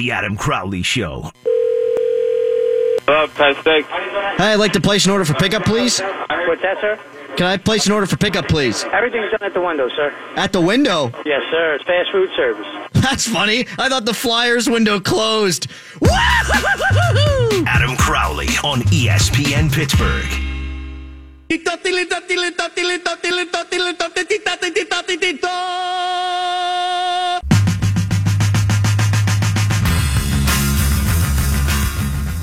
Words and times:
The 0.00 0.12
Adam 0.12 0.34
Crowley 0.34 0.80
Show. 0.80 1.30
Hello, 3.04 3.26
Penn 3.34 3.54
State. 3.60 3.84
Hey, 3.84 4.54
I'd 4.54 4.54
like 4.54 4.72
to 4.72 4.80
place 4.80 5.04
an 5.04 5.10
order 5.10 5.26
for 5.26 5.34
pickup, 5.34 5.66
please. 5.66 6.00
What's 6.00 6.62
that, 6.62 6.78
sir? 6.80 6.98
Can 7.36 7.46
I 7.46 7.58
place 7.58 7.84
an 7.84 7.92
order 7.92 8.06
for 8.06 8.16
pickup, 8.16 8.48
please? 8.48 8.82
Everything's 8.94 9.30
done 9.30 9.42
at 9.42 9.52
the 9.52 9.60
window, 9.60 9.90
sir. 9.90 10.10
At 10.36 10.54
the 10.54 10.60
window? 10.62 11.12
Yes, 11.26 11.42
sir. 11.50 11.74
It's 11.74 11.84
fast 11.84 12.10
food 12.12 12.30
service. 12.34 12.66
That's 12.94 13.28
funny. 13.28 13.66
I 13.78 13.90
thought 13.90 14.06
the 14.06 14.14
Flyers 14.14 14.70
window 14.70 15.00
closed. 15.00 15.66
Adam 17.66 17.94
Crowley 17.98 18.48
on 18.64 18.80
ESPN 18.84 19.70
Pittsburgh. 19.70 20.24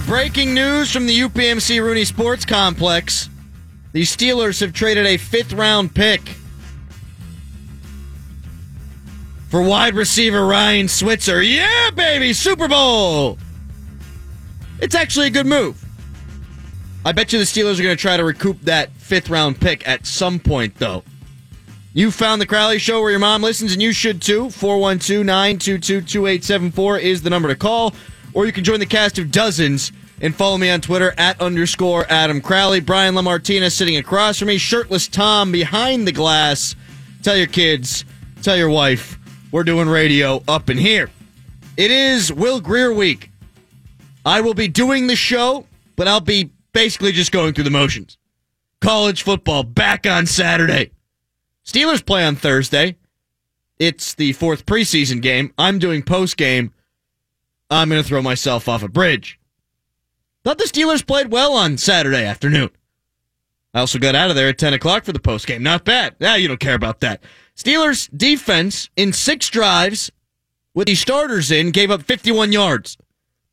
Breaking 0.08 0.54
news 0.54 0.90
from 0.90 1.06
the 1.06 1.20
UPMC 1.20 1.82
Rooney 1.82 2.06
Sports 2.06 2.46
Complex. 2.46 3.30
The 3.92 4.04
Steelers 4.04 4.62
have 4.62 4.72
traded 4.72 5.06
a 5.06 5.18
fifth 5.18 5.52
round 5.52 5.94
pick 5.94 6.22
for 9.50 9.62
wide 9.62 9.96
receiver 9.96 10.46
Ryan 10.46 10.88
Switzer. 10.88 11.42
Yeah, 11.42 11.92
baby, 11.92 12.32
Super 12.32 12.70
Bowl! 12.70 13.38
It's 14.80 14.96
actually 14.96 15.28
a 15.28 15.30
good 15.30 15.46
move. 15.46 15.84
I 17.04 17.12
bet 17.12 17.34
you 17.34 17.40
the 17.40 17.44
Steelers 17.44 17.78
are 17.78 17.84
going 17.84 17.98
to 17.98 18.02
try 18.02 18.16
to 18.16 18.24
recoup 18.24 18.62
that 18.62 18.94
fifth 18.94 19.30
round 19.30 19.60
pick 19.60 19.86
at 19.86 20.06
some 20.06 20.40
point, 20.40 20.76
though. 20.76 21.04
You 21.94 22.12
found 22.12 22.42
the 22.42 22.46
Crowley 22.46 22.80
Show 22.80 23.02
where 23.02 23.12
your 23.12 23.20
mom 23.20 23.44
listens, 23.44 23.74
and 23.74 23.82
you 23.82 23.92
should 23.92 24.22
too. 24.22 24.52
412 24.52 25.26
922 25.26 26.00
2874 26.00 27.00
is 27.00 27.24
the 27.24 27.30
number 27.30 27.50
to 27.50 27.58
call. 27.58 27.94
Or 28.34 28.46
you 28.46 28.52
can 28.52 28.64
join 28.64 28.80
the 28.80 28.86
cast 28.86 29.18
of 29.18 29.32
dozens 29.32 29.92
and 30.22 30.36
follow 30.36 30.58
me 30.58 30.70
on 30.70 30.82
Twitter 30.82 31.14
at 31.18 31.40
underscore 31.40 32.06
Adam 32.10 32.42
Crowley. 32.42 32.80
Brian 32.80 33.16
Lamartina 33.16 33.70
sitting 33.70 33.98
across 33.98 34.40
from 34.40 34.48
me. 34.50 34.58
Shirtless 34.58 35.08
Tom 35.08 35.52
behind 35.52 36.08
the 36.08 36.12
glass. 36.12 36.76
Tell 37.24 37.36
your 37.36 37.48
kids, 37.48 38.06
tell 38.42 38.56
your 38.56 38.70
wife, 38.70 39.18
we're 39.52 39.64
doing 39.64 39.88
radio 39.88 40.44
up 40.48 40.70
in 40.70 40.78
here. 40.78 41.10
It 41.76 41.92
is 41.92 42.32
Will 42.32 42.60
Greer 42.60 42.94
week. 42.94 43.32
I 44.26 44.42
will 44.42 44.54
be 44.54 44.68
doing 44.68 45.08
the 45.08 45.16
show, 45.16 45.66
but 45.96 46.08
I'll 46.08 46.20
be 46.20 46.52
basically 46.74 47.12
just 47.12 47.32
going 47.32 47.54
through 47.54 47.64
the 47.66 47.70
motions. 47.70 48.18
College 48.82 49.24
football 49.24 49.64
back 49.64 50.06
on 50.06 50.26
Saturday. 50.26 50.92
Steelers 51.66 52.06
play 52.06 52.26
on 52.26 52.36
Thursday. 52.36 52.98
It's 53.80 54.14
the 54.16 54.34
fourth 54.34 54.66
preseason 54.66 55.22
game. 55.22 55.54
I'm 55.58 55.80
doing 55.80 56.02
post 56.02 56.38
game. 56.38 56.74
I'm 57.70 57.90
going 57.90 58.02
to 58.02 58.08
throw 58.08 58.22
myself 58.22 58.68
off 58.68 58.84
a 58.84 58.88
bridge. 58.88 59.40
Thought 60.48 60.60
the 60.60 60.64
Steelers 60.64 61.06
played 61.06 61.30
well 61.30 61.56
on 61.56 61.78
Saturday 61.78 62.24
afternoon. 62.24 62.70
I 63.74 63.82
also 63.82 64.00
got 64.00 64.16
out 64.16 64.30
of 64.30 64.38
there 64.38 64.48
at 64.48 64.58
10 64.58 64.74
o'clock 64.74 65.04
for 65.04 65.12
the 65.12 65.20
post 65.20 65.46
game. 65.46 65.62
Not 65.62 65.84
bad. 65.84 66.16
Nah, 66.22 66.36
you 66.36 66.48
don't 66.48 66.62
care 66.62 66.74
about 66.74 67.02
that. 67.02 67.22
Steelers 67.54 68.10
defense 68.18 68.90
in 68.96 69.12
six 69.12 69.50
drives 69.50 70.10
with 70.74 70.88
the 70.88 70.96
starters 70.96 71.52
in 71.52 71.72
gave 71.72 71.92
up 71.92 72.02
51 72.02 72.54
yards. 72.54 72.98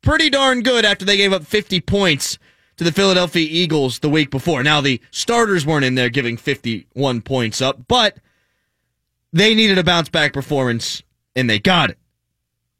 Pretty 0.01 0.29
darn 0.29 0.61
good 0.61 0.85
after 0.85 1.03
they 1.03 1.17
gave 1.17 1.33
up 1.33 1.43
50 1.43 1.81
points 1.81 2.37
to 2.77 2.85
the 2.85 2.93
Philadelphia 2.93 3.45
Eagles 3.45 3.99
the 3.99 4.09
week 4.09 4.31
before. 4.31 4.63
Now, 4.63 4.79
the 4.79 5.01
starters 5.11 5.65
weren't 5.65 5.83
in 5.83 5.95
there 5.95 6.07
giving 6.07 6.37
51 6.37 7.23
points 7.23 7.61
up, 7.61 7.89
but 7.89 8.19
they 9.33 9.53
needed 9.53 9.77
a 9.77 9.83
bounce 9.83 10.07
back 10.07 10.31
performance, 10.31 11.03
and 11.35 11.49
they 11.49 11.59
got 11.59 11.89
it. 11.89 11.97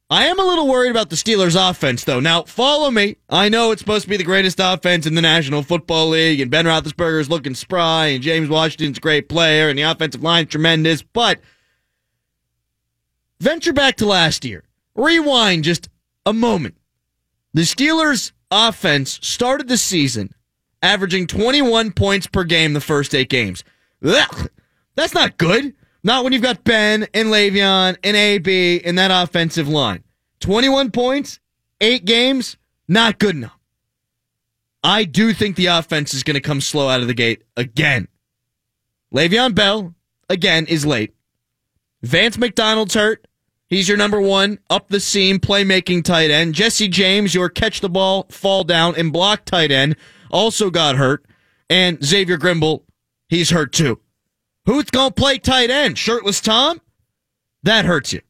I 0.09 0.25
am 0.25 0.39
a 0.39 0.43
little 0.43 0.67
worried 0.67 0.91
about 0.91 1.09
the 1.09 1.15
Steelers' 1.15 1.57
offense, 1.57 2.03
though. 2.03 2.19
Now, 2.19 2.43
follow 2.43 2.91
me. 2.91 3.15
I 3.27 3.49
know 3.49 3.71
it's 3.71 3.81
supposed 3.81 4.03
to 4.03 4.09
be 4.09 4.17
the 4.17 4.23
greatest 4.23 4.59
offense 4.61 5.07
in 5.07 5.15
the 5.15 5.21
National 5.21 5.63
Football 5.63 6.09
League, 6.09 6.39
and 6.39 6.51
Ben 6.51 6.65
Roethlisberger's 6.65 7.29
looking 7.29 7.55
spry, 7.55 8.07
and 8.07 8.23
James 8.23 8.47
Washington's 8.47 8.99
a 8.99 9.01
great 9.01 9.29
player, 9.29 9.67
and 9.67 9.79
the 9.79 9.83
offensive 9.83 10.21
line's 10.21 10.49
tremendous, 10.49 11.01
but 11.01 11.39
venture 13.39 13.73
back 13.73 13.95
to 13.97 14.05
last 14.05 14.45
year. 14.45 14.63
Rewind 14.93 15.63
just 15.63 15.89
a 16.25 16.33
moment. 16.33 16.77
The 17.55 17.63
Steelers' 17.63 18.31
offense 18.51 19.19
started 19.23 19.67
the 19.67 19.77
season 19.77 20.35
averaging 20.83 21.25
21 21.25 21.91
points 21.93 22.27
per 22.27 22.43
game 22.43 22.73
the 22.73 22.81
first 22.81 23.15
eight 23.15 23.29
games. 23.29 23.63
Ugh, 24.03 24.49
that's 24.93 25.15
not 25.15 25.37
good. 25.37 25.73
Not 26.05 26.23
when 26.23 26.33
you've 26.33 26.43
got 26.43 26.63
Ben 26.63 27.07
and 27.15 27.29
Le'Veon 27.29 27.97
and 28.03 28.15
AB 28.15 28.75
in 28.77 28.93
that 28.93 29.09
offensive 29.09 29.67
line. 29.67 30.03
21 30.39 30.91
points, 30.91 31.39
eight 31.81 32.05
games, 32.05 32.57
not 32.87 33.17
good 33.17 33.35
enough. 33.35 33.57
I 34.83 35.05
do 35.05 35.33
think 35.33 35.55
the 35.55 35.65
offense 35.65 36.13
is 36.13 36.21
going 36.21 36.35
to 36.35 36.41
come 36.41 36.61
slow 36.61 36.89
out 36.89 37.01
of 37.01 37.07
the 37.07 37.15
gate 37.15 37.41
again. 37.57 38.07
Le'Veon 39.11 39.55
Bell, 39.55 39.95
again, 40.29 40.67
is 40.67 40.85
late. 40.85 41.15
Vance 42.03 42.37
McDonald's 42.37 42.93
hurt. 42.93 43.25
He's 43.65 43.89
your 43.89 43.97
number 43.97 44.21
one 44.21 44.59
up 44.69 44.89
the 44.89 44.99
seam 44.99 45.39
playmaking 45.39 46.03
tight 46.03 46.29
end. 46.29 46.53
Jesse 46.53 46.87
James, 46.87 47.33
your 47.33 47.49
catch 47.49 47.81
the 47.81 47.89
ball, 47.89 48.27
fall 48.29 48.63
down, 48.63 48.93
and 48.95 49.11
block 49.11 49.43
tight 49.43 49.71
end, 49.71 49.95
also 50.29 50.69
got 50.69 50.97
hurt. 50.97 51.25
And 51.67 52.05
Xavier 52.05 52.37
Grimble, 52.37 52.83
he's 53.27 53.49
hurt 53.49 53.73
too. 53.73 54.01
Who's 54.65 54.85
going 54.85 55.11
to 55.11 55.13
play 55.13 55.37
tight 55.37 55.69
end? 55.69 55.97
Shirtless 55.97 56.41
Tom? 56.41 56.81
That 57.63 57.85
hurts 57.85 58.13
you. 58.13 58.21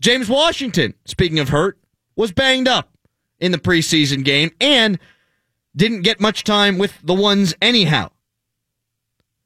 James 0.00 0.28
Washington, 0.28 0.94
speaking 1.04 1.38
of 1.38 1.50
hurt, 1.50 1.78
was 2.16 2.32
banged 2.32 2.68
up 2.68 2.90
in 3.38 3.52
the 3.52 3.58
preseason 3.58 4.24
game 4.24 4.50
and 4.60 4.98
didn't 5.74 6.02
get 6.02 6.20
much 6.20 6.44
time 6.44 6.78
with 6.78 6.94
the 7.02 7.14
ones 7.14 7.54
anyhow. 7.62 8.10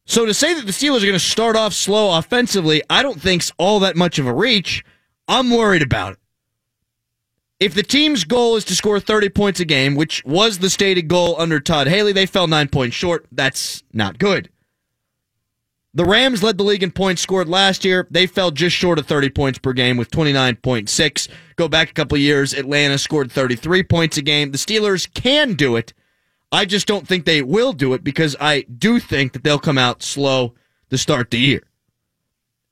So 0.05 0.25
to 0.25 0.35
say 0.35 0.55
that 0.55 0.67
the 0.67 0.73
Steelers 0.73 0.99
are 0.99 1.07
going 1.07 1.13
to 1.13 1.19
start 1.19 1.57
off 1.57 1.73
slow 1.73 2.17
offensively, 2.17 2.83
I 2.89 3.03
don't 3.03 3.21
think's 3.21 3.53
all 3.59 3.81
that 3.81 3.97
much 3.97 4.19
of 4.19 4.27
a 4.27 4.33
reach. 4.33 4.85
I'm 5.29 5.51
worried 5.51 5.83
about 5.83 6.15
it. 6.15 6.19
If 7.59 7.75
the 7.75 7.83
team's 7.83 8.25
goal 8.25 8.57
is 8.57 8.65
to 8.67 8.75
score 8.75 9.01
30 9.01 9.31
points 9.31 9.61
a 9.61 9.65
game, 9.65 9.95
which 9.95 10.25
was 10.25 10.59
the 10.59 10.71
stated 10.71 11.09
goal 11.09 11.35
under 11.39 11.59
Todd 11.59 11.89
Haley, 11.89 12.13
they 12.13 12.27
fell 12.27 12.47
nine 12.47 12.69
points 12.69 12.95
short. 12.95 13.27
That's 13.33 13.83
not 13.93 14.19
good. 14.19 14.51
The 15.97 16.05
Rams 16.05 16.43
led 16.43 16.59
the 16.59 16.63
league 16.63 16.83
in 16.83 16.91
points 16.91 17.23
scored 17.23 17.49
last 17.49 17.83
year. 17.83 18.07
They 18.11 18.27
fell 18.27 18.51
just 18.51 18.77
short 18.77 18.99
of 18.99 19.07
30 19.07 19.31
points 19.31 19.59
per 19.59 19.73
game 19.73 19.97
with 19.97 20.11
29.6. 20.11 21.29
Go 21.57 21.69
back 21.69 21.89
a 21.89 21.95
couple 21.95 22.19
years, 22.19 22.53
Atlanta 22.53 22.99
scored 22.99 23.33
33 23.33 23.83
points 23.83 24.19
a 24.19 24.23
game. 24.23 24.51
The 24.51 24.59
Steelers 24.59 25.11
can 25.15 25.55
do 25.55 25.75
it. 25.75 25.95
I 26.53 26.67
just 26.67 26.87
don't 26.87 27.09
think 27.09 27.25
they 27.25 27.41
will 27.41 27.73
do 27.73 27.95
it 27.95 28.05
because 28.05 28.37
I 28.39 28.63
do 28.65 29.01
think 29.01 29.33
that 29.33 29.43
they'll 29.43 29.59
come 29.59 29.79
out 29.79 30.03
slow 30.03 30.53
to 30.91 30.99
start 30.99 31.31
the 31.31 31.39
year. 31.39 31.63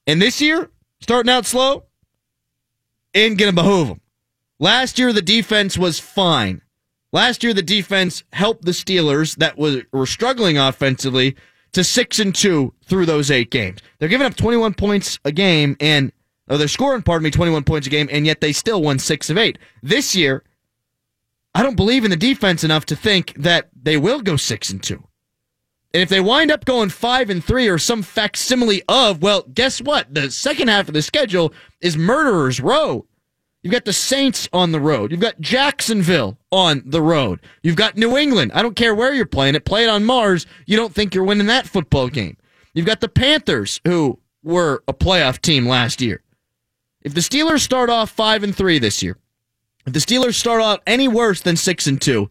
And 0.06 0.20
this 0.20 0.42
year, 0.42 0.70
starting 1.00 1.32
out 1.32 1.46
slow, 1.46 1.84
ain't 3.14 3.38
going 3.38 3.50
to 3.50 3.56
behoove 3.56 3.88
them. 3.88 4.02
Last 4.58 4.98
year, 4.98 5.14
the 5.14 5.22
defense 5.22 5.78
was 5.78 5.98
fine. 5.98 6.60
Last 7.10 7.42
year, 7.42 7.54
the 7.54 7.62
defense 7.62 8.22
helped 8.34 8.66
the 8.66 8.72
Steelers 8.72 9.36
that 9.36 9.56
was, 9.56 9.78
were 9.94 10.04
struggling 10.04 10.58
offensively 10.58 11.36
to 11.72 11.82
six 11.82 12.18
and 12.18 12.34
two 12.34 12.73
through 12.86 13.06
those 13.06 13.30
eight 13.30 13.50
games. 13.50 13.80
They're 13.98 14.08
giving 14.08 14.26
up 14.26 14.36
21 14.36 14.74
points 14.74 15.18
a 15.24 15.32
game 15.32 15.76
and, 15.80 16.12
or 16.48 16.58
they're 16.58 16.68
scoring, 16.68 17.02
pardon 17.02 17.24
me, 17.24 17.30
21 17.30 17.64
points 17.64 17.86
a 17.86 17.90
game, 17.90 18.08
and 18.10 18.26
yet 18.26 18.40
they 18.40 18.52
still 18.52 18.82
won 18.82 18.98
six 18.98 19.30
of 19.30 19.38
eight. 19.38 19.58
This 19.82 20.14
year, 20.14 20.44
I 21.54 21.62
don't 21.62 21.76
believe 21.76 22.04
in 22.04 22.10
the 22.10 22.16
defense 22.16 22.64
enough 22.64 22.84
to 22.86 22.96
think 22.96 23.34
that 23.36 23.68
they 23.80 23.96
will 23.96 24.20
go 24.20 24.36
six 24.36 24.70
and 24.70 24.82
two. 24.82 25.04
And 25.94 26.02
if 26.02 26.08
they 26.08 26.20
wind 26.20 26.50
up 26.50 26.64
going 26.64 26.88
five 26.88 27.30
and 27.30 27.42
three 27.42 27.68
or 27.68 27.78
some 27.78 28.02
facsimile 28.02 28.82
of, 28.88 29.22
well, 29.22 29.42
guess 29.54 29.80
what? 29.80 30.12
The 30.12 30.30
second 30.32 30.66
half 30.66 30.88
of 30.88 30.94
the 30.94 31.02
schedule 31.02 31.54
is 31.80 31.96
Murderers 31.96 32.58
Row. 32.60 33.06
You've 33.62 33.72
got 33.72 33.84
the 33.84 33.92
Saints 33.92 34.48
on 34.52 34.72
the 34.72 34.80
road. 34.80 35.10
You've 35.10 35.20
got 35.20 35.40
Jacksonville 35.40 36.36
on 36.50 36.82
the 36.84 37.00
road. 37.00 37.40
You've 37.62 37.76
got 37.76 37.96
New 37.96 38.16
England. 38.18 38.50
I 38.52 38.60
don't 38.60 38.76
care 38.76 38.94
where 38.94 39.14
you're 39.14 39.24
playing 39.24 39.54
it. 39.54 39.64
Play 39.64 39.84
it 39.84 39.88
on 39.88 40.04
Mars. 40.04 40.46
You 40.66 40.76
don't 40.76 40.92
think 40.92 41.14
you're 41.14 41.24
winning 41.24 41.46
that 41.46 41.66
football 41.66 42.08
game. 42.08 42.36
You've 42.74 42.86
got 42.86 43.00
the 43.00 43.08
Panthers, 43.08 43.80
who 43.84 44.18
were 44.42 44.82
a 44.86 44.92
playoff 44.92 45.40
team 45.40 45.66
last 45.66 46.00
year. 46.02 46.22
If 47.02 47.14
the 47.14 47.20
Steelers 47.20 47.60
start 47.60 47.88
off 47.88 48.10
five 48.10 48.42
and 48.42 48.54
three 48.54 48.78
this 48.78 49.02
year, 49.02 49.16
if 49.86 49.92
the 49.92 50.00
Steelers 50.00 50.34
start 50.34 50.60
out 50.60 50.82
any 50.86 51.06
worse 51.06 51.40
than 51.40 51.56
six 51.56 51.86
and 51.86 52.00
two, 52.00 52.30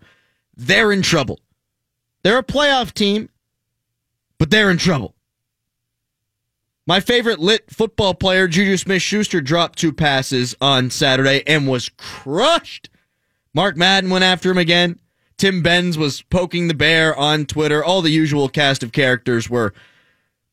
they're 0.56 0.92
in 0.92 1.02
trouble. 1.02 1.40
They're 2.24 2.38
a 2.38 2.44
playoff 2.44 2.94
team, 2.94 3.30
but 4.38 4.50
they're 4.50 4.70
in 4.70 4.78
trouble. 4.78 5.16
My 6.86 7.00
favorite 7.00 7.40
lit 7.40 7.72
football 7.72 8.14
player, 8.14 8.48
Juju 8.48 8.76
Smith 8.78 9.02
Schuster, 9.02 9.40
dropped 9.40 9.80
two 9.80 9.94
passes 9.94 10.56
on 10.60 10.90
Saturday 10.90 11.42
and 11.48 11.68
was 11.68 11.90
crushed. 11.98 12.90
Mark 13.54 13.78
Madden 13.78 14.10
went 14.10 14.26
after 14.26 14.52
him 14.52 14.58
again. 14.58 15.00
Tim 15.38 15.62
Benz 15.62 15.98
was 15.98 16.22
poking 16.24 16.68
the 16.68 16.74
bear 16.74 17.16
on 17.16 17.46
Twitter. 17.46 17.84
All 17.84 18.02
the 18.02 18.10
usual 18.10 18.50
cast 18.50 18.84
of 18.84 18.92
characters 18.92 19.50
were 19.50 19.74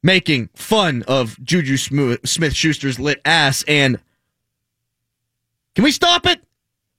making 0.03 0.49
fun 0.55 1.05
of 1.07 1.43
Juju 1.43 1.77
Smith 1.77 2.55
Schuster's 2.55 2.99
lit 2.99 3.21
ass. 3.25 3.65
And 3.69 3.99
can 5.75 5.85
we 5.85 5.93
stop 5.93 6.27
it? 6.27 6.43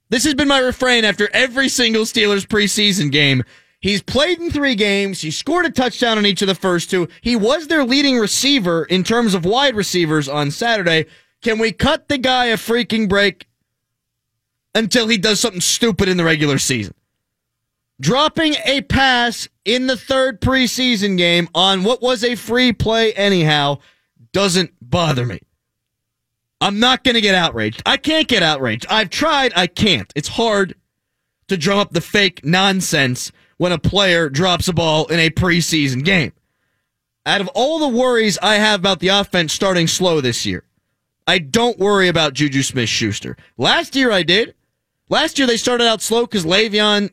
This 0.10 0.24
has 0.26 0.34
been 0.34 0.48
my 0.48 0.60
refrain 0.60 1.06
after 1.06 1.30
every 1.34 1.70
single 1.70 2.04
Steelers 2.04 2.46
preseason 2.46 3.12
game. 3.12 3.44
He's 3.80 4.04
played 4.04 4.40
in 4.40 4.52
three 4.52 4.76
games. 4.76 5.22
He 5.22 5.32
scored 5.32 5.66
a 5.66 5.72
touchdown 5.72 6.20
in 6.20 6.26
each 6.26 6.42
of 6.44 6.48
the 6.48 6.56
first 6.56 6.92
two. 6.92 7.08
He 7.22 7.36
was 7.36 7.68
their 7.68 7.84
leading 7.84 8.20
receiver 8.20 8.84
in 8.84 9.04
terms 9.04 9.34
of 9.34 9.46
wide 9.46 9.76
receivers 9.76 10.30
on 10.30 10.52
Saturday. 10.52 11.06
Can 11.42 11.58
we 11.58 11.72
cut 11.72 12.08
the 12.08 12.20
guy 12.20 12.46
a 12.46 12.58
freaking 12.58 13.10
break 13.10 13.48
until 14.76 15.08
he 15.08 15.18
does 15.18 15.40
something 15.40 15.62
stupid 15.62 16.08
in 16.08 16.18
the 16.18 16.24
regular 16.24 16.60
season? 16.60 16.94
Dropping 18.02 18.56
a 18.66 18.82
pass 18.82 19.48
in 19.64 19.86
the 19.86 19.96
third 19.96 20.42
preseason 20.42 21.20
game 21.20 21.48
on 21.54 21.84
what 21.84 22.02
was 22.02 22.24
a 22.24 22.36
free 22.36 22.74
play 22.74 23.14
anyhow 23.14 23.78
doesn't 24.34 24.72
bother 24.82 25.24
me. 25.24 25.40
I'm 26.60 26.80
not 26.80 27.04
going 27.04 27.14
to 27.14 27.22
get 27.22 27.36
outraged. 27.36 27.84
I 27.86 27.98
can't 27.98 28.28
get 28.28 28.42
outraged. 28.42 28.88
I've 28.90 29.12
tried. 29.12 29.54
I 29.56 29.68
can't. 29.68 30.12
It's 30.16 30.30
hard 30.30 30.74
to 31.48 31.58
drum 31.58 31.78
up 31.78 31.92
the 31.92 32.02
fake 32.02 32.44
nonsense 32.44 33.32
when 33.58 33.72
a 33.72 33.78
player 33.78 34.30
drops 34.30 34.68
a 34.68 34.74
ball 34.74 35.06
in 35.06 35.20
a 35.20 35.30
preseason 35.30 36.04
game. 36.04 36.34
Out 37.24 37.42
of 37.42 37.50
all 37.50 37.78
the 37.78 37.88
worries 37.88 38.40
I 38.42 38.56
have 38.56 38.80
about 38.80 39.00
the 39.00 39.10
offense 39.10 39.54
starting 39.54 39.86
slow 39.86 40.22
this 40.22 40.44
year, 40.44 40.64
I 41.28 41.38
don't 41.38 41.78
worry 41.78 42.08
about 42.08 42.34
Juju 42.34 42.64
Smith 42.64 42.90
Schuster. 42.90 43.38
Last 43.60 43.96
year 43.96 44.12
I 44.12 44.24
did. 44.24 44.56
Last 45.08 45.38
year 45.38 45.48
they 45.48 45.58
started 45.58 45.88
out 45.88 46.02
slow 46.02 46.26
because 46.26 46.46
Le'Veon 46.46 47.12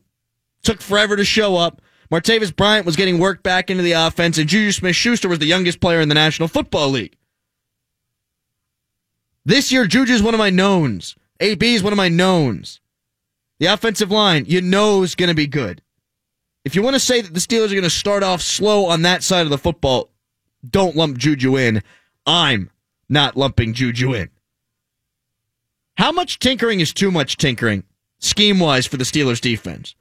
took 0.63 0.81
forever 0.81 1.17
to 1.17 1.25
show 1.25 1.57
up. 1.57 1.83
Martavis 2.11 2.55
Bryant 2.55 2.87
was 2.87 2.97
getting 2.97 3.19
worked 3.19 3.43
back 3.43 3.71
into 3.71 3.83
the 3.83 3.93
offense, 3.93 4.39
and 4.39 4.49
Juju 4.49 4.73
Smith 4.73 4.97
Schuster 4.97 5.29
was 5.29 5.39
the 5.39 5.47
youngest 5.47 5.81
player 5.81 6.01
in 6.01 6.09
the 6.09 6.15
National 6.15 6.49
Football 6.49 6.91
League. 6.91 7.17
This 9.45 9.71
year, 9.73 9.87
Juju 9.87 10.13
is 10.13 10.23
one 10.23 10.35
of 10.35 10.39
my 10.39 10.51
knowns. 10.51 11.17
AB 11.41 11.75
is 11.75 11.83
one 11.83 11.93
of 11.93 11.97
my 11.97 12.09
knowns. 12.09 12.81
The 13.59 13.67
offensive 13.67 14.11
line, 14.11 14.45
you 14.47 14.61
know, 14.61 15.03
is 15.03 15.15
going 15.15 15.29
to 15.29 15.35
be 15.35 15.47
good. 15.47 15.83
If 16.65 16.75
you 16.75 16.83
want 16.83 16.95
to 16.95 17.01
say 17.01 17.21
that 17.21 17.33
the 17.33 17.41
Steelers 17.41 17.67
are 17.67 17.75
going 17.75 17.83
to 17.83 17.91
start 17.91 18.23
off 18.23 18.43
slow 18.43 18.87
on 18.87 19.03
that 19.03 19.23
side 19.23 19.43
of 19.43 19.51
the 19.51 19.59
football, 19.59 20.11
don't 20.69 20.97
lump 20.97 21.19
Juju 21.19 21.57
in. 21.57 21.83
I'm 22.27 22.71
not 23.09 23.37
lumping 23.37 23.75
Juju 23.75 24.15
in. 24.15 24.31
How 25.97 26.13
much 26.13 26.39
tinkering 26.39 26.81
is 26.81 26.93
too 26.93 27.11
much 27.11 27.37
tinkering, 27.37 27.85
scheme 28.19 28.61
wise, 28.61 28.87
for 28.87 28.97
the 28.97 29.05
Steelers 29.05 29.41
defense? 29.41 29.95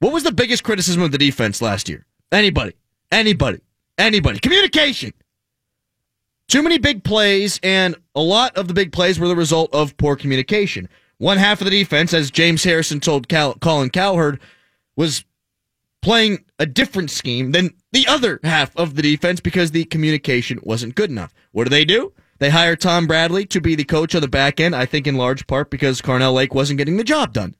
What 0.00 0.12
was 0.12 0.22
the 0.22 0.32
biggest 0.32 0.62
criticism 0.62 1.02
of 1.02 1.12
the 1.12 1.18
defense 1.18 1.60
last 1.60 1.88
year? 1.88 2.06
Anybody. 2.30 2.74
Anybody. 3.10 3.60
Anybody. 3.96 4.38
Communication. 4.38 5.12
Too 6.48 6.62
many 6.62 6.78
big 6.78 7.04
plays, 7.04 7.60
and 7.62 7.94
a 8.14 8.20
lot 8.20 8.56
of 8.56 8.68
the 8.68 8.74
big 8.74 8.92
plays 8.92 9.18
were 9.18 9.28
the 9.28 9.36
result 9.36 9.72
of 9.74 9.96
poor 9.96 10.16
communication. 10.16 10.88
One 11.18 11.36
half 11.36 11.60
of 11.60 11.66
the 11.66 11.70
defense, 11.70 12.14
as 12.14 12.30
James 12.30 12.64
Harrison 12.64 13.00
told 13.00 13.28
Cal- 13.28 13.54
Colin 13.54 13.90
Cowherd, 13.90 14.40
was 14.96 15.24
playing 16.00 16.44
a 16.58 16.64
different 16.64 17.10
scheme 17.10 17.52
than 17.52 17.74
the 17.92 18.06
other 18.06 18.40
half 18.44 18.74
of 18.76 18.94
the 18.94 19.02
defense 19.02 19.40
because 19.40 19.72
the 19.72 19.84
communication 19.84 20.60
wasn't 20.62 20.94
good 20.94 21.10
enough. 21.10 21.34
What 21.52 21.64
do 21.64 21.70
they 21.70 21.84
do? 21.84 22.12
They 22.38 22.50
hire 22.50 22.76
Tom 22.76 23.06
Bradley 23.06 23.44
to 23.46 23.60
be 23.60 23.74
the 23.74 23.84
coach 23.84 24.14
of 24.14 24.22
the 24.22 24.28
back 24.28 24.60
end, 24.60 24.76
I 24.76 24.86
think 24.86 25.06
in 25.06 25.16
large 25.16 25.46
part 25.48 25.70
because 25.70 26.00
Carnell 26.00 26.34
Lake 26.34 26.54
wasn't 26.54 26.78
getting 26.78 26.96
the 26.96 27.04
job 27.04 27.32
done. 27.32 27.56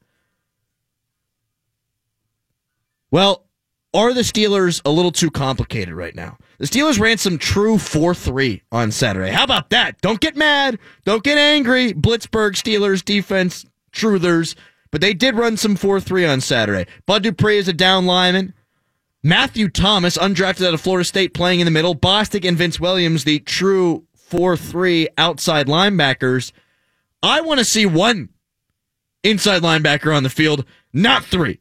Well, 3.11 3.47
are 3.95 4.13
the 4.13 4.21
Steelers 4.21 4.83
a 4.85 4.91
little 4.91 5.13
too 5.13 5.31
complicated 5.31 5.95
right 5.95 6.15
now? 6.15 6.37
The 6.59 6.67
Steelers 6.67 7.01
ran 7.01 7.19
some 7.19 7.39
true 7.39 7.79
4 7.79 8.15
3 8.15 8.63
on 8.71 8.91
Saturday. 8.91 9.31
How 9.31 9.45
about 9.45 9.71
that? 9.71 10.01
Don't 10.01 10.21
get 10.21 10.37
mad. 10.37 10.79
Don't 11.05 11.23
get 11.23 11.39
angry. 11.39 11.93
Blitzburg 11.95 12.53
Steelers 12.53 13.05
defense 13.05 13.65
truthers. 13.93 14.55
But 14.91 15.01
they 15.01 15.15
did 15.15 15.37
run 15.37 15.57
some 15.57 15.77
4 15.77 16.01
3 16.01 16.27
on 16.27 16.41
Saturday. 16.41 16.91
Bud 17.07 17.23
Dupree 17.23 17.59
is 17.59 17.69
a 17.69 17.73
down 17.73 18.07
lineman. 18.07 18.55
Matthew 19.23 19.69
Thomas, 19.69 20.17
undrafted 20.17 20.67
out 20.67 20.75
of 20.75 20.81
Florida 20.81 21.05
State, 21.05 21.35
playing 21.35 21.61
in 21.61 21.65
the 21.65 21.71
middle. 21.71 21.95
Bostic 21.95 22.47
and 22.47 22.57
Vince 22.57 22.79
Williams, 22.79 23.25
the 23.25 23.41
true 23.41 24.07
4 24.15 24.57
3 24.57 25.09
outside 25.17 25.67
linebackers. 25.67 26.53
I 27.23 27.41
want 27.41 27.59
to 27.59 27.65
see 27.65 27.87
one 27.87 28.29
inside 29.25 29.63
linebacker 29.63 30.15
on 30.15 30.23
the 30.23 30.31
field, 30.31 30.65
not 30.93 31.25
three. 31.25 31.61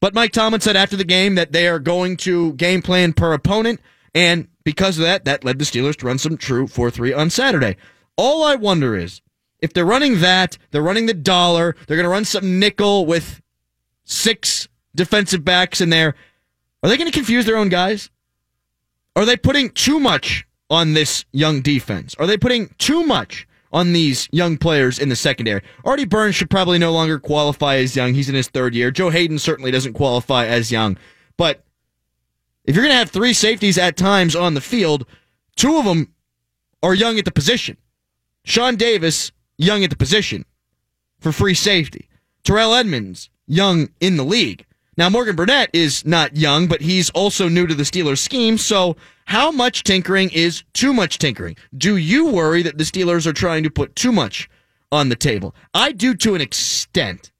But 0.00 0.14
Mike 0.14 0.32
Tomlin 0.32 0.60
said 0.60 0.76
after 0.76 0.96
the 0.96 1.04
game 1.04 1.36
that 1.36 1.52
they 1.52 1.68
are 1.68 1.78
going 1.78 2.16
to 2.18 2.52
game 2.54 2.82
plan 2.82 3.12
per 3.12 3.32
opponent, 3.32 3.80
and 4.14 4.48
because 4.64 4.98
of 4.98 5.04
that, 5.04 5.24
that 5.24 5.44
led 5.44 5.58
the 5.58 5.64
Steelers 5.64 5.96
to 5.96 6.06
run 6.06 6.18
some 6.18 6.36
true 6.36 6.66
4 6.66 6.90
3 6.90 7.12
on 7.12 7.30
Saturday. 7.30 7.76
All 8.16 8.44
I 8.44 8.54
wonder 8.54 8.96
is 8.96 9.20
if 9.60 9.72
they're 9.72 9.86
running 9.86 10.20
that, 10.20 10.58
they're 10.70 10.82
running 10.82 11.06
the 11.06 11.14
dollar, 11.14 11.76
they're 11.86 11.96
going 11.96 12.04
to 12.04 12.10
run 12.10 12.24
some 12.24 12.58
nickel 12.58 13.06
with 13.06 13.40
six 14.04 14.68
defensive 14.94 15.44
backs 15.44 15.80
in 15.80 15.90
there. 15.90 16.14
Are 16.82 16.88
they 16.88 16.96
going 16.96 17.10
to 17.10 17.16
confuse 17.16 17.46
their 17.46 17.56
own 17.56 17.68
guys? 17.68 18.10
Are 19.14 19.24
they 19.24 19.36
putting 19.36 19.70
too 19.70 19.98
much 19.98 20.46
on 20.68 20.92
this 20.92 21.24
young 21.32 21.62
defense? 21.62 22.14
Are 22.18 22.26
they 22.26 22.36
putting 22.36 22.74
too 22.78 23.04
much 23.04 23.45
on 23.72 23.92
these 23.92 24.28
young 24.32 24.56
players 24.56 24.98
in 24.98 25.08
the 25.08 25.16
secondary. 25.16 25.62
Artie 25.84 26.04
Burns 26.04 26.34
should 26.34 26.50
probably 26.50 26.78
no 26.78 26.92
longer 26.92 27.18
qualify 27.18 27.76
as 27.76 27.96
young. 27.96 28.14
He's 28.14 28.28
in 28.28 28.34
his 28.34 28.48
third 28.48 28.74
year. 28.74 28.90
Joe 28.90 29.10
Haden 29.10 29.38
certainly 29.38 29.70
doesn't 29.70 29.94
qualify 29.94 30.46
as 30.46 30.72
young. 30.72 30.96
But 31.36 31.64
if 32.64 32.74
you're 32.74 32.84
going 32.84 32.92
to 32.92 32.98
have 32.98 33.10
three 33.10 33.32
safeties 33.32 33.78
at 33.78 33.96
times 33.96 34.36
on 34.36 34.54
the 34.54 34.60
field, 34.60 35.06
two 35.56 35.78
of 35.78 35.84
them 35.84 36.12
are 36.82 36.94
young 36.94 37.18
at 37.18 37.24
the 37.24 37.32
position. 37.32 37.76
Sean 38.44 38.76
Davis, 38.76 39.32
young 39.56 39.82
at 39.84 39.90
the 39.90 39.96
position 39.96 40.44
for 41.18 41.32
free 41.32 41.54
safety. 41.54 42.08
Terrell 42.44 42.74
Edmunds, 42.74 43.30
young 43.46 43.88
in 44.00 44.16
the 44.16 44.24
league. 44.24 44.65
Now, 44.98 45.10
Morgan 45.10 45.36
Burnett 45.36 45.68
is 45.74 46.06
not 46.06 46.38
young, 46.38 46.68
but 46.68 46.80
he's 46.80 47.10
also 47.10 47.50
new 47.50 47.66
to 47.66 47.74
the 47.74 47.82
Steelers 47.82 48.18
scheme. 48.18 48.56
So, 48.56 48.96
how 49.26 49.50
much 49.50 49.84
tinkering 49.84 50.30
is 50.30 50.64
too 50.72 50.94
much 50.94 51.18
tinkering? 51.18 51.56
Do 51.76 51.98
you 51.98 52.28
worry 52.28 52.62
that 52.62 52.78
the 52.78 52.84
Steelers 52.84 53.26
are 53.26 53.34
trying 53.34 53.62
to 53.64 53.70
put 53.70 53.94
too 53.94 54.10
much 54.10 54.48
on 54.90 55.10
the 55.10 55.16
table? 55.16 55.54
I 55.74 55.92
do 55.92 56.14
to 56.14 56.34
an 56.34 56.40
extent. 56.40 57.30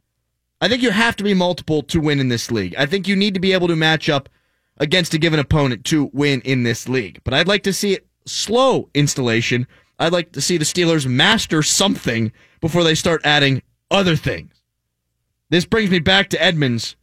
I 0.61 0.69
think 0.69 0.83
you 0.83 0.91
have 0.91 1.17
to 1.17 1.25
be 1.25 1.33
multiple 1.33 1.83
to 1.85 2.01
win 2.01 2.21
in 2.21 2.29
this 2.29 2.51
league. 2.51 2.75
I 2.77 2.85
think 2.85 3.09
you 3.09 3.17
need 3.17 3.33
to 3.35 3.41
be 3.41 3.55
able 3.55 3.69
to 3.69 3.77
match 3.77 4.11
up 4.11 4.29
against 4.77 5.15
a 5.15 5.19
given 5.19 5.41
opponent 5.41 5.85
to 5.87 6.11
win 6.13 6.43
in 6.43 6.63
this 6.63 6.91
league. 6.91 7.21
But 7.25 7.33
I'd 7.33 7.49
like 7.49 7.63
to 7.63 7.73
see 7.73 7.95
it 7.95 8.07
slow 8.27 8.91
installation. 8.93 9.67
I'd 9.99 10.13
like 10.13 10.33
to 10.33 10.43
see 10.43 10.59
the 10.59 10.67
Steelers 10.67 11.07
master 11.07 11.63
something 11.63 12.33
before 12.61 12.85
they 12.85 12.95
start 12.95 13.25
adding 13.25 13.63
other 13.91 14.17
things. 14.17 14.53
This 15.49 15.65
brings 15.65 15.91
me 15.91 16.01
back 16.01 16.29
to 16.31 16.43
Edmunds 16.43 16.97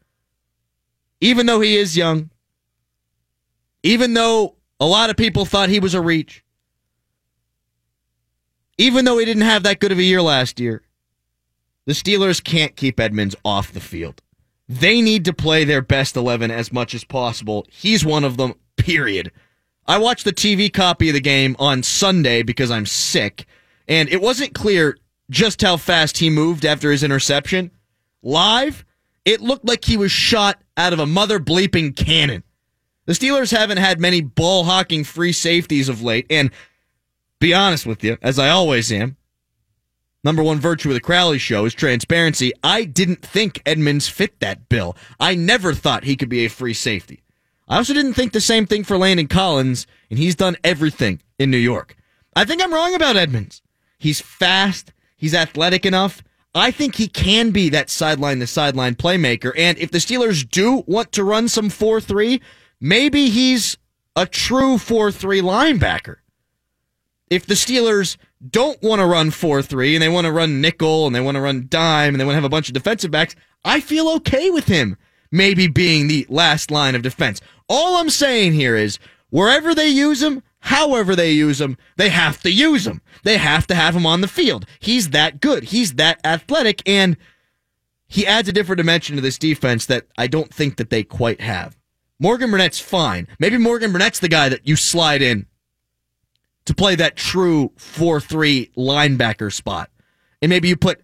even 1.23 1.45
though 1.45 1.61
he 1.61 1.77
is 1.77 1.95
young, 1.95 2.29
even 3.81 4.13
though 4.13 4.57
a 4.77 4.85
lot 4.85 5.09
of 5.09 5.15
people 5.15 5.45
thought 5.45 5.69
he 5.69 5.79
was 5.79 5.93
a 5.93 6.01
reach, 6.01 6.43
even 8.77 9.05
though 9.05 9.17
he 9.17 9.23
didn't 9.23 9.43
have 9.43 9.63
that 9.63 9.79
good 9.79 9.93
of 9.93 9.97
a 9.99 10.03
year 10.03 10.21
last 10.21 10.59
year, 10.59 10.81
the 11.85 11.93
Steelers 11.93 12.43
can't 12.43 12.75
keep 12.75 12.99
Edmunds 12.99 13.37
off 13.45 13.71
the 13.71 13.79
field. 13.79 14.21
They 14.67 15.01
need 15.01 15.23
to 15.23 15.33
play 15.33 15.63
their 15.63 15.81
best 15.81 16.17
11 16.17 16.51
as 16.51 16.73
much 16.73 16.93
as 16.93 17.05
possible. 17.05 17.65
He's 17.69 18.03
one 18.03 18.25
of 18.25 18.35
them, 18.35 18.55
period. 18.75 19.31
I 19.87 19.99
watched 19.99 20.25
the 20.25 20.33
TV 20.33 20.71
copy 20.71 21.07
of 21.07 21.13
the 21.13 21.21
game 21.21 21.55
on 21.57 21.83
Sunday 21.83 22.43
because 22.43 22.69
I'm 22.69 22.85
sick, 22.85 23.45
and 23.87 24.09
it 24.09 24.21
wasn't 24.21 24.53
clear 24.53 24.97
just 25.29 25.61
how 25.61 25.77
fast 25.77 26.17
he 26.17 26.29
moved 26.29 26.65
after 26.65 26.91
his 26.91 27.01
interception. 27.01 27.71
Live, 28.21 28.83
it 29.25 29.41
looked 29.41 29.65
like 29.65 29.85
he 29.85 29.97
was 29.97 30.11
shot 30.11 30.61
out 30.77 30.93
of 30.93 30.99
a 30.99 31.05
mother 31.05 31.39
bleeping 31.39 31.95
cannon. 31.95 32.43
The 33.05 33.13
Steelers 33.13 33.55
haven't 33.55 33.77
had 33.77 33.99
many 33.99 34.21
ball 34.21 34.63
hawking 34.63 35.03
free 35.03 35.33
safeties 35.33 35.89
of 35.89 36.01
late, 36.01 36.25
and 36.29 36.51
be 37.39 37.53
honest 37.53 37.85
with 37.85 38.03
you, 38.03 38.17
as 38.21 38.39
I 38.39 38.49
always 38.49 38.91
am, 38.91 39.17
number 40.23 40.41
one 40.41 40.59
virtue 40.59 40.89
of 40.89 40.95
the 40.95 41.01
Crowley 41.01 41.37
show 41.37 41.65
is 41.65 41.73
transparency. 41.73 42.53
I 42.63 42.85
didn't 42.85 43.21
think 43.21 43.61
Edmunds 43.65 44.07
fit 44.07 44.39
that 44.39 44.69
bill. 44.69 44.95
I 45.19 45.35
never 45.35 45.73
thought 45.73 46.05
he 46.05 46.15
could 46.15 46.29
be 46.29 46.45
a 46.45 46.49
free 46.49 46.73
safety. 46.73 47.23
I 47.67 47.77
also 47.77 47.93
didn't 47.93 48.13
think 48.13 48.31
the 48.31 48.41
same 48.41 48.65
thing 48.65 48.83
for 48.83 48.97
Landon 48.97 49.27
Collins, 49.27 49.87
and 50.09 50.19
he's 50.19 50.35
done 50.35 50.57
everything 50.63 51.21
in 51.39 51.51
New 51.51 51.57
York. 51.57 51.95
I 52.35 52.45
think 52.45 52.61
I'm 52.61 52.73
wrong 52.73 52.95
about 52.95 53.17
Edmunds. 53.17 53.61
He's 53.97 54.21
fast, 54.21 54.93
he's 55.15 55.33
athletic 55.33 55.85
enough, 55.85 56.23
I 56.55 56.71
think 56.71 56.95
he 56.95 57.07
can 57.07 57.51
be 57.51 57.69
that 57.69 57.89
sideline 57.89 58.39
to 58.39 58.47
sideline 58.47 58.95
playmaker. 58.95 59.51
And 59.57 59.77
if 59.77 59.91
the 59.91 59.97
Steelers 59.97 60.47
do 60.47 60.83
want 60.85 61.11
to 61.13 61.23
run 61.23 61.47
some 61.47 61.69
4 61.69 61.99
3, 61.99 62.41
maybe 62.79 63.29
he's 63.29 63.77
a 64.15 64.25
true 64.25 64.77
4 64.77 65.11
3 65.11 65.41
linebacker. 65.41 66.17
If 67.29 67.47
the 67.47 67.55
Steelers 67.55 68.17
don't 68.47 68.81
want 68.83 68.99
to 68.99 69.07
run 69.07 69.31
4 69.31 69.61
3 69.63 69.95
and 69.95 70.03
they 70.03 70.09
want 70.09 70.25
to 70.25 70.31
run 70.31 70.61
nickel 70.61 71.07
and 71.07 71.15
they 71.15 71.21
want 71.21 71.35
to 71.35 71.41
run 71.41 71.65
dime 71.69 72.13
and 72.13 72.21
they 72.21 72.25
want 72.25 72.33
to 72.33 72.37
have 72.37 72.43
a 72.43 72.49
bunch 72.49 72.67
of 72.67 72.73
defensive 72.73 73.09
backs, 73.09 73.35
I 73.65 73.79
feel 73.79 74.09
okay 74.09 74.49
with 74.51 74.67
him 74.67 74.97
maybe 75.33 75.67
being 75.67 76.07
the 76.07 76.27
last 76.29 76.69
line 76.69 76.93
of 76.93 77.01
defense. 77.01 77.41
All 77.67 77.97
I'm 77.97 78.11
saying 78.11 78.53
here 78.53 78.75
is 78.75 78.99
wherever 79.31 79.73
they 79.73 79.87
use 79.87 80.21
him, 80.21 80.43
however 80.63 81.15
they 81.15 81.31
use 81.31 81.61
him, 81.61 81.77
they 81.97 82.09
have 82.09 82.41
to 82.41 82.51
use 82.51 82.87
him. 82.87 83.01
They 83.23 83.37
have 83.37 83.67
to 83.67 83.75
have 83.75 83.95
him 83.95 84.05
on 84.05 84.21
the 84.21 84.27
field. 84.27 84.65
He's 84.79 85.09
that 85.11 85.41
good. 85.41 85.65
He's 85.65 85.93
that 85.95 86.19
athletic. 86.25 86.81
And 86.87 87.17
he 88.07 88.25
adds 88.25 88.49
a 88.49 88.53
different 88.53 88.77
dimension 88.77 89.15
to 89.15 89.21
this 89.21 89.37
defense 89.37 89.85
that 89.87 90.07
I 90.17 90.27
don't 90.27 90.53
think 90.53 90.77
that 90.77 90.89
they 90.89 91.03
quite 91.03 91.41
have. 91.41 91.77
Morgan 92.19 92.51
Burnett's 92.51 92.79
fine. 92.79 93.27
Maybe 93.39 93.57
Morgan 93.57 93.91
Burnett's 93.91 94.19
the 94.19 94.29
guy 94.29 94.49
that 94.49 94.67
you 94.67 94.75
slide 94.75 95.21
in 95.21 95.47
to 96.65 96.73
play 96.73 96.95
that 96.95 97.15
true 97.15 97.71
4 97.77 98.21
3 98.21 98.71
linebacker 98.77 99.51
spot. 99.51 99.89
And 100.41 100.49
maybe 100.49 100.69
you 100.69 100.77
put 100.77 101.01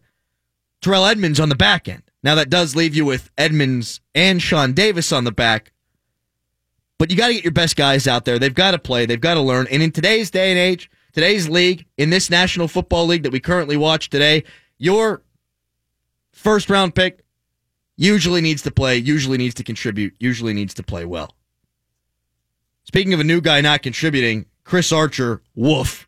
Terrell 0.82 1.06
Edmunds 1.06 1.39
on 1.39 1.50
the 1.50 1.56
back 1.56 1.88
end. 1.88 2.04
Now, 2.22 2.36
that 2.36 2.50
does 2.50 2.75
leave 2.75 2.96
you 2.96 3.06
with 3.06 3.32
Edmunds 3.38 4.01
and 4.13 4.42
Sean 4.42 4.74
Davis 4.74 5.12
on 5.12 5.24
the 5.24 5.32
back. 5.32 5.72
But 7.00 7.10
you 7.10 7.18
got 7.18 7.27
to 7.29 7.34
get 7.34 7.44
your 7.44 7.53
best 7.53 7.75
guys 7.75 8.08
out 8.08 8.25
there. 8.25 8.38
They've 8.38 8.53
got 8.53 8.72
to 8.72 8.79
play, 8.79 9.08
they've 9.08 9.20
got 9.20 9.34
to 9.36 9.41
learn. 9.41 9.68
And 9.72 9.82
in 9.82 9.91
today's 9.91 10.29
day 10.29 10.51
and 10.51 10.60
age, 10.60 10.91
today's 11.13 11.50
league, 11.50 11.86
in 11.98 12.12
this 12.12 12.29
National 12.29 12.68
Football 12.68 13.08
League 13.08 13.24
that 13.24 13.32
we 13.32 13.39
currently 13.39 13.77
watch 13.77 14.10
today, 14.10 14.44
your 14.77 15.24
first 16.34 16.70
round 16.70 16.94
pick 16.94 17.24
usually 17.96 18.41
needs 18.41 18.62
to 18.63 18.72
play, 18.72 18.98
usually 18.98 19.38
needs 19.38 19.56
to 19.56 19.63
contribute, 19.63 20.13
usually 20.20 20.53
needs 20.53 20.74
to 20.75 20.84
play 20.84 21.06
well. 21.06 21.36
Speaking 22.84 23.13
of 23.13 23.20
a 23.20 23.24
new 23.24 23.39
guy 23.39 23.62
not 23.62 23.82
contributing, 23.82 24.46
Chris 24.65 24.91
Archer, 24.91 25.41
woof. 25.56 26.08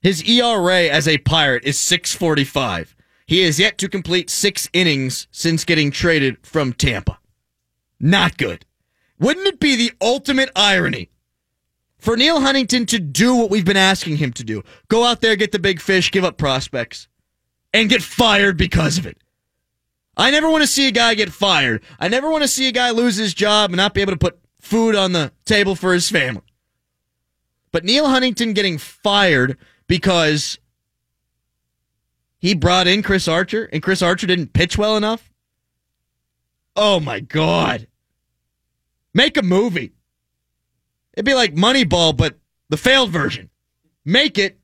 His 0.00 0.22
ERA 0.22 0.84
as 0.84 1.06
a 1.06 1.18
Pirate 1.18 1.64
is 1.64 1.78
645. 1.78 2.94
He 3.26 3.42
has 3.42 3.58
yet 3.58 3.78
to 3.78 3.88
complete 3.88 4.30
six 4.30 4.68
innings 4.72 5.28
since 5.30 5.64
getting 5.64 5.90
traded 5.90 6.38
from 6.44 6.72
Tampa. 6.72 7.18
Not 7.98 8.36
good. 8.36 8.64
Wouldn't 9.20 9.46
it 9.46 9.60
be 9.60 9.76
the 9.76 9.92
ultimate 10.00 10.50
irony 10.56 11.10
for 11.98 12.16
Neal 12.16 12.40
Huntington 12.40 12.86
to 12.86 12.98
do 12.98 13.36
what 13.36 13.50
we've 13.50 13.64
been 13.66 13.76
asking 13.76 14.16
him 14.16 14.32
to 14.32 14.42
do? 14.42 14.64
Go 14.88 15.04
out 15.04 15.20
there, 15.20 15.36
get 15.36 15.52
the 15.52 15.58
big 15.58 15.80
fish, 15.80 16.10
give 16.10 16.24
up 16.24 16.38
prospects, 16.38 17.06
and 17.74 17.90
get 17.90 18.02
fired 18.02 18.56
because 18.56 18.96
of 18.96 19.06
it. 19.06 19.18
I 20.16 20.30
never 20.30 20.50
want 20.50 20.62
to 20.62 20.66
see 20.66 20.88
a 20.88 20.92
guy 20.92 21.14
get 21.14 21.32
fired. 21.32 21.82
I 21.98 22.08
never 22.08 22.30
want 22.30 22.42
to 22.42 22.48
see 22.48 22.66
a 22.66 22.72
guy 22.72 22.90
lose 22.90 23.16
his 23.16 23.34
job 23.34 23.70
and 23.70 23.76
not 23.76 23.94
be 23.94 24.00
able 24.00 24.12
to 24.12 24.18
put 24.18 24.40
food 24.60 24.96
on 24.96 25.12
the 25.12 25.32
table 25.44 25.74
for 25.74 25.92
his 25.92 26.10
family. 26.10 26.42
But 27.72 27.84
Neal 27.84 28.08
Huntington 28.08 28.54
getting 28.54 28.78
fired 28.78 29.56
because 29.86 30.58
he 32.38 32.54
brought 32.54 32.86
in 32.86 33.02
Chris 33.02 33.28
Archer 33.28 33.68
and 33.72 33.82
Chris 33.82 34.02
Archer 34.02 34.26
didn't 34.26 34.54
pitch 34.54 34.78
well 34.78 34.96
enough? 34.96 35.30
Oh 36.74 37.00
my 37.00 37.20
God. 37.20 37.86
Make 39.14 39.36
a 39.36 39.42
movie. 39.42 39.92
It'd 41.14 41.24
be 41.24 41.34
like 41.34 41.54
Moneyball, 41.54 42.16
but 42.16 42.36
the 42.68 42.76
failed 42.76 43.10
version. 43.10 43.50
Make 44.04 44.38
it. 44.38 44.58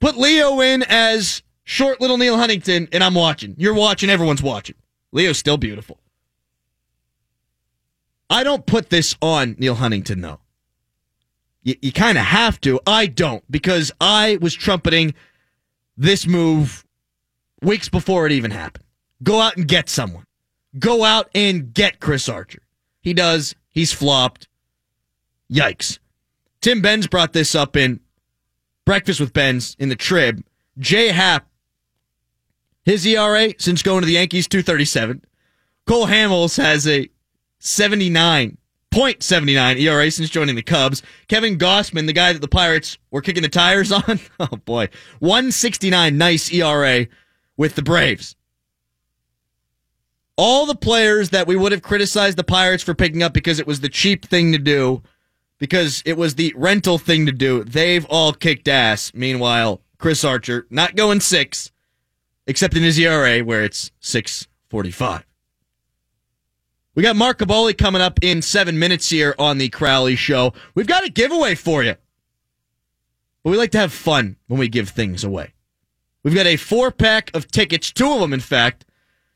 Put 0.00 0.16
Leo 0.16 0.60
in 0.60 0.82
as 0.82 1.42
short 1.64 2.00
little 2.00 2.18
Neal 2.18 2.36
Huntington, 2.36 2.88
and 2.92 3.02
I'm 3.02 3.14
watching. 3.14 3.54
You're 3.58 3.74
watching, 3.74 4.10
everyone's 4.10 4.42
watching. 4.42 4.76
Leo's 5.12 5.38
still 5.38 5.56
beautiful. 5.56 5.98
I 8.28 8.44
don't 8.44 8.66
put 8.66 8.90
this 8.90 9.16
on 9.22 9.56
Neal 9.58 9.76
Huntington, 9.76 10.20
though. 10.20 10.40
You, 11.62 11.76
you 11.80 11.92
kind 11.92 12.18
of 12.18 12.24
have 12.24 12.60
to. 12.62 12.80
I 12.86 13.06
don't, 13.06 13.42
because 13.50 13.92
I 14.00 14.38
was 14.40 14.54
trumpeting 14.54 15.14
this 15.96 16.26
move 16.26 16.84
weeks 17.62 17.88
before 17.88 18.26
it 18.26 18.32
even 18.32 18.50
happened. 18.50 18.84
Go 19.22 19.40
out 19.40 19.56
and 19.56 19.66
get 19.66 19.88
someone. 19.88 20.24
Go 20.78 21.04
out 21.04 21.30
and 21.34 21.72
get 21.72 22.00
Chris 22.00 22.28
Archer. 22.28 22.62
He 23.00 23.14
does. 23.14 23.54
He's 23.76 23.92
flopped. 23.92 24.48
Yikes. 25.52 26.00
Tim 26.62 26.80
Benz 26.80 27.06
brought 27.06 27.34
this 27.34 27.54
up 27.54 27.76
in 27.76 28.00
Breakfast 28.86 29.20
with 29.20 29.34
Benz 29.34 29.76
in 29.78 29.90
the 29.90 29.96
Trib. 29.96 30.42
Jay 30.78 31.08
Happ, 31.08 31.46
his 32.86 33.06
ERA 33.06 33.52
since 33.58 33.82
going 33.82 34.00
to 34.00 34.06
the 34.06 34.14
Yankees, 34.14 34.48
237. 34.48 35.22
Cole 35.86 36.06
Hamels 36.06 36.56
has 36.56 36.88
a 36.88 37.10
79.79 37.60 39.78
ERA 39.78 40.10
since 40.10 40.30
joining 40.30 40.56
the 40.56 40.62
Cubs. 40.62 41.02
Kevin 41.28 41.58
Gausman, 41.58 42.06
the 42.06 42.14
guy 42.14 42.32
that 42.32 42.40
the 42.40 42.48
Pirates 42.48 42.96
were 43.10 43.20
kicking 43.20 43.42
the 43.42 43.50
tires 43.50 43.92
on, 43.92 44.20
oh 44.40 44.56
boy, 44.64 44.88
169 45.18 46.16
nice 46.16 46.50
ERA 46.50 47.06
with 47.58 47.74
the 47.74 47.82
Braves. 47.82 48.35
All 50.36 50.66
the 50.66 50.74
players 50.74 51.30
that 51.30 51.46
we 51.46 51.56
would 51.56 51.72
have 51.72 51.82
criticized 51.82 52.36
the 52.36 52.44
Pirates 52.44 52.82
for 52.82 52.94
picking 52.94 53.22
up 53.22 53.32
because 53.32 53.58
it 53.58 53.66
was 53.66 53.80
the 53.80 53.88
cheap 53.88 54.26
thing 54.26 54.52
to 54.52 54.58
do, 54.58 55.02
because 55.58 56.02
it 56.04 56.18
was 56.18 56.34
the 56.34 56.52
rental 56.56 56.98
thing 56.98 57.26
to 57.26 57.32
do, 57.32 57.64
they've 57.64 58.04
all 58.06 58.32
kicked 58.32 58.68
ass. 58.68 59.12
Meanwhile, 59.14 59.80
Chris 59.98 60.24
Archer 60.24 60.66
not 60.68 60.94
going 60.94 61.20
six, 61.20 61.72
except 62.46 62.76
in 62.76 62.82
his 62.82 62.98
ERA 62.98 63.40
where 63.40 63.64
it's 63.64 63.90
645. 64.00 65.24
We 66.94 67.02
got 67.02 67.16
Mark 67.16 67.38
Kaboly 67.38 67.76
coming 67.76 68.00
up 68.00 68.18
in 68.22 68.40
seven 68.40 68.78
minutes 68.78 69.10
here 69.10 69.34
on 69.38 69.58
the 69.58 69.68
Crowley 69.68 70.16
Show. 70.16 70.54
We've 70.74 70.86
got 70.86 71.04
a 71.04 71.10
giveaway 71.10 71.54
for 71.54 71.82
you. 71.82 71.94
But 73.42 73.50
we 73.50 73.58
like 73.58 73.70
to 73.72 73.78
have 73.78 73.92
fun 73.92 74.36
when 74.46 74.58
we 74.58 74.68
give 74.68 74.88
things 74.88 75.22
away. 75.22 75.52
We've 76.22 76.34
got 76.34 76.46
a 76.46 76.56
four 76.56 76.90
pack 76.90 77.30
of 77.34 77.48
tickets, 77.48 77.92
two 77.92 78.10
of 78.10 78.20
them, 78.20 78.32
in 78.32 78.40
fact, 78.40 78.86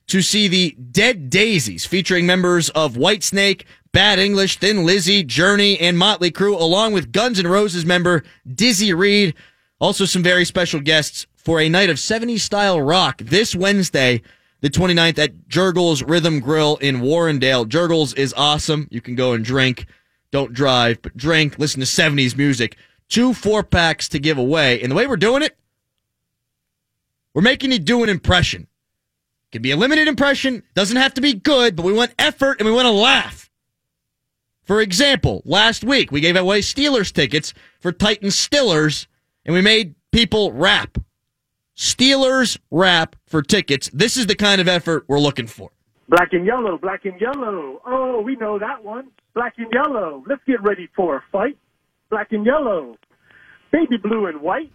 to 0.09 0.23
see 0.23 0.49
the 0.49 0.73
Dead 0.73 1.31
Daisies 1.31 1.85
featuring 1.85 2.27
members 2.27 2.69
of 2.71 2.95
Whitesnake, 2.95 3.65
Bad 3.93 4.19
English, 4.19 4.59
Thin 4.59 4.85
Lizzy, 4.85 5.23
Journey, 5.23 5.79
and 5.79 5.99
Motley 5.99 6.31
Crue, 6.31 6.61
along 6.61 6.93
with 6.93 7.13
Guns 7.13 7.39
N' 7.39 7.47
Roses 7.47 7.85
member 7.85 8.25
Dizzy 8.53 8.93
Reed. 8.93 9.35
Also, 9.81 10.05
some 10.05 10.23
very 10.23 10.45
special 10.45 10.81
guests 10.81 11.27
for 11.37 11.61
a 11.61 11.69
night 11.69 11.91
of 11.91 11.97
70s 11.97 12.41
style 12.41 12.81
rock 12.81 13.19
this 13.19 13.55
Wednesday 13.55 14.23
the 14.61 14.69
29th 14.69 15.19
at 15.19 15.49
Jergel's 15.49 16.03
Rhythm 16.03 16.41
Grill 16.41 16.77
in 16.77 17.01
Warrendale. 17.01 17.67
Jergel's 17.67 18.13
is 18.15 18.35
awesome. 18.37 18.89
You 18.91 19.01
can 19.01 19.15
go 19.15 19.33
and 19.33 19.45
drink. 19.45 19.87
Don't 20.31 20.53
drive, 20.53 21.03
but 21.03 21.17
drink, 21.17 21.59
listen 21.59 21.81
to 21.81 21.87
70s 21.87 22.37
music. 22.37 22.77
Two 23.09 23.35
four 23.35 23.65
packs 23.65 24.09
to 24.11 24.19
give 24.19 24.39
away. 24.39 24.81
And 24.81 24.91
the 24.91 24.95
way 24.95 25.07
we're 25.07 25.17
doing 25.17 25.43
it, 25.43 25.57
we're 27.35 27.43
making 27.43 27.73
you 27.73 27.79
do 27.79 28.03
an 28.03 28.09
impression. 28.09 28.69
Can 29.53 29.63
be 29.63 29.73
a 29.73 29.77
limited 29.77 30.07
impression, 30.07 30.63
doesn't 30.75 30.97
have 30.97 31.15
to 31.15 31.21
be 31.21 31.35
good, 31.35 31.75
but 31.75 31.85
we 31.85 31.93
want 31.93 32.15
effort 32.19 32.61
and 32.61 32.67
we 32.67 32.73
want 32.73 32.87
to 32.87 32.93
laugh. 32.93 33.51
For 34.63 34.81
example, 34.81 35.43
last 35.45 35.83
week 35.83 36.13
we 36.13 36.21
gave 36.21 36.37
away 36.37 36.61
Steelers 36.61 37.13
tickets 37.13 37.53
for 37.81 37.91
Titan 37.91 38.29
Stillers, 38.29 39.09
and 39.45 39.53
we 39.53 39.61
made 39.61 39.97
people 40.13 40.53
rap. 40.53 40.99
Steelers 41.77 42.59
rap 42.71 43.17
for 43.27 43.43
tickets. 43.43 43.91
This 43.93 44.17
is 44.17 44.27
the 44.27 44.37
kind 44.37 44.61
of 44.61 44.69
effort 44.69 45.05
we're 45.09 45.19
looking 45.19 45.49
for. 45.49 45.71
Black 46.09 46.33
and 46.33 46.47
yellow, 46.47 46.79
black 46.79 47.05
and 47.05 47.21
yellow. 47.21 47.81
Oh, 47.85 48.21
we 48.21 48.37
know 48.37 48.59
that 48.59 48.85
one. 48.85 49.11
Black 49.35 49.55
and 49.59 49.73
yellow. 49.73 50.23
Let's 50.29 50.43
get 50.47 50.63
ready 50.63 50.89
for 50.95 51.17
a 51.17 51.23
fight. 51.33 51.57
Black 52.09 52.31
and 52.31 52.47
yellow. 52.47 52.97
Baby 53.73 53.97
blue 53.97 54.27
and 54.27 54.41
white. 54.41 54.73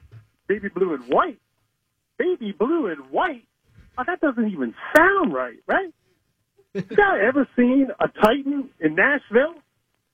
Baby 0.48 0.68
blue 0.68 0.94
and 0.94 1.04
white. 1.08 1.40
Baby 2.18 2.54
blue 2.58 2.88
and 2.88 3.10
white. 3.12 3.46
Oh, 3.98 4.04
that 4.06 4.20
doesn't 4.20 4.52
even 4.52 4.74
sound 4.96 5.34
right, 5.34 5.58
right? 5.68 5.94
Y'all 6.74 7.20
ever 7.22 7.48
seen 7.56 7.88
a 8.00 8.08
Titan 8.08 8.70
in 8.82 8.96
Nashville? 8.96 9.56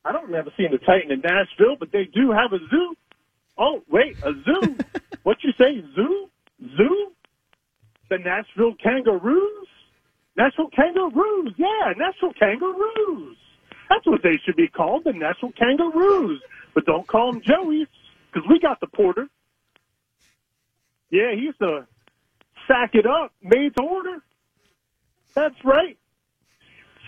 I 0.05 0.11
don't 0.11 0.25
remember 0.25 0.51
seeing 0.55 0.73
a 0.73 0.77
Titan 0.77 1.11
in 1.11 1.21
Nashville, 1.21 1.75
but 1.79 1.91
they 1.91 2.05
do 2.13 2.31
have 2.31 2.53
a 2.53 2.59
zoo. 2.69 2.95
Oh, 3.57 3.81
wait, 3.89 4.17
a 4.23 4.33
zoo. 4.45 4.77
what 5.23 5.37
you 5.43 5.51
say, 5.57 5.83
zoo? 5.95 6.29
Zoo? 6.77 7.11
The 8.09 8.17
Nashville 8.19 8.75
Kangaroos? 8.81 9.67
Nashville 10.37 10.69
Kangaroos, 10.75 11.53
yeah, 11.57 11.93
Nashville 11.97 12.33
Kangaroos. 12.39 13.37
That's 13.89 14.05
what 14.05 14.23
they 14.23 14.39
should 14.45 14.55
be 14.55 14.67
called, 14.67 15.03
the 15.03 15.13
Nashville 15.13 15.51
Kangaroos. 15.57 16.41
But 16.73 16.85
don't 16.85 17.07
call 17.07 17.33
them 17.33 17.41
Joey's, 17.45 17.87
because 18.31 18.47
we 18.49 18.59
got 18.59 18.79
the 18.79 18.87
porter. 18.87 19.27
Yeah, 21.09 21.33
he's 21.35 21.53
the 21.59 21.85
sack 22.67 22.91
it 22.93 23.05
up, 23.05 23.33
made 23.41 23.75
to 23.75 23.83
order. 23.83 24.17
That's 25.33 25.55
right. 25.63 25.97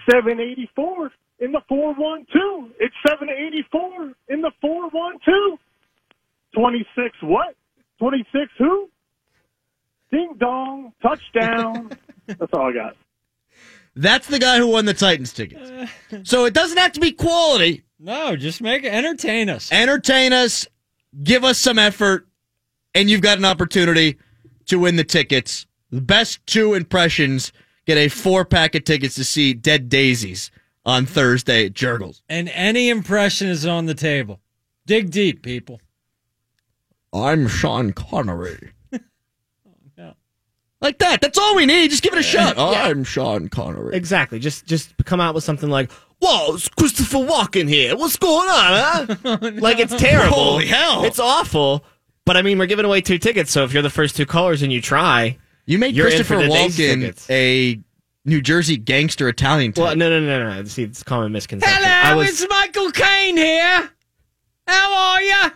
784 0.10 1.12
in 1.40 1.52
the 1.52 1.62
412. 1.68 2.72
It's 2.80 2.96
784 3.08 4.14
in 4.30 4.42
the 4.42 4.52
412. 4.62 5.60
26 6.54 7.18
what? 7.24 7.56
26 8.00 8.52
who? 8.58 8.90
Ding 10.12 10.36
dong, 10.40 10.94
touchdown. 11.02 11.92
That's 12.28 12.54
all 12.54 12.70
I 12.70 12.74
got. 12.74 12.96
That's 13.96 14.28
the 14.28 14.40
guy 14.40 14.58
who 14.58 14.68
won 14.68 14.86
the 14.86 14.94
Titans 14.94 15.34
tickets. 15.34 15.70
Uh, 15.70 16.18
so 16.24 16.46
it 16.46 16.54
doesn't 16.54 16.78
have 16.78 16.94
to 16.94 17.00
be 17.00 17.12
quality. 17.12 17.84
No, 18.00 18.36
just 18.36 18.62
make 18.62 18.84
it 18.84 18.94
entertain 18.94 19.50
us. 19.50 19.72
Entertain 19.72 20.34
us, 20.34 20.68
give 21.24 21.44
us 21.44 21.58
some 21.58 21.80
effort, 21.80 22.28
and 22.96 23.10
you've 23.10 23.22
got 23.22 23.38
an 23.38 23.46
opportunity 23.46 24.18
to 24.68 24.80
win 24.80 24.96
the 24.96 25.04
tickets. 25.04 25.66
The 25.92 26.02
best 26.02 26.46
two 26.48 26.74
impressions 26.74 27.52
get 27.86 27.98
a 27.98 28.08
four 28.10 28.46
pack 28.46 28.76
of 28.76 28.84
tickets 28.84 29.16
to 29.16 29.24
see 29.24 29.54
Dead 29.54 29.90
Daisies 29.90 30.52
on 30.86 31.06
Thursday 31.06 31.66
at 31.68 31.74
Jergel's. 31.74 32.22
And 32.28 32.50
any 32.50 32.90
impression 32.90 33.48
is 33.48 33.66
on 33.66 33.86
the 33.86 33.94
table. 33.94 34.40
Dig 34.86 35.12
deep, 35.12 35.44
people. 35.44 35.80
I'm 37.14 37.48
Sean 37.48 37.94
Connery. 37.94 38.72
Yeah. 39.98 40.14
Like 40.82 40.98
that. 41.00 41.22
That's 41.22 41.38
all 41.38 41.56
we 41.56 41.66
need. 41.68 41.92
Just 41.92 42.02
give 42.02 42.14
it 42.14 42.20
a 42.20 42.24
shot. 42.24 42.58
Yeah. 42.58 42.64
I'm 42.84 43.04
Sean 43.04 43.48
Connery. 43.48 43.96
Exactly. 43.96 44.40
Just 44.40 44.66
just 44.66 44.94
come 45.06 45.22
out 45.22 45.36
with 45.36 45.44
something 45.44 45.70
like, 45.70 45.92
"Whoa, 46.20 46.56
it's 46.56 46.68
Christopher 46.68 47.20
Walken 47.20 47.70
here. 47.70 47.96
What's 47.96 48.18
going 48.18 48.50
on, 48.50 49.08
huh?" 49.24 49.38
Like 49.54 49.78
it's 49.80 49.96
terrible. 49.96 50.36
Holy 50.36 50.66
hell. 50.66 51.06
It's 51.06 51.20
awful. 51.20 51.86
But 52.26 52.38
I 52.38 52.42
mean, 52.42 52.58
we're 52.58 52.68
giving 52.68 52.86
away 52.86 53.02
two 53.02 53.18
tickets, 53.18 53.52
so 53.52 53.64
if 53.64 53.74
you're 53.74 53.84
the 53.84 53.90
first 53.90 54.16
two 54.16 54.26
callers 54.26 54.62
and 54.62 54.72
you 54.72 54.82
try, 54.82 55.38
You 55.66 55.78
made 55.78 55.96
You're 55.96 56.08
Christopher 56.08 56.36
Walken 56.36 57.30
a 57.30 57.80
New 58.26 58.42
Jersey 58.42 58.78
gangster 58.78 59.28
Italian 59.28 59.74
type. 59.74 59.84
well, 59.84 59.96
no, 59.96 60.10
no, 60.10 60.20
no, 60.22 60.50
no. 60.62 60.64
See, 60.66 60.84
it's 60.84 61.02
a 61.02 61.06
common 61.06 61.32
misconception. 61.34 61.78
Hello, 61.84 61.90
I 61.90 62.16
was, 62.16 62.42
it's 62.42 62.50
Michael 62.50 62.92
Caine 62.92 63.36
here. 63.38 63.90
How 64.68 64.94
are 64.96 65.22
you? 65.22 65.52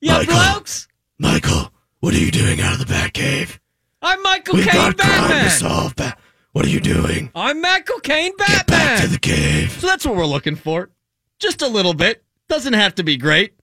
You 0.00 0.26
blokes? 0.26 0.86
Michael, 1.18 1.72
what 2.00 2.14
are 2.14 2.18
you 2.18 2.30
doing 2.30 2.60
out 2.60 2.74
of 2.80 2.86
the 2.86 2.92
Batcave? 2.92 3.58
I'm 4.02 4.22
Michael 4.22 4.56
We've 4.56 4.66
Caine 4.66 4.74
got 4.74 4.98
crime 4.98 5.28
to 5.28 5.28
Batman. 5.32 5.50
solve. 5.50 5.96
Ba- 5.96 6.16
what 6.52 6.64
are 6.66 6.68
you 6.68 6.80
doing? 6.80 7.30
I'm 7.34 7.60
Michael 7.60 8.00
Caine 8.00 8.36
Batman. 8.36 8.56
Get 8.58 8.66
back 8.68 9.00
to 9.00 9.08
the 9.08 9.18
cave. 9.18 9.72
So 9.80 9.86
that's 9.86 10.04
what 10.04 10.14
we're 10.14 10.26
looking 10.26 10.54
for. 10.56 10.90
Just 11.38 11.62
a 11.62 11.68
little 11.68 11.94
bit. 11.94 12.22
Doesn't 12.48 12.74
have 12.74 12.94
to 12.96 13.02
be 13.02 13.16
great. 13.16 13.54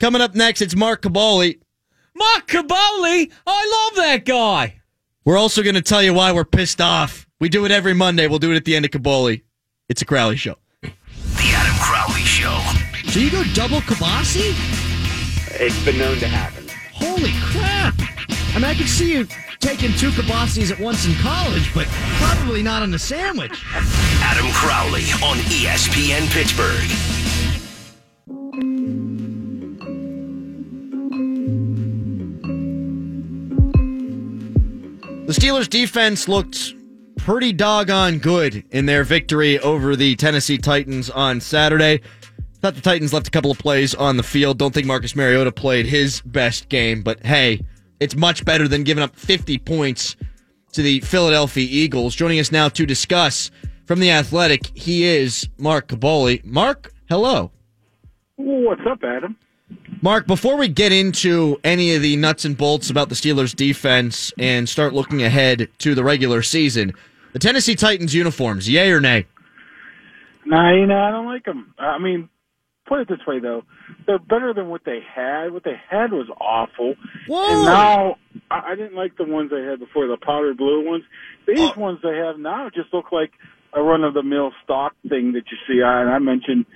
Coming 0.00 0.20
up 0.20 0.34
next, 0.34 0.60
it's 0.60 0.74
Mark 0.74 1.02
Kaboly. 1.02 1.60
Mark 2.14 2.46
Kaboly. 2.48 3.30
I 3.46 3.88
love 3.88 3.96
that 3.96 4.24
guy. 4.24 4.80
We're 5.24 5.38
also 5.38 5.62
going 5.62 5.74
to 5.76 5.82
tell 5.82 6.02
you 6.02 6.12
why 6.12 6.32
we're 6.32 6.44
pissed 6.44 6.80
off. 6.80 7.26
We 7.40 7.48
do 7.48 7.64
it 7.64 7.70
every 7.70 7.94
Monday. 7.94 8.26
We'll 8.26 8.38
do 8.38 8.52
it 8.52 8.56
at 8.56 8.64
the 8.64 8.76
end 8.76 8.84
of 8.84 8.90
Kaboly. 8.90 9.42
It's 9.88 10.02
a 10.02 10.04
Crowley 10.04 10.36
show. 10.36 10.56
The 10.82 10.90
Adam 11.54 11.76
Crowley 11.78 12.22
Show. 12.22 12.60
So 13.10 13.20
you 13.20 13.30
go 13.30 13.42
double 13.54 13.80
Kabasi? 13.80 14.54
It's 15.60 15.84
been 15.84 15.98
known 15.98 16.16
to 16.18 16.26
happen. 16.26 16.66
Holy 16.92 17.32
crap! 17.40 17.94
I 18.54 18.54
mean, 18.56 18.64
I 18.64 18.74
could 18.74 18.88
see 18.88 19.12
you 19.12 19.26
taking 19.60 19.92
two 19.94 20.10
Kabasis 20.10 20.70
at 20.72 20.78
once 20.80 21.06
in 21.06 21.14
college, 21.14 21.72
but 21.74 21.86
probably 22.18 22.62
not 22.62 22.82
on 22.82 22.90
the 22.90 22.98
sandwich. 22.98 23.62
Adam 24.20 24.50
Crowley 24.52 25.04
on 25.22 25.36
ESPN 25.48 26.30
Pittsburgh. 26.32 26.90
The 35.26 35.32
Steelers 35.32 35.70
defense 35.70 36.28
looked 36.28 36.74
pretty 37.16 37.54
doggone 37.54 38.18
good 38.18 38.62
in 38.72 38.84
their 38.84 39.04
victory 39.04 39.58
over 39.58 39.96
the 39.96 40.16
Tennessee 40.16 40.58
Titans 40.58 41.08
on 41.08 41.40
Saturday. 41.40 42.02
Thought 42.60 42.74
the 42.74 42.82
Titans 42.82 43.14
left 43.14 43.28
a 43.28 43.30
couple 43.30 43.50
of 43.50 43.58
plays 43.58 43.94
on 43.94 44.18
the 44.18 44.22
field. 44.22 44.58
Don't 44.58 44.74
think 44.74 44.86
Marcus 44.86 45.16
Mariota 45.16 45.50
played 45.50 45.86
his 45.86 46.20
best 46.20 46.68
game, 46.68 47.02
but 47.02 47.24
hey, 47.24 47.62
it's 48.00 48.14
much 48.14 48.44
better 48.44 48.68
than 48.68 48.84
giving 48.84 49.02
up 49.02 49.16
50 49.16 49.56
points 49.60 50.14
to 50.72 50.82
the 50.82 51.00
Philadelphia 51.00 51.66
Eagles. 51.70 52.14
Joining 52.14 52.38
us 52.38 52.52
now 52.52 52.68
to 52.68 52.84
discuss 52.84 53.50
from 53.86 54.00
the 54.00 54.10
Athletic, 54.10 54.76
he 54.76 55.04
is 55.04 55.48
Mark 55.56 55.88
Kaboly. 55.88 56.44
Mark, 56.44 56.92
hello. 57.08 57.50
What's 58.36 58.82
up, 58.86 59.02
Adam? 59.02 59.38
Mark, 60.04 60.26
before 60.26 60.58
we 60.58 60.68
get 60.68 60.92
into 60.92 61.58
any 61.64 61.94
of 61.94 62.02
the 62.02 62.14
nuts 62.16 62.44
and 62.44 62.58
bolts 62.58 62.90
about 62.90 63.08
the 63.08 63.14
Steelers 63.14 63.56
defense 63.56 64.34
and 64.36 64.68
start 64.68 64.92
looking 64.92 65.22
ahead 65.22 65.70
to 65.78 65.94
the 65.94 66.04
regular 66.04 66.42
season, 66.42 66.92
the 67.32 67.38
Tennessee 67.38 67.74
Titans 67.74 68.14
uniforms, 68.14 68.68
yay 68.68 68.90
or 68.90 69.00
nay? 69.00 69.24
Nah, 70.44 70.74
you 70.74 70.84
know, 70.84 70.98
I 70.98 71.10
don't 71.10 71.24
like 71.24 71.46
them. 71.46 71.72
I 71.78 71.98
mean, 71.98 72.28
put 72.86 73.00
it 73.00 73.08
this 73.08 73.26
way 73.26 73.38
though, 73.40 73.62
they're 74.06 74.18
better 74.18 74.52
than 74.52 74.68
what 74.68 74.82
they 74.84 74.98
had. 75.00 75.54
What 75.54 75.64
they 75.64 75.80
had 75.88 76.12
was 76.12 76.28
awful. 76.38 76.96
Whoa. 77.26 77.54
And 77.54 77.64
now 77.64 78.16
I, 78.50 78.74
didn't 78.74 78.96
like 78.96 79.16
the 79.16 79.24
ones 79.24 79.50
they 79.50 79.62
had 79.62 79.78
before, 79.78 80.06
the 80.06 80.18
powder 80.18 80.52
blue 80.52 80.86
ones. 80.86 81.04
These 81.46 81.60
oh. 81.60 81.80
ones 81.80 82.00
they 82.02 82.18
have 82.18 82.38
now 82.38 82.68
just 82.68 82.92
look 82.92 83.10
like 83.10 83.32
a 83.72 83.82
run 83.82 84.04
of 84.04 84.12
the 84.12 84.22
mill 84.22 84.52
stock 84.64 84.92
thing 85.08 85.32
that 85.32 85.44
you 85.50 85.56
see. 85.66 85.82
I, 85.82 86.02
and 86.02 86.10
I 86.10 86.18
mentioned 86.18 86.66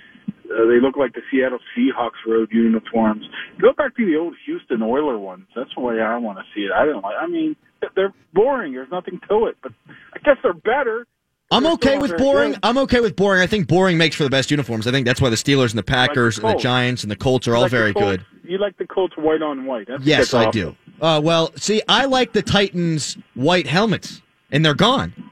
uh, 0.45 0.65
they 0.67 0.79
look 0.81 0.97
like 0.97 1.13
the 1.13 1.21
Seattle 1.31 1.59
Seahawks 1.77 2.25
road 2.27 2.49
uniforms. 2.51 3.25
Go 3.61 3.73
back 3.73 3.95
to 3.97 4.05
the 4.05 4.15
old 4.15 4.35
Houston 4.45 4.81
Oiler 4.81 5.17
ones. 5.17 5.45
That's 5.55 5.69
the 5.75 5.81
way 5.81 6.01
I 6.01 6.17
want 6.17 6.37
to 6.39 6.43
see 6.55 6.61
it. 6.61 6.71
I 6.71 6.85
don't 6.85 7.01
like. 7.03 7.15
I 7.19 7.27
mean, 7.27 7.55
they're 7.95 8.13
boring. 8.33 8.73
There's 8.73 8.91
nothing 8.91 9.19
to 9.29 9.45
it, 9.47 9.57
but 9.61 9.71
I 9.87 10.19
guess 10.19 10.37
they're 10.43 10.53
better. 10.53 11.05
I'm 11.51 11.63
They're 11.63 11.71
okay 11.73 11.97
with 11.97 12.15
boring. 12.17 12.51
good. 12.51 12.59
I'm 12.61 12.77
okay 12.79 12.99
with 12.99 13.15
boring. 13.15 13.41
I 13.41 13.47
think 13.47 13.67
boring 13.67 13.97
makes 13.97 14.15
for 14.15 14.23
the 14.23 14.29
best 14.29 14.51
uniforms. 14.51 14.85
I 14.85 14.91
think 14.91 15.07
that's 15.07 15.19
why 15.19 15.29
the 15.29 15.35
Steelers 15.35 15.71
and 15.71 15.79
the 15.79 15.83
Packers 15.83 16.37
and 16.37 16.47
the 16.47 16.59
Giants 16.61 17.01
and 17.01 17.09
the 17.09 17.15
Colts 17.15 17.47
are 17.47 17.55
all 17.55 17.63
Like 17.63 17.71
very 17.71 17.91
good. 17.93 18.23
You 18.43 18.59
like 18.59 18.77
the 18.77 18.85
Colts 18.85 19.15
white 19.17 19.41
on 19.41 19.65
white? 19.65 19.87
That's, 19.87 20.03
Yes, 20.03 20.31
that's 20.31 20.47
I 20.47 20.51
do. 20.51 20.75
Uh, 21.01 21.19
well, 21.23 21.51
see, 21.55 21.81
I 21.87 22.05
like 22.05 22.33
the 22.33 22.43
Titans' 22.43 23.17
white 23.33 23.65
helmets, 23.65 24.21
and 24.51 24.63
they're 24.63 24.75
gone. 24.75 25.28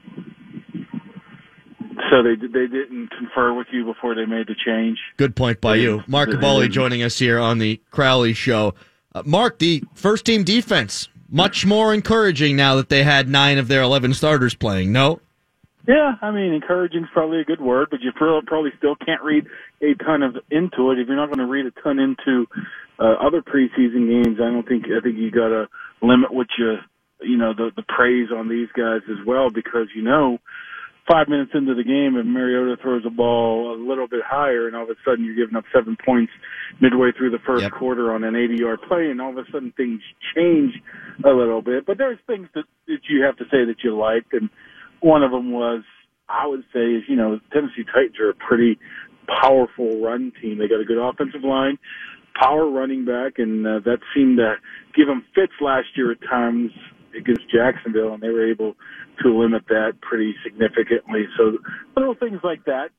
So 2.10 2.22
they 2.22 2.36
they 2.36 2.66
didn't 2.66 3.08
confer 3.10 3.52
with 3.52 3.66
you 3.72 3.84
before 3.84 4.14
they 4.14 4.24
made 4.24 4.46
the 4.46 4.54
change. 4.54 4.98
Good 5.16 5.36
point 5.36 5.60
by 5.60 5.76
you. 5.76 6.02
Mark 6.06 6.30
Kaboly 6.30 6.70
joining 6.70 7.02
us 7.02 7.18
here 7.18 7.38
on 7.38 7.58
the 7.58 7.80
Crowley 7.90 8.32
Show. 8.32 8.74
Uh, 9.14 9.22
Mark, 9.24 9.58
the 9.58 9.82
first 9.94 10.24
team 10.24 10.44
defense, 10.44 11.08
much 11.28 11.66
more 11.66 11.92
encouraging 11.92 12.56
now 12.56 12.76
that 12.76 12.88
they 12.88 13.02
had 13.02 13.28
nine 13.28 13.58
of 13.58 13.68
their 13.68 13.82
11 13.82 14.14
starters 14.14 14.54
playing. 14.54 14.92
No? 14.92 15.20
Yeah, 15.86 16.16
I 16.20 16.30
mean, 16.30 16.52
encouraging 16.52 17.04
is 17.04 17.08
probably 17.14 17.40
a 17.40 17.44
good 17.44 17.62
word, 17.62 17.88
but 17.90 18.00
you 18.02 18.12
probably 18.12 18.72
still 18.76 18.94
can't 18.94 19.22
read 19.22 19.46
a 19.80 19.94
ton 19.94 20.22
of 20.22 20.36
into 20.50 20.90
it. 20.90 20.98
If 20.98 21.08
you're 21.08 21.16
not 21.16 21.28
going 21.28 21.38
to 21.38 21.46
read 21.46 21.64
a 21.64 21.70
ton 21.82 21.98
into 21.98 22.46
uh, 22.98 23.14
other 23.14 23.40
preseason 23.40 24.06
games, 24.06 24.38
I 24.38 24.50
don't 24.50 24.68
think 24.68 24.84
I 24.86 25.00
think 25.00 25.16
you 25.16 25.30
got 25.30 25.48
to 25.48 25.68
limit 26.02 26.32
what 26.32 26.48
you 26.58 26.76
you 27.22 27.38
know 27.38 27.54
the 27.54 27.70
the 27.74 27.82
praise 27.82 28.28
on 28.30 28.48
these 28.48 28.68
guys 28.76 29.00
as 29.08 29.24
well 29.26 29.48
because 29.48 29.88
you 29.96 30.02
know 30.02 30.38
five 31.10 31.28
minutes 31.28 31.52
into 31.54 31.74
the 31.74 31.84
game 31.84 32.16
if 32.16 32.26
Mariota 32.26 32.76
throws 32.80 33.02
a 33.06 33.10
ball 33.10 33.74
a 33.74 33.78
little 33.78 34.06
bit 34.06 34.20
higher 34.24 34.66
and 34.66 34.76
all 34.76 34.84
of 34.84 34.90
a 34.90 34.94
sudden 35.04 35.24
you're 35.24 35.34
giving 35.34 35.56
up 35.56 35.64
seven 35.74 35.96
points 36.04 36.32
midway 36.80 37.10
through 37.16 37.30
the 37.30 37.38
first 37.46 37.62
Yep. 37.62 37.72
quarter 37.72 38.12
on 38.12 38.24
an 38.24 38.36
80 38.36 38.56
yard 38.56 38.80
play 38.86 39.10
and 39.10 39.20
all 39.20 39.30
of 39.30 39.38
a 39.38 39.50
sudden 39.50 39.72
things 39.76 40.00
change 40.34 40.74
a 41.24 41.30
little 41.30 41.62
bit. 41.62 41.86
But 41.86 41.98
there's 41.98 42.18
things 42.26 42.48
that, 42.54 42.64
that 42.86 43.00
you 43.08 43.22
have 43.22 43.36
to 43.38 43.44
say 43.44 43.64
that 43.64 43.76
you 43.82 43.96
liked 43.96 44.32
and 44.34 44.50
one 45.00 45.22
of 45.22 45.30
them 45.30 45.52
was, 45.52 45.82
I 46.28 46.46
would 46.46 46.64
say, 46.72 46.80
is 46.80 47.04
you 47.08 47.16
know, 47.16 47.40
Tennessee 47.52 47.84
Titans 47.84 48.18
are 48.20 48.30
a 48.30 48.34
pretty 48.34 48.78
powerful 49.28 50.00
run 50.02 50.32
team. 50.40 50.58
They 50.58 50.68
got 50.68 50.80
a 50.80 50.84
good 50.84 50.98
offensive 50.98 51.44
line, 51.44 51.78
power 52.34 52.68
running 52.68 53.04
back, 53.04 53.34
and 53.38 53.66
uh, 53.66 53.80
that 53.84 53.98
seemed 54.14 54.38
to 54.38 54.54
give 54.94 55.06
them 55.06 55.24
fits 55.34 55.52
last 55.60 55.88
year 55.96 56.12
at 56.12 56.18
times 56.22 56.72
against 57.18 57.50
Jacksonville, 57.50 58.14
and 58.14 58.22
they 58.22 58.30
were 58.30 58.50
able 58.50 58.74
to 59.22 59.28
limit 59.36 59.64
that 59.68 60.00
pretty 60.00 60.34
significantly. 60.44 61.26
So 61.36 61.58
little 61.96 62.14
things 62.14 62.40
like 62.42 62.64
that. 62.64 62.90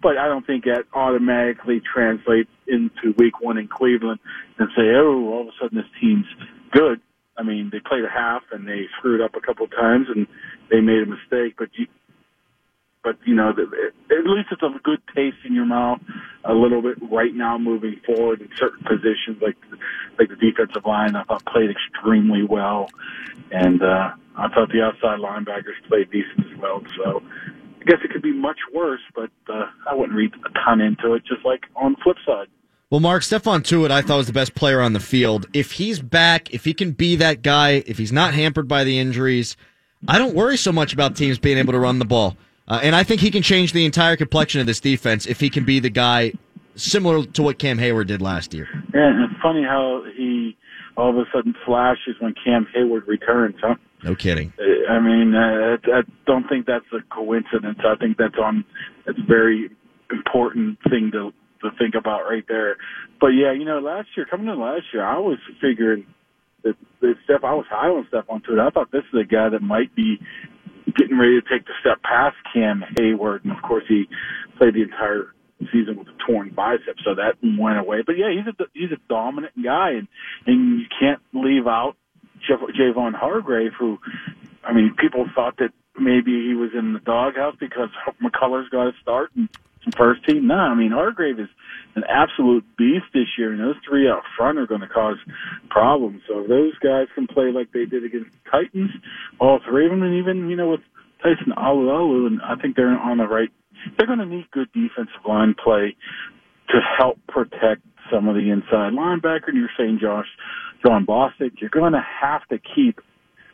But 0.00 0.16
I 0.16 0.28
don't 0.28 0.46
think 0.46 0.64
that 0.64 0.84
automatically 0.94 1.82
translates 1.82 2.50
into 2.68 3.14
week 3.18 3.40
one 3.40 3.58
in 3.58 3.66
Cleveland 3.66 4.20
and 4.58 4.68
say, 4.76 4.94
oh, 4.94 5.26
all 5.32 5.40
of 5.42 5.48
a 5.48 5.50
sudden 5.60 5.76
this 5.76 5.90
team's 6.00 6.26
good. 6.72 7.00
I 7.36 7.42
mean, 7.42 7.70
they 7.72 7.80
played 7.80 8.04
a 8.04 8.10
half 8.10 8.42
and 8.52 8.66
they 8.66 8.86
screwed 8.98 9.20
up 9.20 9.34
a 9.34 9.40
couple 9.40 9.64
of 9.64 9.72
times 9.72 10.06
and 10.14 10.26
they 10.70 10.80
made 10.80 11.02
a 11.02 11.06
mistake, 11.06 11.54
but 11.58 11.68
you, 11.74 11.86
but 13.02 13.16
you 13.24 13.34
know, 13.34 13.50
at 13.50 13.56
least 14.26 14.48
it's 14.50 14.62
a 14.62 14.70
good 14.82 15.00
taste 15.14 15.38
in 15.44 15.54
your 15.54 15.66
mouth 15.66 16.00
a 16.44 16.54
little 16.54 16.82
bit 16.82 16.96
right 17.10 17.34
now 17.34 17.58
moving 17.58 18.00
forward 18.06 18.40
in 18.40 18.48
certain 18.56 18.84
positions, 18.84 19.40
like 19.40 19.56
like 20.18 20.28
the 20.28 20.36
defensive 20.36 20.84
line. 20.84 21.16
I 21.16 21.24
thought 21.24 21.44
played 21.46 21.70
extremely 21.70 22.42
well, 22.42 22.88
and 23.50 23.82
uh, 23.82 24.12
I 24.36 24.48
thought 24.48 24.70
the 24.70 24.82
outside 24.82 25.20
linebackers 25.20 25.76
played 25.88 26.10
decent 26.10 26.52
as 26.52 26.58
well. 26.58 26.82
So 26.96 27.22
I 27.80 27.84
guess 27.84 27.98
it 28.04 28.10
could 28.10 28.22
be 28.22 28.32
much 28.32 28.58
worse, 28.72 29.02
but 29.14 29.30
uh, 29.48 29.66
I 29.88 29.94
wouldn't 29.94 30.16
read 30.16 30.32
a 30.44 30.50
ton 30.64 30.80
into 30.80 31.14
it. 31.14 31.24
Just 31.26 31.44
like 31.44 31.64
on 31.76 31.92
the 31.92 31.98
flip 32.02 32.16
side. 32.26 32.48
Well, 32.90 33.00
Mark, 33.00 33.22
Stephon 33.22 33.62
Tuitt, 33.62 33.90
I 33.90 34.00
thought 34.00 34.16
was 34.16 34.28
the 34.28 34.32
best 34.32 34.54
player 34.54 34.80
on 34.80 34.94
the 34.94 35.00
field. 35.00 35.46
If 35.52 35.72
he's 35.72 36.00
back, 36.00 36.54
if 36.54 36.64
he 36.64 36.72
can 36.72 36.92
be 36.92 37.16
that 37.16 37.42
guy, 37.42 37.82
if 37.86 37.98
he's 37.98 38.12
not 38.12 38.32
hampered 38.32 38.66
by 38.66 38.84
the 38.84 38.98
injuries, 38.98 39.58
I 40.06 40.16
don't 40.16 40.34
worry 40.34 40.56
so 40.56 40.72
much 40.72 40.94
about 40.94 41.14
teams 41.14 41.38
being 41.38 41.58
able 41.58 41.74
to 41.74 41.78
run 41.78 41.98
the 41.98 42.06
ball. 42.06 42.38
Uh, 42.68 42.80
and 42.82 42.94
I 42.94 43.02
think 43.02 43.20
he 43.20 43.30
can 43.30 43.42
change 43.42 43.72
the 43.72 43.84
entire 43.84 44.16
complexion 44.16 44.60
of 44.60 44.66
this 44.66 44.80
defense 44.80 45.26
if 45.26 45.40
he 45.40 45.48
can 45.48 45.64
be 45.64 45.80
the 45.80 45.90
guy 45.90 46.32
similar 46.76 47.24
to 47.24 47.42
what 47.42 47.58
Cam 47.58 47.78
Heyward 47.78 48.06
did 48.06 48.22
last 48.22 48.54
year. 48.54 48.68
Yeah, 48.94 49.08
and 49.08 49.24
it's 49.24 49.40
funny 49.42 49.62
how 49.62 50.04
he 50.16 50.56
all 50.96 51.10
of 51.10 51.16
a 51.16 51.24
sudden 51.32 51.54
flashes 51.64 52.16
when 52.20 52.34
Cam 52.44 52.66
Heyward 52.76 53.06
returns, 53.06 53.56
huh? 53.62 53.76
No 54.02 54.14
kidding. 54.14 54.52
Uh, 54.58 54.92
I 54.92 55.00
mean, 55.00 55.34
uh, 55.34 55.76
I 55.92 56.02
don't 56.26 56.48
think 56.48 56.66
that's 56.66 56.84
a 56.92 57.02
coincidence. 57.14 57.78
I 57.84 57.94
think 57.96 58.16
that's 58.18 58.36
on. 58.42 58.64
It's 59.06 59.18
a 59.18 59.26
very 59.26 59.70
important 60.10 60.78
thing 60.90 61.10
to 61.12 61.32
to 61.62 61.70
think 61.76 61.94
about 61.94 62.22
right 62.28 62.44
there. 62.48 62.76
But 63.20 63.28
yeah, 63.28 63.52
you 63.52 63.64
know, 63.64 63.80
last 63.80 64.08
year 64.16 64.26
coming 64.26 64.48
in 64.48 64.60
last 64.60 64.84
year, 64.92 65.04
I 65.04 65.18
was 65.18 65.38
figuring 65.60 66.06
that, 66.62 66.76
that 67.00 67.14
Steph. 67.24 67.44
I 67.44 67.54
was 67.54 67.66
high 67.68 67.88
on 67.88 68.06
Steph 68.08 68.24
on 68.28 68.42
it. 68.48 68.58
I 68.58 68.70
thought 68.70 68.92
this 68.92 69.04
is 69.12 69.20
a 69.20 69.24
guy 69.24 69.48
that 69.48 69.62
might 69.62 69.94
be 69.94 70.18
getting 70.96 71.18
ready 71.18 71.40
to 71.40 71.48
take 71.48 71.66
the 71.66 71.72
step 71.80 72.02
past 72.02 72.36
Cam 72.52 72.84
Heyward, 72.96 73.44
and 73.44 73.52
of 73.52 73.62
course 73.62 73.84
he 73.88 74.08
played 74.56 74.74
the 74.74 74.82
entire 74.82 75.34
season 75.72 75.98
with 75.98 76.08
a 76.08 76.16
torn 76.26 76.50
bicep, 76.50 76.96
so 77.04 77.14
that 77.14 77.36
went 77.42 77.78
away. 77.78 78.02
But 78.06 78.16
yeah, 78.16 78.30
he's 78.30 78.46
a 78.46 78.64
he's 78.74 78.92
a 78.92 79.00
dominant 79.08 79.54
guy, 79.62 79.90
and 79.92 80.08
and 80.46 80.80
you 80.80 80.86
can't 80.98 81.20
leave 81.32 81.66
out 81.66 81.96
Jav- 82.46 82.70
Javon 82.78 83.14
Hargrave, 83.14 83.72
who, 83.78 83.98
I 84.64 84.72
mean, 84.72 84.94
people 84.96 85.26
thought 85.34 85.56
that 85.58 85.72
maybe 85.98 86.46
he 86.46 86.54
was 86.54 86.70
in 86.78 86.92
the 86.92 87.00
doghouse 87.00 87.56
because 87.58 87.88
McCullers 88.22 88.70
got 88.70 88.88
a 88.88 88.92
start 89.02 89.30
and 89.34 89.48
first 89.96 90.24
team. 90.26 90.46
No, 90.46 90.54
I 90.54 90.74
mean 90.74 90.92
Hargrave 90.92 91.40
is 91.40 91.48
an 91.98 92.04
absolute 92.08 92.64
beast 92.76 93.06
this 93.12 93.26
year, 93.36 93.52
and 93.52 93.60
those 93.60 93.76
three 93.88 94.08
out 94.08 94.22
front 94.36 94.58
are 94.58 94.66
going 94.66 94.80
to 94.80 94.88
cause 94.88 95.16
problems. 95.68 96.22
So 96.28 96.40
if 96.40 96.48
those 96.48 96.78
guys 96.78 97.06
can 97.14 97.26
play 97.26 97.50
like 97.52 97.72
they 97.72 97.84
did 97.84 98.04
against 98.04 98.30
the 98.30 98.50
Titans, 98.50 98.90
all 99.40 99.58
three 99.68 99.86
of 99.86 99.90
them, 99.90 100.02
and 100.02 100.14
even 100.14 100.48
you 100.48 100.56
know 100.56 100.70
with 100.70 100.80
Tyson 101.22 101.52
Alualu, 101.56 102.26
and 102.26 102.40
I 102.42 102.54
think 102.60 102.76
they're 102.76 102.88
on 102.88 103.18
the 103.18 103.26
right. 103.26 103.50
They're 103.96 104.06
going 104.06 104.18
to 104.18 104.26
need 104.26 104.50
good 104.50 104.68
defensive 104.72 105.26
line 105.26 105.54
play 105.54 105.96
to 106.70 106.78
help 106.98 107.18
protect 107.28 107.82
some 108.12 108.28
of 108.28 108.34
the 108.34 108.50
inside 108.50 108.92
linebacker. 108.92 109.48
And 109.48 109.56
you're 109.56 109.74
saying 109.78 109.98
Josh, 110.00 110.26
John 110.84 111.06
Bostic, 111.06 111.60
you're 111.60 111.70
going 111.70 111.92
to 111.92 112.04
have 112.22 112.46
to 112.48 112.58
keep. 112.58 113.00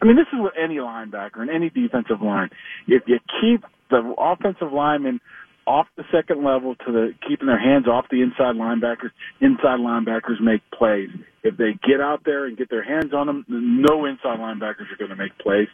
I 0.02 0.06
mean, 0.06 0.16
this 0.16 0.26
is 0.32 0.38
with 0.40 0.54
any 0.62 0.76
linebacker 0.76 1.40
and 1.40 1.50
any 1.50 1.70
defensive 1.70 2.20
line. 2.20 2.50
If 2.86 3.04
you 3.06 3.18
keep 3.40 3.64
the 3.90 4.14
offensive 4.18 4.72
lineman 4.72 5.20
off 5.66 5.86
the 5.96 6.04
second 6.12 6.44
level 6.44 6.74
to 6.74 6.92
the 6.92 7.14
keeping 7.26 7.46
their 7.46 7.58
hands 7.58 7.88
off 7.88 8.06
the 8.10 8.22
inside 8.22 8.56
linebackers. 8.56 9.10
Inside 9.40 9.80
linebackers 9.80 10.40
make 10.40 10.62
plays. 10.70 11.10
If 11.42 11.56
they 11.56 11.78
get 11.86 12.00
out 12.00 12.22
there 12.24 12.46
and 12.46 12.56
get 12.56 12.70
their 12.70 12.82
hands 12.82 13.12
on 13.12 13.26
them, 13.26 13.44
no 13.48 14.04
inside 14.04 14.38
linebackers 14.38 14.90
are 14.92 14.96
going 14.98 15.10
to 15.10 15.16
make 15.16 15.36
plays. 15.38 15.68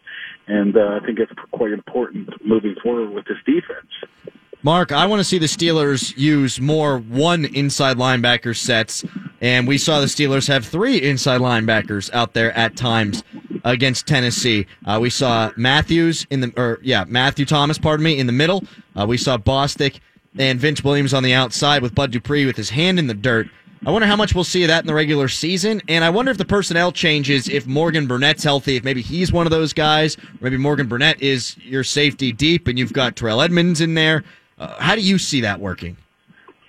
And 0.47 0.77
uh, 0.77 0.99
I 1.01 1.07
think 1.07 1.19
it's 1.19 1.33
quite 1.53 1.73
important 1.73 2.29
moving 2.45 2.75
forward 2.83 3.11
with 3.11 3.25
this 3.27 3.39
defense. 3.47 4.40
Mark, 4.63 4.93
I 4.93 5.07
want 5.07 5.21
to 5.21 5.25
see 5.25 5.39
the 5.39 5.47
Steelers 5.47 6.15
use 6.19 6.61
more 6.61 6.99
one 6.99 7.47
inside 7.47 7.97
linebacker 7.97 8.55
sets, 8.55 9.03
and 9.41 9.67
we 9.67 9.79
saw 9.79 10.01
the 10.01 10.07
Steelers 10.07 10.49
have 10.49 10.67
three 10.67 11.01
inside 11.01 11.41
linebackers 11.41 12.13
out 12.13 12.35
there 12.35 12.53
at 12.53 12.77
times 12.77 13.25
against 13.65 14.07
Tennessee. 14.07 14.67
Uh, 14.85 14.99
we 15.01 15.09
saw 15.09 15.51
Matthews 15.57 16.27
in 16.29 16.43
the, 16.43 16.53
or 16.59 16.79
yeah, 16.83 17.05
Matthew 17.09 17.47
Thomas, 17.47 17.79
pardon 17.79 18.05
me, 18.05 18.19
in 18.19 18.27
the 18.27 18.35
middle. 18.35 18.63
Uh, 18.95 19.07
we 19.07 19.17
saw 19.17 19.39
Bostic 19.39 20.01
and 20.39 20.61
Vince 20.61 20.85
Williams 20.85 21.15
on 21.15 21.23
the 21.23 21.33
outside 21.33 21.81
with 21.81 21.95
Bud 21.95 22.11
Dupree 22.11 22.45
with 22.45 22.57
his 22.57 22.69
hand 22.69 22.99
in 22.99 23.07
the 23.07 23.15
dirt. 23.15 23.49
I 23.87 23.91
wonder 23.91 24.07
how 24.07 24.17
much 24.17 24.35
we'll 24.35 24.45
see 24.45 24.63
of 24.65 24.69
that 24.69 24.83
in 24.83 24.87
the 24.87 24.93
regular 24.93 25.29
season, 25.29 25.81
and 25.89 26.05
I 26.05 26.11
wonder 26.11 26.31
if 26.31 26.37
the 26.37 26.45
personnel 26.45 26.93
changes 26.93 27.49
if 27.49 27.67
Morgan 27.67 28.07
Burnett's 28.07 28.45
healthy, 28.45 28.77
if 28.77 28.85
maybe 28.85 29.01
he's 29.01 29.33
one 29.33 29.47
of 29.47 29.51
those 29.51 29.73
guys, 29.73 30.19
maybe 30.43 30.59
Morgan 30.59 30.87
Burnett 30.87 31.23
is 31.23 31.57
your 31.57 31.83
safety 31.83 32.31
deep, 32.31 32.69
and 32.69 32.79
you've 32.79 32.93
got 32.93 33.17
Terrell 33.17 33.41
Edmunds 33.41 33.81
in 33.81 33.95
there. 33.95 34.23
Uh, 34.61 34.77
how 34.79 34.95
do 34.95 35.01
you 35.01 35.19
see 35.19 35.41
that 35.41 35.59
working? 35.59 35.97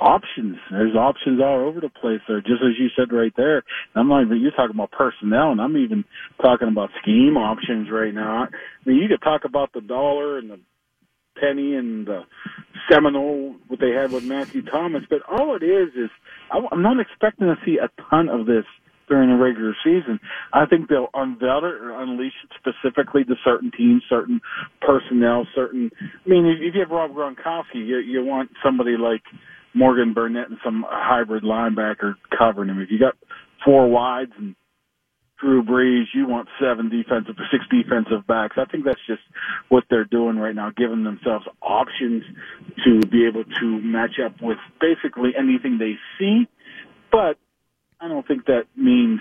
options. 0.01 0.57
There's 0.71 0.95
options 0.95 1.39
all 1.39 1.59
over 1.59 1.79
the 1.79 1.89
place 1.89 2.21
there, 2.27 2.41
just 2.41 2.63
as 2.63 2.73
you 2.79 2.87
said 2.97 3.13
right 3.13 3.31
there. 3.37 3.63
I'm 3.95 4.07
not 4.07 4.23
even, 4.23 4.41
you're 4.41 4.51
talking 4.51 4.75
about 4.75 4.91
personnel, 4.91 5.51
and 5.51 5.61
I'm 5.61 5.77
even 5.77 6.03
talking 6.41 6.67
about 6.67 6.89
scheme 7.01 7.37
options 7.37 7.89
right 7.91 8.13
now. 8.13 8.45
I 8.45 8.89
mean, 8.89 8.97
you 8.97 9.07
could 9.07 9.21
talk 9.21 9.45
about 9.45 9.71
the 9.73 9.81
dollar 9.81 10.39
and 10.39 10.49
the 10.49 10.59
penny 11.39 11.75
and 11.75 12.07
the 12.07 12.23
Seminole, 12.89 13.55
what 13.67 13.79
they 13.79 13.91
had 13.91 14.11
with 14.11 14.23
Matthew 14.23 14.63
Thomas, 14.63 15.03
but 15.09 15.21
all 15.29 15.55
it 15.55 15.63
is 15.63 15.89
is 15.95 16.09
I'm 16.51 16.81
not 16.81 16.99
expecting 16.99 17.47
to 17.47 17.55
see 17.63 17.77
a 17.77 17.89
ton 18.09 18.27
of 18.27 18.47
this 18.47 18.65
during 19.11 19.29
the 19.29 19.35
regular 19.35 19.75
season. 19.83 20.21
I 20.53 20.65
think 20.65 20.87
they'll 20.87 21.09
unveil 21.13 21.57
it 21.67 21.75
or 21.83 22.01
unleash 22.01 22.31
it 22.45 22.51
specifically 22.55 23.25
to 23.25 23.35
certain 23.43 23.69
teams, 23.77 24.03
certain 24.09 24.39
personnel, 24.79 25.45
certain. 25.53 25.91
I 26.01 26.29
mean, 26.29 26.45
if 26.45 26.73
you 26.73 26.79
have 26.79 26.89
Rob 26.89 27.11
Gronkowski, 27.11 27.75
you, 27.85 27.97
you 27.97 28.23
want 28.23 28.51
somebody 28.63 28.95
like 28.97 29.21
Morgan 29.73 30.13
Burnett 30.13 30.49
and 30.49 30.57
some 30.63 30.85
hybrid 30.87 31.43
linebacker 31.43 32.13
covering 32.35 32.69
him. 32.69 32.79
If 32.79 32.89
you 32.89 32.99
got 32.99 33.15
four 33.65 33.89
wides 33.89 34.31
and 34.37 34.55
Drew 35.41 35.61
Brees, 35.61 36.05
you 36.13 36.25
want 36.25 36.47
seven 36.57 36.87
defensive 36.87 37.35
six 37.51 37.65
defensive 37.69 38.25
backs. 38.27 38.55
I 38.57 38.63
think 38.71 38.85
that's 38.85 39.05
just 39.07 39.23
what 39.67 39.83
they're 39.89 40.05
doing 40.05 40.37
right 40.37 40.55
now, 40.55 40.71
giving 40.75 41.03
themselves 41.03 41.45
options 41.61 42.23
to 42.85 43.01
be 43.07 43.27
able 43.27 43.43
to 43.43 43.81
match 43.81 44.19
up 44.25 44.41
with 44.41 44.57
basically 44.79 45.31
anything 45.37 45.79
they 45.79 45.95
see. 46.17 46.47
But 47.11 47.37
I 48.01 48.07
don't 48.07 48.27
think 48.27 48.45
that 48.45 48.65
means 48.75 49.19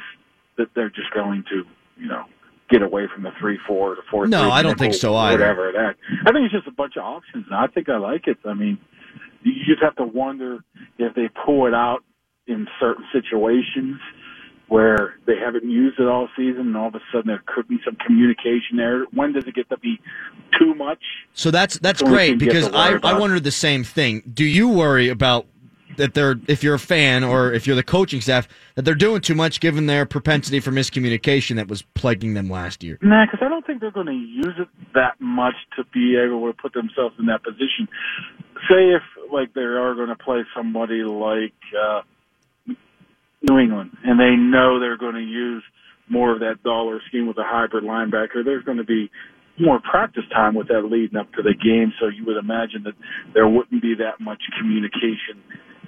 that 0.56 0.68
they're 0.74 0.90
just 0.90 1.12
going 1.14 1.44
to, 1.50 1.64
you 1.96 2.08
know, 2.08 2.24
get 2.70 2.82
away 2.82 3.06
from 3.12 3.22
the 3.22 3.30
three 3.38 3.58
four 3.66 3.94
to 3.94 4.02
four. 4.10 4.26
No, 4.26 4.42
three, 4.42 4.50
I 4.50 4.62
don't 4.62 4.78
think 4.78 4.94
so 4.94 5.14
either. 5.16 5.38
Whatever 5.38 5.72
that. 5.72 5.96
I 6.26 6.32
think 6.32 6.44
it's 6.44 6.54
just 6.54 6.66
a 6.66 6.72
bunch 6.72 6.96
of 6.96 7.04
options. 7.04 7.46
And 7.46 7.54
I 7.54 7.66
think 7.66 7.88
I 7.88 7.98
like 7.98 8.26
it. 8.26 8.38
I 8.44 8.54
mean, 8.54 8.78
you 9.42 9.52
just 9.66 9.82
have 9.82 9.96
to 9.96 10.04
wonder 10.04 10.64
if 10.98 11.14
they 11.14 11.28
pull 11.44 11.66
it 11.66 11.74
out 11.74 12.04
in 12.46 12.66
certain 12.78 13.04
situations 13.12 14.00
where 14.68 15.14
they 15.26 15.36
haven't 15.36 15.68
used 15.68 15.98
it 15.98 16.06
all 16.06 16.28
season 16.36 16.60
and 16.60 16.76
all 16.76 16.88
of 16.88 16.94
a 16.94 17.00
sudden 17.12 17.26
there 17.26 17.42
could 17.44 17.66
be 17.66 17.78
some 17.84 17.96
communication 18.06 18.76
there. 18.76 19.04
When 19.12 19.32
does 19.32 19.44
it 19.46 19.54
get 19.54 19.68
to 19.70 19.78
be 19.78 20.00
too 20.58 20.74
much? 20.74 21.02
So 21.34 21.50
that's 21.50 21.78
that's 21.80 21.98
So 21.98 22.06
great 22.06 22.38
because 22.38 22.68
I, 22.68 22.98
I 23.02 23.18
wondered 23.18 23.42
the 23.42 23.50
same 23.50 23.82
thing. 23.82 24.22
Do 24.32 24.44
you 24.44 24.68
worry 24.68 25.08
about 25.08 25.46
that 25.96 26.14
they're 26.14 26.36
if 26.46 26.62
you're 26.62 26.74
a 26.74 26.78
fan 26.78 27.24
or 27.24 27.52
if 27.52 27.66
you're 27.66 27.76
the 27.76 27.82
coaching 27.82 28.20
staff 28.20 28.48
that 28.74 28.84
they're 28.84 28.94
doing 28.94 29.20
too 29.20 29.34
much 29.34 29.60
given 29.60 29.86
their 29.86 30.06
propensity 30.06 30.60
for 30.60 30.70
miscommunication 30.70 31.56
that 31.56 31.68
was 31.68 31.82
plaguing 31.94 32.34
them 32.34 32.48
last 32.48 32.82
year? 32.82 32.98
Nah, 33.02 33.26
because 33.26 33.40
I 33.44 33.48
don't 33.48 33.66
think 33.66 33.80
they're 33.80 33.90
going 33.90 34.06
to 34.06 34.12
use 34.12 34.54
it 34.58 34.68
that 34.94 35.20
much 35.20 35.54
to 35.76 35.84
be 35.92 36.16
able 36.16 36.46
to 36.46 36.56
put 36.56 36.72
themselves 36.72 37.14
in 37.18 37.26
that 37.26 37.42
position. 37.42 37.88
Say 38.68 38.90
if 38.94 39.02
like 39.32 39.54
they 39.54 39.62
are 39.62 39.94
going 39.94 40.08
to 40.08 40.16
play 40.16 40.42
somebody 40.56 41.02
like 41.02 41.54
uh, 41.78 42.02
New 43.48 43.58
England, 43.58 43.96
and 44.04 44.18
they 44.18 44.36
know 44.36 44.80
they're 44.80 44.98
going 44.98 45.14
to 45.14 45.20
use 45.20 45.62
more 46.08 46.32
of 46.32 46.40
that 46.40 46.62
dollar 46.62 47.00
scheme 47.08 47.26
with 47.26 47.38
a 47.38 47.44
hybrid 47.44 47.84
linebacker. 47.84 48.44
There's 48.44 48.64
going 48.64 48.78
to 48.78 48.84
be 48.84 49.10
more 49.58 49.80
practice 49.80 50.24
time 50.32 50.54
with 50.54 50.68
that 50.68 50.82
leading 50.82 51.16
up 51.16 51.32
to 51.34 51.42
the 51.42 51.54
game, 51.54 51.92
so 52.00 52.08
you 52.08 52.24
would 52.24 52.36
imagine 52.36 52.82
that 52.84 52.94
there 53.34 53.48
wouldn't 53.48 53.82
be 53.82 53.94
that 53.96 54.20
much 54.20 54.40
communication 54.58 55.42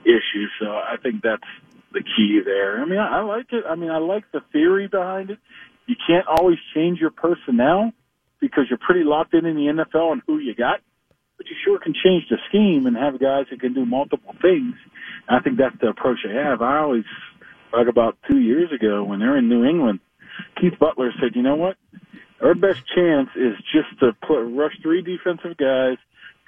issue. 0.05 0.47
So 0.61 0.67
I 0.67 0.97
think 1.03 1.23
that's 1.23 1.43
the 1.93 2.03
key 2.03 2.41
there. 2.45 2.81
I 2.81 2.85
mean, 2.85 2.99
I, 2.99 3.19
I 3.19 3.23
like 3.23 3.47
it. 3.53 3.65
I 3.69 3.75
mean, 3.75 3.91
I 3.91 3.99
like 3.99 4.25
the 4.33 4.41
theory 4.53 4.89
behind 4.89 5.31
it. 5.31 5.39
You 5.87 5.97
can't 6.07 6.27
always 6.27 6.59
change 6.75 7.01
your 7.01 7.11
personnel 7.11 7.93
because 8.41 8.65
you're 8.71 8.79
pretty 8.79 9.05
locked 9.05 9.35
in 9.35 9.47
in 9.47 9.57
the 9.57 9.85
NFL 9.85 10.11
on 10.11 10.23
who 10.27 10.39
you 10.39 10.55
got, 10.55 10.81
but 11.37 11.47
you 11.47 11.57
sure 11.65 11.79
can 11.79 11.95
change 11.95 12.25
the 12.31 12.39
scheme 12.49 12.87
and 12.87 12.97
have 12.97 13.21
guys 13.21 13.47
that 13.51 13.61
can 13.61 13.75
do 13.75 13.85
multiple 13.85 14.35
things. 14.41 14.75
And 15.29 15.39
I 15.39 15.41
think 15.41 15.59
that's 15.59 15.79
the 15.81 15.89
approach 15.89 16.19
they 16.27 16.35
have. 16.35 16.63
I 16.63 16.79
always 16.79 17.05
like 17.73 17.89
about 17.89 18.19
two 18.29 18.39
years 18.39 18.71
ago 18.73 19.03
when 19.05 19.21
they're 19.21 19.37
in 19.37 19.49
New 19.49 19.65
England, 19.65 20.01
Keith 20.61 20.79
Butler 20.79 21.13
said, 21.21 21.35
"You 21.37 21.43
know 21.43 21.57
what? 21.57 21.77
Our 22.41 22.55
best 22.55 22.83
chance 22.95 23.31
is 23.37 23.55
just 23.73 23.99
to 24.01 24.13
put 24.27 24.43
rush 24.43 24.75
three 24.83 25.03
defensive 25.03 25.57
guys, 25.57 25.97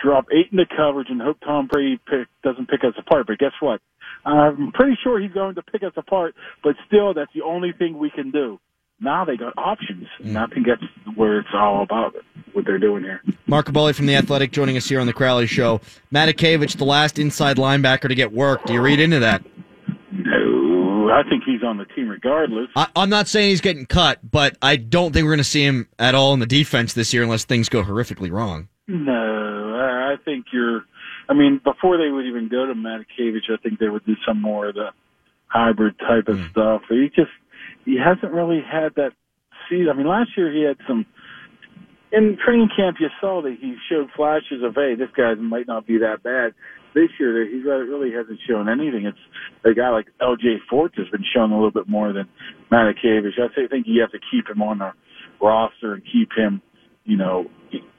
drop 0.04 0.26
eight 0.30 0.52
into 0.52 0.66
coverage, 0.66 1.08
and 1.08 1.20
hope 1.20 1.38
Tom 1.40 1.66
Brady 1.66 1.98
pick, 2.06 2.28
doesn't 2.42 2.68
pick 2.68 2.84
us 2.84 2.94
apart. 2.98 3.26
But 3.26 3.38
guess 3.38 3.52
what? 3.60 3.80
I'm 4.24 4.70
pretty 4.72 4.96
sure 5.02 5.20
he's 5.20 5.32
going 5.32 5.54
to 5.56 5.62
pick 5.62 5.82
us 5.82 5.92
apart. 5.96 6.34
But 6.62 6.76
still, 6.86 7.14
that's 7.14 7.32
the 7.34 7.42
only 7.42 7.72
thing 7.72 7.98
we 7.98 8.10
can 8.10 8.30
do. 8.30 8.60
Now 9.00 9.24
they 9.24 9.36
got 9.36 9.54
options, 9.56 10.06
mm. 10.20 10.26
and 10.26 10.38
I 10.38 10.46
think 10.46 10.66
that's 10.66 11.16
where 11.16 11.40
it's 11.40 11.48
all 11.52 11.82
about. 11.82 12.14
What 12.52 12.64
they're 12.64 12.78
doing 12.78 13.02
here. 13.02 13.20
Mark 13.48 13.66
Kaboly 13.66 13.96
from 13.96 14.06
the 14.06 14.14
Athletic 14.14 14.52
joining 14.52 14.76
us 14.76 14.88
here 14.88 15.00
on 15.00 15.08
the 15.08 15.12
Crowley 15.12 15.48
Show. 15.48 15.80
Matakevich, 16.12 16.76
the 16.76 16.84
last 16.84 17.18
inside 17.18 17.56
linebacker 17.56 18.08
to 18.08 18.14
get 18.14 18.32
work. 18.32 18.64
Do 18.64 18.72
you 18.72 18.80
read 18.80 19.00
into 19.00 19.18
that? 19.18 19.44
No, 20.12 21.10
I 21.10 21.28
think 21.28 21.42
he's 21.44 21.64
on 21.64 21.78
the 21.78 21.84
team 21.84 22.08
regardless. 22.08 22.68
I, 22.76 22.86
I'm 22.94 23.10
not 23.10 23.26
saying 23.26 23.50
he's 23.50 23.60
getting 23.60 23.86
cut, 23.86 24.20
but 24.30 24.56
I 24.62 24.76
don't 24.76 25.12
think 25.12 25.24
we're 25.24 25.32
going 25.32 25.38
to 25.38 25.44
see 25.44 25.64
him 25.64 25.88
at 25.98 26.14
all 26.14 26.32
in 26.32 26.38
the 26.38 26.46
defense 26.46 26.94
this 26.94 27.12
year 27.12 27.24
unless 27.24 27.44
things 27.44 27.68
go 27.68 27.82
horrifically 27.82 28.30
wrong. 28.30 28.68
No, 28.86 29.53
I 30.14 30.22
think 30.24 30.46
you're. 30.52 30.84
I 31.28 31.34
mean, 31.34 31.60
before 31.62 31.96
they 31.98 32.10
would 32.10 32.26
even 32.26 32.48
go 32.48 32.66
to 32.66 32.74
Matakevich, 32.74 33.50
I 33.50 33.56
think 33.62 33.78
they 33.78 33.88
would 33.88 34.04
do 34.04 34.14
some 34.26 34.40
more 34.40 34.68
of 34.68 34.74
the 34.74 34.90
hybrid 35.46 35.98
type 35.98 36.28
of 36.28 36.38
hmm. 36.38 36.46
stuff. 36.50 36.82
He 36.88 37.10
just 37.14 37.30
he 37.84 37.96
hasn't 37.98 38.32
really 38.32 38.60
had 38.60 38.94
that 38.96 39.12
season. 39.68 39.88
I 39.90 39.94
mean, 39.94 40.08
last 40.08 40.30
year 40.36 40.52
he 40.52 40.62
had 40.62 40.76
some. 40.86 41.06
In 42.12 42.38
training 42.44 42.68
camp, 42.76 42.98
you 43.00 43.08
saw 43.20 43.42
that 43.42 43.56
he 43.60 43.74
showed 43.90 44.08
flashes 44.14 44.62
of, 44.62 44.76
hey, 44.76 44.94
this 44.94 45.08
guy 45.16 45.34
might 45.34 45.66
not 45.66 45.84
be 45.84 45.98
that 45.98 46.22
bad. 46.22 46.54
This 46.94 47.10
year, 47.18 47.44
he 47.44 47.56
really 47.56 48.12
hasn't 48.12 48.38
shown 48.48 48.68
anything. 48.68 49.04
It's 49.04 49.18
a 49.64 49.74
guy 49.74 49.90
like 49.90 50.06
L.J. 50.20 50.58
Forts 50.70 50.94
has 50.96 51.08
been 51.08 51.24
showing 51.34 51.50
a 51.50 51.56
little 51.56 51.72
bit 51.72 51.88
more 51.88 52.12
than 52.12 52.28
Matakevich. 52.70 53.36
I 53.36 53.52
say- 53.56 53.66
think 53.66 53.88
you 53.88 54.00
have 54.02 54.12
to 54.12 54.20
keep 54.30 54.48
him 54.48 54.62
on 54.62 54.78
the 54.78 54.92
roster 55.40 55.94
and 55.94 56.04
keep 56.04 56.30
him, 56.36 56.62
you 57.04 57.16
know, 57.16 57.46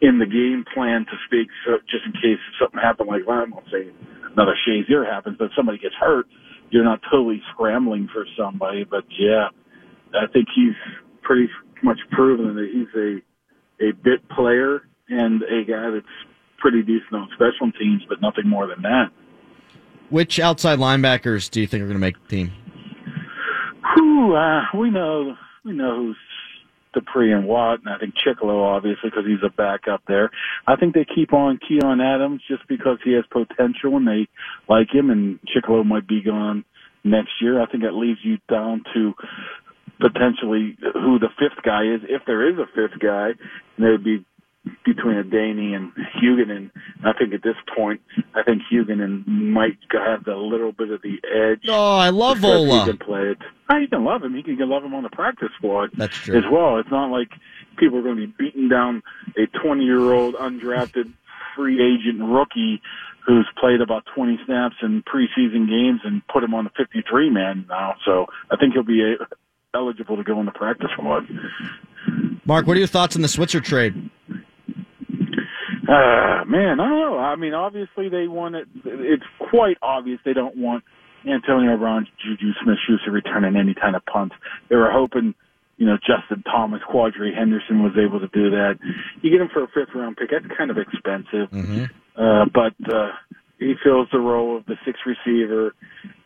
in 0.02 0.20
the 0.20 0.26
game 0.26 0.66
plan 0.74 1.06
to 1.06 1.18
speak, 1.28 1.48
so 1.66 1.78
just 1.90 2.06
in 2.06 2.14
case 2.14 2.40
something 2.60 2.80
happened 2.80 3.10
like 3.10 3.22
well, 3.28 3.40
I'm 3.40 3.52
not 3.52 3.64
saying 3.72 3.92
another 4.32 4.56
Shazier 4.68 5.06
happens, 5.10 5.38
but 5.38 5.50
somebody 5.56 5.78
gets 5.78 5.96
hurt, 6.00 6.26
you're 6.72 6.84
not 6.84 7.02
totally 7.10 7.42
scrambling 7.54 8.10
for 8.12 8.26
somebody. 8.38 8.84
But 8.84 9.04
yeah, 9.18 9.50
I 10.14 10.28
think 10.32 10.48
he's 10.56 10.76
pretty 11.22 11.50
much 11.84 12.00
proven 12.12 12.56
that 12.56 12.70
he's 12.72 12.94
a 12.96 13.22
a 13.88 13.92
bit 13.92 14.28
player 14.30 14.82
and 15.10 15.42
a 15.44 15.64
guy 15.66 15.92
that's 15.92 16.06
pretty 16.58 16.82
decent 16.82 17.14
on 17.14 17.30
special 17.36 17.72
teams, 17.80 18.04
but 18.08 18.22
nothing 18.22 18.48
more 18.48 18.68
than 18.68 18.82
that. 18.82 19.12
Which 20.10 20.40
outside 20.40 20.80
linebackers 20.80 21.50
do 21.50 21.62
you 21.62 21.68
think 21.68 21.82
are 21.82 21.88
going 21.88 21.98
to 21.98 22.00
make 22.00 22.16
the 22.24 22.28
team? 22.28 22.52
Who 23.96 24.36
uh, 24.36 24.62
we 24.78 24.90
know 24.90 25.36
we 25.64 25.74
know 25.74 25.96
who's 25.96 26.18
Dupree 26.96 27.32
and 27.32 27.46
Watt, 27.46 27.82
and 27.86 27.94
I 27.94 28.00
think 28.00 28.16
Chickillo 28.16 28.64
obviously 28.64 29.12
because 29.12 29.26
he's 29.28 29.44
a 29.46 29.54
backup 29.54 30.02
there. 30.08 30.32
I 30.66 30.76
think 30.76 30.96
they 30.96 31.06
keep 31.06 31.34
on 31.34 31.60
Keion 31.60 32.04
Adams 32.04 32.42
just 32.48 32.68
because 32.68 32.98
he 33.04 33.14
has 33.14 33.26
potential 33.30 33.98
and 33.98 34.08
they 34.08 34.28
like 34.68 34.88
him, 34.92 35.12
and 35.12 35.40
Chickillo 35.46 35.86
might 35.86 36.08
be 36.08 36.24
gone 36.24 36.66
next 37.04 37.34
year. 37.42 37.62
I 37.62 37.68
think 37.68 37.84
that 37.84 37.94
leaves 37.94 38.20
you 38.24 38.40
down 38.50 38.84
to 38.96 39.14
potentially 40.00 40.78
who 40.94 41.20
the 41.20 41.30
fifth 41.38 41.62
guy 41.64 41.84
is, 41.84 42.02
if 42.10 42.24
there 42.26 42.50
is 42.50 42.58
a 42.58 42.66
fifth 42.74 43.00
guy, 43.00 43.30
and 43.78 43.86
it 43.86 43.92
would 43.92 44.04
be 44.04 44.26
between 44.86 45.16
Adeniyi 45.16 45.76
and 45.76 45.92
Huguenin. 46.22 46.72
I 47.04 47.14
think 47.14 47.34
at 47.34 47.44
this 47.44 47.56
point, 47.76 48.02
I 48.34 48.44
think 48.44 48.62
Huguenin 48.72 49.26
might 49.28 49.78
have 49.92 50.28
a 50.28 50.36
little 50.36 50.72
bit 50.72 50.92
of 50.92 51.02
the 51.02 51.18
edge. 51.24 51.66
Oh, 51.68 51.98
I 51.98 52.10
love 52.10 52.44
Ola. 52.44 52.80
He 52.86 52.86
can 52.92 52.98
play 52.98 53.22
it. 53.30 53.38
Oh, 53.70 53.78
you 53.78 53.88
can 53.88 54.04
love 54.04 54.24
him. 54.24 54.36
You 54.36 54.44
can 54.44 54.70
love 54.70 54.84
him 54.84 54.94
on 54.94 55.04
the 55.04 55.10
practice 55.10 55.50
squad 55.58 55.92
That's 55.96 56.16
true. 56.16 56.38
as 56.38 56.44
well. 56.52 56.78
It's 56.80 56.92
not 56.92 57.12
like 57.12 57.30
people 57.78 58.00
are 58.00 58.04
going 58.04 58.18
to 58.18 58.28
be 58.28 58.34
beating 58.38 58.70
down 58.70 59.04
a 59.38 59.48
20 59.48 59.84
year 59.84 60.14
old 60.14 60.36
undrafted 60.36 61.12
free 61.56 61.82
agent 61.82 62.22
rookie 62.24 62.82
who's 63.26 63.48
played 63.60 63.82
about 63.82 64.04
20 64.14 64.40
snaps 64.46 64.76
in 64.84 65.02
preseason 65.04 65.68
games 65.68 66.02
and 66.04 66.22
put 66.28 66.44
him 66.44 66.54
on 66.54 66.66
the 66.66 66.70
53 66.78 67.30
man 67.30 67.66
now. 67.68 67.96
So 68.06 68.28
I 68.52 68.56
think 68.58 68.74
he'll 68.74 68.84
be 68.84 69.16
uh 69.20 69.26
eligible 69.74 70.16
to 70.16 70.24
go 70.24 70.40
in 70.40 70.46
the 70.46 70.52
practice 70.54 70.90
squad. 70.94 71.28
Mark, 72.46 72.68
what 72.68 72.78
are 72.78 72.80
your 72.80 72.88
thoughts 72.88 73.16
on 73.16 73.22
the 73.22 73.28
Switzer 73.28 73.60
trade? 73.60 74.10
Uh, 75.88 76.46
man, 76.46 76.80
I 76.80 76.90
don't 76.90 77.00
know. 77.00 77.18
I 77.18 77.36
mean, 77.36 77.54
obviously 77.54 78.10
they 78.10 78.28
want 78.28 78.56
it. 78.56 78.68
It's 78.86 79.24
quite 79.52 79.78
obvious 79.82 80.20
they 80.26 80.34
don't 80.34 80.58
want 80.58 80.84
Antonio 81.28 81.78
Brown, 81.78 82.08
Juju 82.24 82.52
Smith-Schuster 82.64 83.12
returning 83.12 83.56
any 83.56 83.74
kind 83.74 83.96
of 83.96 84.06
punt. 84.06 84.32
They 84.70 84.76
were 84.76 84.92
hoping, 84.92 85.34
you 85.78 85.86
know, 85.86 85.98
Justin 85.98 86.44
Thomas, 86.44 86.82
Quadree 86.90 87.36
Henderson 87.36 87.84
was 87.84 87.94
able 87.98 88.20
to 88.20 88.28
do 88.28 88.52
that. 88.52 88.80
You 89.22 89.32
get 89.32 89.42
him 89.42 89.50
for 89.54 89.64
a 89.64 89.68
fifth 89.68 89.94
round 89.96 90.18
pick. 90.18 90.30
That's 90.32 90.46
kind 90.58 90.72
of 90.72 90.78
expensive. 90.78 91.50
Uh, 92.18 92.46
but, 92.54 92.74
uh, 92.94 93.12
he 93.60 93.74
fills 93.84 94.08
the 94.12 94.20
role 94.20 94.58
of 94.58 94.66
the 94.66 94.76
sixth 94.86 95.04
receiver. 95.06 95.74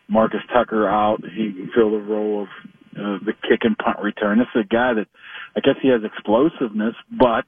Marcus 0.07 0.41
Tucker 0.51 0.87
out. 0.89 1.21
He 1.23 1.53
can 1.53 1.71
fill 1.75 1.91
the 1.91 2.01
role 2.01 2.43
of 2.43 2.47
uh, 2.97 3.23
the 3.23 3.33
kick 3.47 3.61
and 3.61 3.77
punt 3.77 3.99
return. 4.01 4.39
This 4.39 4.47
is 4.55 4.65
a 4.65 4.67
guy 4.67 4.93
that 4.95 5.05
I 5.55 5.59
guess 5.59 5.75
he 5.81 5.89
has 5.89 6.01
explosiveness, 6.03 6.95
but 7.17 7.45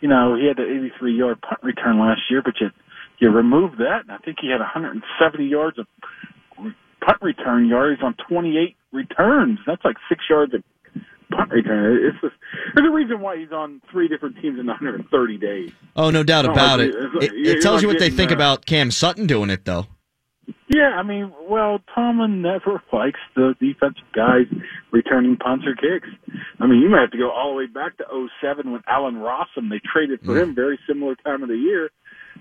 you 0.00 0.08
know 0.08 0.36
he 0.36 0.46
had 0.46 0.58
an 0.58 0.68
83 0.94 1.14
yard 1.16 1.40
punt 1.40 1.60
return 1.62 1.98
last 1.98 2.22
year, 2.30 2.42
but 2.44 2.54
you 2.60 2.70
you 3.18 3.30
remove 3.30 3.78
that, 3.78 4.02
and 4.02 4.12
I 4.12 4.18
think 4.18 4.38
he 4.40 4.48
had 4.50 4.60
170 4.60 5.44
yards 5.44 5.78
of 5.78 5.86
punt 6.56 7.18
return 7.22 7.66
yards 7.68 8.02
on 8.02 8.14
28 8.28 8.76
returns. 8.92 9.58
That's 9.66 9.84
like 9.84 9.96
six 10.08 10.24
yards 10.30 10.54
of 10.54 10.62
punt 11.30 11.50
return. 11.50 11.98
It's 12.06 12.20
just, 12.20 12.34
there's 12.74 12.88
a 12.88 12.92
reason 12.92 13.20
why 13.20 13.38
he's 13.38 13.52
on 13.52 13.80
three 13.90 14.08
different 14.08 14.36
teams 14.36 14.58
in 14.58 14.66
130 14.66 15.36
days. 15.38 15.70
Oh, 15.96 16.10
no 16.10 16.22
doubt 16.22 16.44
about 16.44 16.78
like 16.80 16.88
it. 16.90 17.14
like- 17.14 17.22
It, 17.24 17.32
it 17.34 17.60
tells 17.62 17.82
you 17.82 17.88
what 17.88 17.98
they 17.98 18.10
think 18.10 18.30
uh, 18.30 18.34
about 18.34 18.66
Cam 18.66 18.90
Sutton 18.90 19.26
doing 19.26 19.50
it, 19.50 19.64
though. 19.64 19.86
Yeah, 20.68 20.96
I 20.96 21.02
mean, 21.02 21.32
well, 21.48 21.80
Tomlin 21.94 22.42
never 22.42 22.82
likes 22.92 23.20
the 23.34 23.54
defensive 23.60 24.08
guys 24.14 24.46
returning 24.92 25.36
punts 25.36 25.66
or 25.66 25.74
kicks. 25.74 26.08
I 26.60 26.66
mean, 26.66 26.80
you 26.80 26.88
might 26.88 27.02
have 27.02 27.10
to 27.12 27.18
go 27.18 27.30
all 27.30 27.50
the 27.50 27.56
way 27.56 27.66
back 27.66 27.96
to 27.98 28.28
'07 28.40 28.70
when 28.70 28.82
Allen 28.86 29.16
Rossum, 29.16 29.70
they 29.70 29.80
traded 29.80 30.20
for 30.20 30.34
mm. 30.34 30.42
him 30.42 30.54
very 30.54 30.78
similar 30.86 31.14
time 31.16 31.42
of 31.42 31.48
the 31.48 31.56
year, 31.56 31.90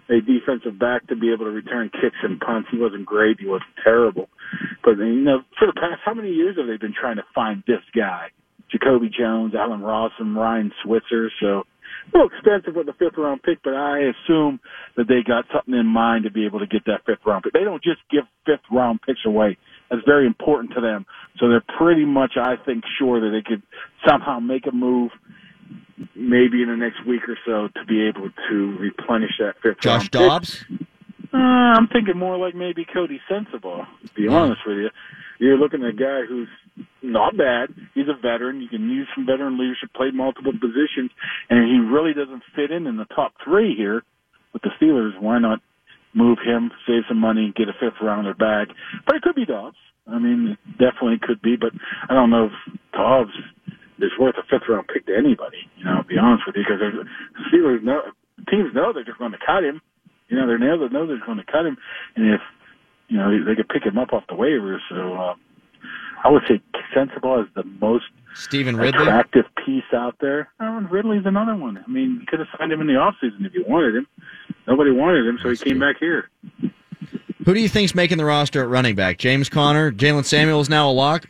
a 0.09 0.21
defensive 0.21 0.79
back 0.79 1.07
to 1.07 1.15
be 1.15 1.31
able 1.31 1.45
to 1.45 1.51
return 1.51 1.89
kicks 1.89 2.17
and 2.23 2.39
punts. 2.39 2.69
He 2.71 2.77
wasn't 2.77 3.05
great. 3.05 3.39
He 3.39 3.47
wasn't 3.47 3.71
terrible. 3.83 4.29
But, 4.83 4.97
you 4.97 5.21
know, 5.21 5.41
for 5.57 5.67
the 5.67 5.73
past, 5.73 6.01
how 6.05 6.13
many 6.13 6.31
years 6.31 6.57
have 6.57 6.67
they 6.67 6.77
been 6.77 6.95
trying 6.99 7.17
to 7.17 7.25
find 7.35 7.63
this 7.67 7.83
guy? 7.95 8.29
Jacoby 8.71 9.09
Jones, 9.09 9.53
Allen 9.55 9.81
Rossum, 9.81 10.35
Ryan 10.35 10.71
Switzer. 10.83 11.31
So, 11.41 11.63
a 12.13 12.17
little 12.17 12.29
expensive 12.35 12.75
with 12.75 12.85
the 12.85 12.93
fifth 12.93 13.17
round 13.17 13.43
pick, 13.43 13.59
but 13.63 13.73
I 13.73 13.99
assume 13.99 14.59
that 14.95 15.07
they 15.07 15.23
got 15.23 15.45
something 15.53 15.73
in 15.73 15.85
mind 15.85 16.23
to 16.23 16.31
be 16.31 16.45
able 16.45 16.59
to 16.59 16.67
get 16.67 16.85
that 16.85 17.05
fifth 17.05 17.25
round 17.25 17.43
pick. 17.43 17.53
They 17.53 17.63
don't 17.63 17.83
just 17.83 17.99
give 18.09 18.23
fifth 18.45 18.65
round 18.71 19.01
picks 19.01 19.25
away. 19.25 19.57
That's 19.89 20.03
very 20.05 20.25
important 20.25 20.73
to 20.75 20.81
them. 20.81 21.05
So 21.39 21.49
they're 21.49 21.63
pretty 21.77 22.05
much, 22.05 22.33
I 22.37 22.55
think, 22.57 22.83
sure 22.97 23.19
that 23.21 23.29
they 23.29 23.41
could 23.41 23.61
somehow 24.07 24.39
make 24.39 24.65
a 24.67 24.71
move, 24.71 25.11
maybe 26.15 26.61
in 26.61 26.69
the 26.69 26.77
next 26.77 27.05
week 27.05 27.21
or 27.27 27.37
so, 27.45 27.69
to 27.79 27.85
be 27.85 28.07
able 28.07 28.29
to 28.49 28.77
replenish 28.77 29.31
that 29.39 29.55
fifth 29.61 29.79
Josh 29.81 30.01
round 30.01 30.11
pick. 30.11 30.21
Dobbs? 30.21 30.65
Uh, 31.33 31.37
I'm 31.37 31.87
thinking 31.87 32.17
more 32.17 32.37
like 32.37 32.55
maybe 32.55 32.85
Coty 32.85 33.19
Sensabaugh. 33.29 33.85
To 34.07 34.13
be 34.15 34.27
honest 34.27 34.61
with 34.65 34.77
you, 34.77 34.89
you're 35.39 35.57
looking 35.57 35.83
at 35.83 35.89
a 35.89 35.93
guy 35.93 36.21
who's 36.27 36.47
not 37.01 37.37
bad. 37.37 37.69
He's 37.93 38.07
a 38.09 38.19
veteran. 38.19 38.61
You 38.61 38.69
can 38.69 38.89
use 38.89 39.07
some 39.15 39.25
veteran 39.25 39.59
leadership, 39.59 39.93
played 39.95 40.13
multiple 40.13 40.53
positions, 40.53 41.11
and 41.49 41.65
he 41.65 41.79
really 41.79 42.13
doesn't 42.13 42.43
fit 42.55 42.71
in 42.71 42.87
in 42.87 42.97
the 42.97 43.05
top 43.05 43.33
three 43.43 43.75
here 43.75 44.03
with 44.53 44.61
the 44.61 44.69
Steelers. 44.79 45.19
Why 45.19 45.39
not 45.39 45.59
move 46.13 46.37
him, 46.43 46.71
save 46.87 47.03
some 47.07 47.19
money, 47.19 47.53
get 47.55 47.69
a 47.69 47.73
fifth 47.79 48.01
rounder 48.01 48.33
back? 48.33 48.67
But 49.05 49.15
it 49.15 49.21
could 49.21 49.35
be 49.35 49.45
Dobbs. 49.45 49.77
I 50.07 50.19
mean, 50.19 50.55
it 50.55 50.71
definitely 50.79 51.19
could 51.21 51.41
be, 51.41 51.55
but 51.59 51.71
I 52.09 52.13
don't 52.13 52.29
know 52.29 52.45
if 52.47 52.79
Dobbs 52.93 53.35
is 53.99 54.11
worth 54.19 54.35
a 54.37 54.43
fifth 54.49 54.69
round 54.69 54.87
pick 54.87 55.05
to 55.07 55.17
anybody. 55.17 55.67
You 55.77 55.85
know, 55.85 56.01
to 56.01 56.07
be 56.07 56.17
honest 56.17 56.43
with 56.47 56.55
you, 56.55 56.63
because 56.63 56.79
the 56.79 57.43
Steelers 57.51 57.83
know 57.83 58.01
teams 58.49 58.73
know 58.73 58.93
they're 58.93 59.03
just 59.03 59.19
going 59.19 59.33
to 59.33 59.45
cut 59.45 59.63
him. 59.63 59.81
You 60.29 60.37
know, 60.37 60.47
they're 60.47 60.59
now 60.59 60.77
they 60.77 60.93
know 60.93 61.07
they're 61.07 61.23
going 61.25 61.39
to 61.39 61.51
cut 61.51 61.65
him, 61.65 61.77
and 62.15 62.33
if 62.33 62.41
you 63.07 63.17
know 63.17 63.31
they 63.31 63.55
could 63.55 63.69
pick 63.69 63.83
him 63.83 63.97
up 63.97 64.13
off 64.13 64.23
the 64.29 64.35
waivers. 64.35 64.79
So 64.89 65.13
uh, 65.13 65.35
I 66.27 66.31
would 66.31 66.43
say 66.45 66.61
Sensabaugh 66.93 67.43
is 67.43 67.49
the 67.55 67.63
most 67.79 68.05
Stevan 68.35 68.75
Ridley? 68.75 69.03
attractive 69.03 69.45
piece 69.65 69.85
out 69.93 70.15
there. 70.19 70.49
Oh, 70.59 70.77
and 70.77 70.91
Ridley's 70.91 71.25
another 71.25 71.55
one. 71.55 71.77
I 71.77 71.89
mean, 71.89 72.17
you 72.19 72.25
could 72.27 72.39
have 72.39 72.49
signed 72.57 72.71
him 72.71 72.81
in 72.81 72.87
the 72.87 72.95
off 72.95 73.15
season 73.21 73.45
if 73.45 73.53
you 73.53 73.63
wanted 73.65 73.95
him. 73.95 74.07
Nobody 74.67 74.91
wanted 74.91 75.25
him, 75.25 75.39
so 75.41 75.49
he 75.49 75.55
came 75.55 75.79
back 75.79 75.95
here. 75.99 76.29
Who 77.45 77.53
do 77.53 77.61
you 77.61 77.69
think's 77.69 77.95
making 77.95 78.17
the 78.17 78.25
roster 78.25 78.61
at 78.61 78.67
running 78.67 78.95
back? 78.95 79.19
James 79.19 79.47
Conner? 79.47 79.89
Jaylen 79.89 80.25
Samuel 80.25 80.59
is 80.59 80.67
now 80.67 80.89
a 80.89 80.91
lock? 80.91 81.29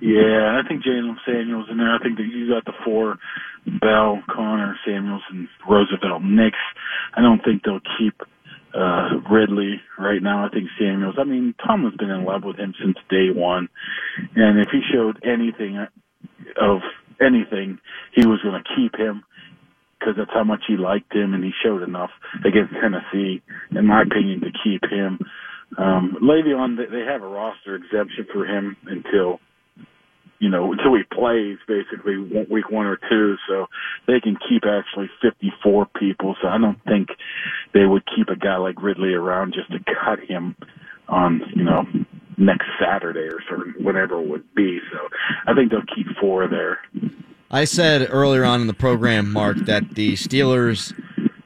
Yeah, 0.00 0.60
I 0.62 0.68
think 0.68 0.84
Jaylen 0.84 1.16
Samuels 1.26 1.66
in 1.68 1.78
there. 1.78 1.92
I 1.92 1.98
think 2.00 2.16
that 2.18 2.24
you 2.24 2.48
got 2.48 2.64
the 2.64 2.74
four: 2.84 3.18
Bell, 3.80 4.22
Conner, 4.30 4.78
Samuels, 4.86 5.22
and 5.30 5.48
Roosevelt. 5.68 6.22
Nix. 6.22 6.56
I 7.14 7.22
don't 7.22 7.42
think 7.42 7.64
they'll 7.64 7.80
keep 7.98 8.22
uh 8.74 9.20
Ridley 9.30 9.80
right 9.98 10.22
now. 10.22 10.46
I 10.46 10.48
think 10.48 10.68
Samuels. 10.78 11.16
I 11.18 11.24
mean, 11.24 11.54
Tom 11.66 11.84
has 11.84 11.94
been 11.94 12.10
in 12.10 12.24
love 12.24 12.44
with 12.44 12.56
him 12.56 12.74
since 12.82 12.96
day 13.10 13.28
one, 13.34 13.68
and 14.36 14.58
if 14.58 14.68
he 14.72 14.80
showed 14.92 15.22
anything 15.24 15.86
of 16.60 16.80
anything, 17.20 17.78
he 18.14 18.26
was 18.26 18.40
going 18.42 18.62
to 18.62 18.76
keep 18.76 18.98
him 18.98 19.24
because 19.98 20.14
that's 20.16 20.32
how 20.34 20.44
much 20.44 20.64
he 20.66 20.76
liked 20.76 21.14
him, 21.14 21.32
and 21.34 21.44
he 21.44 21.52
showed 21.64 21.82
enough 21.82 22.10
against 22.44 22.74
Tennessee, 22.80 23.40
in 23.70 23.86
my 23.86 24.02
opinion, 24.02 24.40
to 24.40 24.50
keep 24.64 24.82
him. 24.90 25.20
Um, 25.78 26.18
Le'Veon, 26.20 26.76
they 26.76 27.04
have 27.10 27.22
a 27.22 27.26
roster 27.26 27.76
exemption 27.76 28.26
for 28.32 28.44
him 28.44 28.76
until 28.86 29.38
you 30.42 30.48
know, 30.48 30.72
until 30.72 30.96
he 30.96 31.04
plays 31.04 31.56
basically 31.68 32.18
week 32.18 32.68
one 32.68 32.86
or 32.86 32.98
two. 33.08 33.36
So 33.48 33.68
they 34.08 34.18
can 34.18 34.36
keep 34.48 34.64
actually 34.66 35.08
54 35.22 35.86
people. 35.96 36.34
So 36.42 36.48
I 36.48 36.58
don't 36.58 36.82
think 36.84 37.10
they 37.72 37.86
would 37.86 38.02
keep 38.16 38.28
a 38.28 38.34
guy 38.34 38.56
like 38.56 38.82
Ridley 38.82 39.14
around 39.14 39.54
just 39.54 39.70
to 39.70 39.78
cut 40.04 40.18
him 40.18 40.56
on, 41.08 41.42
you 41.54 41.62
know, 41.62 41.86
next 42.36 42.66
Saturday 42.80 43.28
or 43.32 43.38
certain 43.48 43.84
whatever 43.84 44.20
it 44.20 44.26
would 44.26 44.52
be. 44.56 44.80
So 44.90 44.98
I 45.46 45.54
think 45.54 45.70
they'll 45.70 45.86
keep 45.94 46.08
four 46.20 46.48
there. 46.48 46.80
I 47.52 47.64
said 47.64 48.08
earlier 48.10 48.44
on 48.44 48.60
in 48.60 48.66
the 48.66 48.74
program, 48.74 49.30
Mark, 49.30 49.58
that 49.66 49.94
the 49.94 50.14
Steelers 50.14 50.92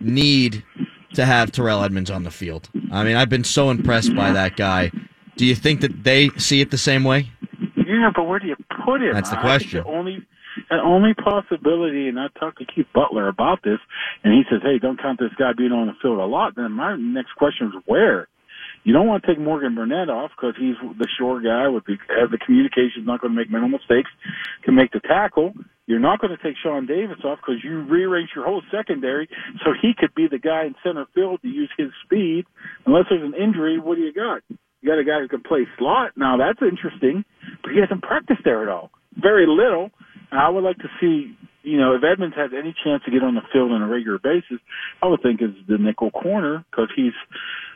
need 0.00 0.64
to 1.12 1.26
have 1.26 1.52
Terrell 1.52 1.82
Edmunds 1.82 2.10
on 2.10 2.22
the 2.22 2.30
field. 2.30 2.70
I 2.90 3.04
mean, 3.04 3.16
I've 3.16 3.28
been 3.28 3.44
so 3.44 3.68
impressed 3.68 4.16
by 4.16 4.32
that 4.32 4.56
guy. 4.56 4.90
Do 5.36 5.44
you 5.44 5.54
think 5.54 5.82
that 5.82 6.04
they 6.04 6.30
see 6.38 6.62
it 6.62 6.70
the 6.70 6.78
same 6.78 7.04
way? 7.04 7.28
Yeah, 8.00 8.10
but 8.14 8.24
where 8.24 8.38
do 8.38 8.46
you 8.46 8.56
put 8.84 9.02
him? 9.02 9.14
That's 9.14 9.30
the 9.30 9.36
question. 9.36 9.82
the 9.82 9.88
only, 9.88 10.26
the 10.68 10.80
only 10.82 11.14
possibility, 11.14 12.08
and 12.08 12.18
I 12.20 12.26
talked 12.38 12.58
to 12.58 12.66
Keith 12.66 12.86
Butler 12.94 13.28
about 13.28 13.62
this, 13.62 13.78
and 14.22 14.32
he 14.32 14.42
says, 14.50 14.60
"Hey, 14.62 14.78
don't 14.78 15.00
count 15.00 15.18
this 15.18 15.32
guy 15.38 15.52
being 15.56 15.72
on 15.72 15.86
the 15.86 15.94
field 16.02 16.18
a 16.18 16.26
lot." 16.26 16.54
Then 16.56 16.72
my 16.72 16.96
next 16.96 17.32
question 17.36 17.68
is 17.68 17.82
where. 17.86 18.28
You 18.84 18.92
don't 18.92 19.08
want 19.08 19.24
to 19.24 19.26
take 19.26 19.40
Morgan 19.40 19.74
Burnett 19.74 20.08
off 20.08 20.30
because 20.36 20.54
he's 20.56 20.76
the 20.96 21.08
short 21.18 21.42
guy 21.42 21.66
with 21.66 21.84
the 21.86 21.96
has 22.20 22.30
the 22.30 22.38
communications, 22.38 23.04
not 23.04 23.20
going 23.20 23.32
to 23.32 23.36
make 23.36 23.50
mental 23.50 23.68
mistakes, 23.68 24.10
can 24.62 24.76
make 24.76 24.92
the 24.92 25.00
tackle. 25.00 25.54
You're 25.86 25.98
not 25.98 26.20
going 26.20 26.36
to 26.36 26.42
take 26.42 26.54
Sean 26.62 26.86
Davis 26.86 27.18
off 27.24 27.38
because 27.38 27.64
you 27.64 27.82
rearrange 27.82 28.30
your 28.34 28.44
whole 28.44 28.62
secondary 28.70 29.28
so 29.64 29.72
he 29.80 29.92
could 29.96 30.14
be 30.14 30.28
the 30.28 30.38
guy 30.38 30.66
in 30.66 30.74
center 30.84 31.06
field 31.14 31.42
to 31.42 31.48
use 31.48 31.70
his 31.76 31.90
speed. 32.04 32.44
Unless 32.86 33.06
there's 33.10 33.22
an 33.22 33.34
injury, 33.34 33.78
what 33.78 33.96
do 33.96 34.02
you 34.02 34.12
got? 34.12 34.42
You 34.86 34.92
got 34.92 35.00
a 35.00 35.04
guy 35.04 35.18
who 35.18 35.26
can 35.26 35.42
play 35.42 35.66
slot. 35.78 36.12
Now 36.14 36.36
that's 36.36 36.62
interesting, 36.62 37.24
but 37.62 37.72
he 37.72 37.80
hasn't 37.80 38.02
practiced 38.02 38.42
there 38.44 38.62
at 38.62 38.68
all. 38.68 38.90
Very 39.20 39.44
little. 39.44 39.90
And 40.30 40.38
I 40.38 40.48
would 40.48 40.62
like 40.62 40.78
to 40.78 40.88
see, 41.00 41.34
you 41.64 41.76
know, 41.76 41.96
if 41.96 42.02
Edmunds 42.04 42.36
has 42.36 42.52
any 42.56 42.72
chance 42.84 43.02
to 43.04 43.10
get 43.10 43.24
on 43.24 43.34
the 43.34 43.42
field 43.52 43.72
on 43.72 43.82
a 43.82 43.88
regular 43.88 44.20
basis, 44.22 44.62
I 45.02 45.08
would 45.08 45.22
think 45.22 45.42
is 45.42 45.50
the 45.66 45.78
nickel 45.78 46.12
corner 46.12 46.64
because 46.70 46.88
he's 46.94 47.18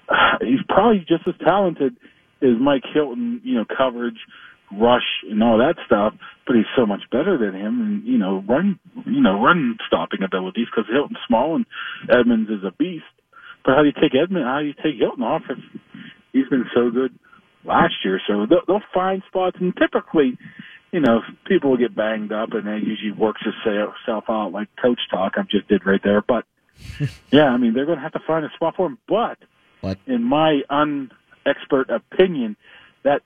uh, 0.09 0.38
he's 0.40 0.62
probably 0.68 1.01
just 1.01 1.27
as 1.27 1.35
talented 1.44 1.96
as 2.42 2.55
Mike 2.61 2.85
Hilton. 2.94 3.40
You 3.42 3.59
know, 3.59 3.64
coverage, 3.66 4.23
rush 4.70 5.27
and 5.29 5.42
all 5.42 5.59
that 5.59 5.83
stuff, 5.87 6.14
but 6.46 6.55
he's 6.55 6.70
so 6.79 6.87
much 6.87 7.03
better 7.11 7.37
than 7.37 7.59
him, 7.59 7.81
and 7.83 8.07
you 8.07 8.18
know, 8.18 8.44
run, 8.49 8.79
you 9.05 9.20
know, 9.20 9.42
run 9.42 9.79
stopping 9.88 10.23
abilities 10.23 10.68
because 10.70 10.87
Hilton's 10.87 11.18
small 11.27 11.57
and 11.57 11.66
Edmunds 12.09 12.51
is 12.51 12.62
a 12.62 12.70
beast. 12.70 13.11
But 13.64 13.75
how 13.75 13.83
do 13.83 13.88
you 13.88 13.99
take 14.01 14.14
Edmund? 14.14 14.46
How 14.46 14.61
do 14.61 14.66
you 14.66 14.79
take 14.79 14.94
Hilton 14.96 15.25
off 15.25 15.42
if 15.51 15.59
he's 16.33 16.49
been 16.49 16.66
so 16.75 16.90
good 16.90 17.19
last 17.64 17.95
year? 18.05 18.21
So 18.27 18.47
they'll, 18.47 18.62
they'll 18.66 18.83
find 18.93 19.23
spots, 19.29 19.57
and 19.61 19.77
typically, 19.77 20.38
you 20.93 21.01
know, 21.01 21.21
people 21.47 21.71
will 21.71 21.77
get 21.77 21.95
banged 21.95 22.33
up, 22.33 22.53
and 22.53 22.66
that 22.66 22.81
usually 22.83 23.12
works 23.12 23.43
itself 23.45 24.25
out 24.29 24.53
like 24.53 24.69
coach 24.81 25.01
talk 25.11 25.35
I 25.37 25.43
just 25.43 25.69
did 25.69 25.87
right 25.87 26.01
there. 26.03 26.23
But 26.23 26.45
yeah, 27.31 27.49
I 27.49 27.57
mean, 27.57 27.75
they're 27.75 27.87
going 27.87 27.99
to 27.99 28.03
have 28.03 28.12
to 28.12 28.21
find 28.27 28.45
a 28.45 28.51
spot 28.55 28.77
for 28.77 28.87
him. 28.87 28.99
But 29.07 29.38
What? 29.81 29.99
in 30.07 30.23
my 30.23 30.62
unexpert 30.71 31.88
opinion, 31.88 32.57
that 33.03 33.23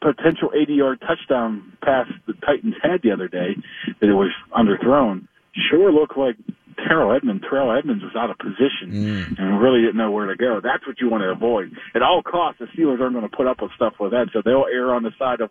potential 0.00 0.50
80 0.54 0.74
yard 0.74 1.00
touchdown 1.00 1.72
pass 1.82 2.06
the 2.26 2.34
Titans 2.44 2.74
had 2.82 3.00
the 3.02 3.10
other 3.10 3.28
day 3.28 3.56
that 4.00 4.08
it 4.08 4.12
was 4.12 4.30
underthrown 4.52 5.26
sure 5.70 5.92
looked 5.92 6.16
like 6.16 6.36
Terrell 6.74 7.14
Edmunds, 7.14 7.44
Terrell 7.48 7.76
Edmunds 7.76 8.02
was 8.02 8.12
out 8.16 8.30
of 8.30 8.38
position 8.38 8.90
mm. 8.90 9.38
and 9.38 9.60
really 9.60 9.80
didn't 9.80 9.96
know 9.96 10.10
where 10.10 10.26
to 10.26 10.36
go. 10.36 10.60
That's 10.62 10.86
what 10.86 11.00
you 11.00 11.08
want 11.08 11.22
to 11.22 11.30
avoid. 11.30 11.72
At 11.94 12.02
all 12.02 12.22
costs, 12.22 12.60
the 12.60 12.66
Steelers 12.66 13.00
aren't 13.00 13.14
going 13.14 13.28
to 13.28 13.36
put 13.36 13.46
up 13.46 13.62
with 13.62 13.72
stuff 13.76 13.94
like 14.00 14.10
that, 14.10 14.28
so 14.32 14.42
they'll 14.44 14.66
err 14.72 14.94
on 14.94 15.02
the 15.02 15.12
side 15.18 15.40
of, 15.40 15.50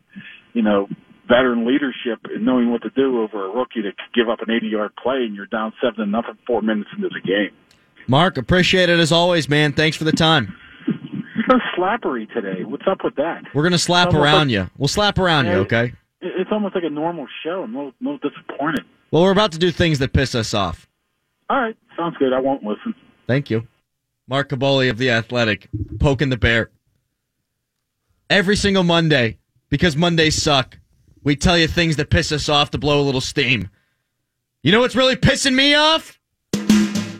you 0.53 0.61
know, 0.61 0.87
veteran 1.27 1.65
leadership 1.65 2.19
and 2.33 2.45
knowing 2.45 2.71
what 2.71 2.81
to 2.83 2.89
do 2.91 3.21
over 3.21 3.45
a 3.45 3.49
rookie 3.49 3.81
to 3.81 3.91
give 4.13 4.29
up 4.29 4.39
an 4.41 4.51
80 4.51 4.67
yard 4.67 4.91
play 5.01 5.23
and 5.23 5.35
you're 5.35 5.45
down 5.45 5.73
seven 5.81 6.05
to 6.05 6.05
nothing 6.05 6.37
four 6.45 6.61
minutes 6.61 6.89
into 6.95 7.09
the 7.09 7.21
game. 7.21 7.51
Mark, 8.07 8.37
appreciate 8.37 8.89
it 8.89 8.99
as 8.99 9.11
always, 9.11 9.47
man. 9.47 9.73
Thanks 9.73 9.95
for 9.95 10.03
the 10.03 10.11
time. 10.11 10.55
You're 10.87 11.45
so 11.49 11.59
slappery 11.75 12.27
today. 12.33 12.63
What's 12.63 12.83
up 12.89 12.99
with 13.03 13.15
that? 13.15 13.43
We're 13.53 13.63
gonna 13.63 13.77
slap 13.77 14.13
around 14.13 14.47
like- 14.47 14.49
you. 14.49 14.69
We'll 14.77 14.87
slap 14.87 15.17
around 15.17 15.45
you, 15.45 15.53
okay? 15.53 15.93
It's 16.21 16.49
almost 16.51 16.75
like 16.75 16.83
a 16.85 16.89
normal 16.89 17.27
show. 17.43 17.63
I'm 17.63 17.75
a 17.75 17.77
little, 17.77 17.93
little 18.01 18.19
disappointed. 18.19 18.85
Well, 19.11 19.23
we're 19.23 19.31
about 19.31 19.51
to 19.53 19.59
do 19.59 19.71
things 19.71 19.99
that 19.99 20.13
piss 20.13 20.35
us 20.35 20.53
off. 20.53 20.87
All 21.49 21.59
right, 21.59 21.75
sounds 21.97 22.15
good. 22.17 22.33
I 22.33 22.39
won't 22.39 22.63
listen. 22.63 22.95
Thank 23.27 23.49
you. 23.49 23.67
Mark 24.27 24.49
Kaboly 24.49 24.89
of 24.89 24.97
The 24.97 25.11
Athletic, 25.11 25.69
poking 25.99 26.29
the 26.29 26.37
bear. 26.37 26.69
Every 28.29 28.55
single 28.55 28.83
Monday, 28.83 29.39
because 29.69 29.97
Mondays 29.97 30.41
suck, 30.41 30.79
we 31.23 31.35
tell 31.35 31.57
you 31.57 31.67
things 31.67 31.97
that 31.97 32.09
piss 32.09 32.31
us 32.31 32.49
off 32.49 32.71
to 32.71 32.77
blow 32.77 33.01
a 33.01 33.03
little 33.03 33.21
steam. 33.21 33.69
You 34.61 34.71
know 34.71 34.79
what's 34.79 34.95
really 34.95 35.15
pissing 35.15 35.55
me 35.55 35.75
off? 35.75 36.19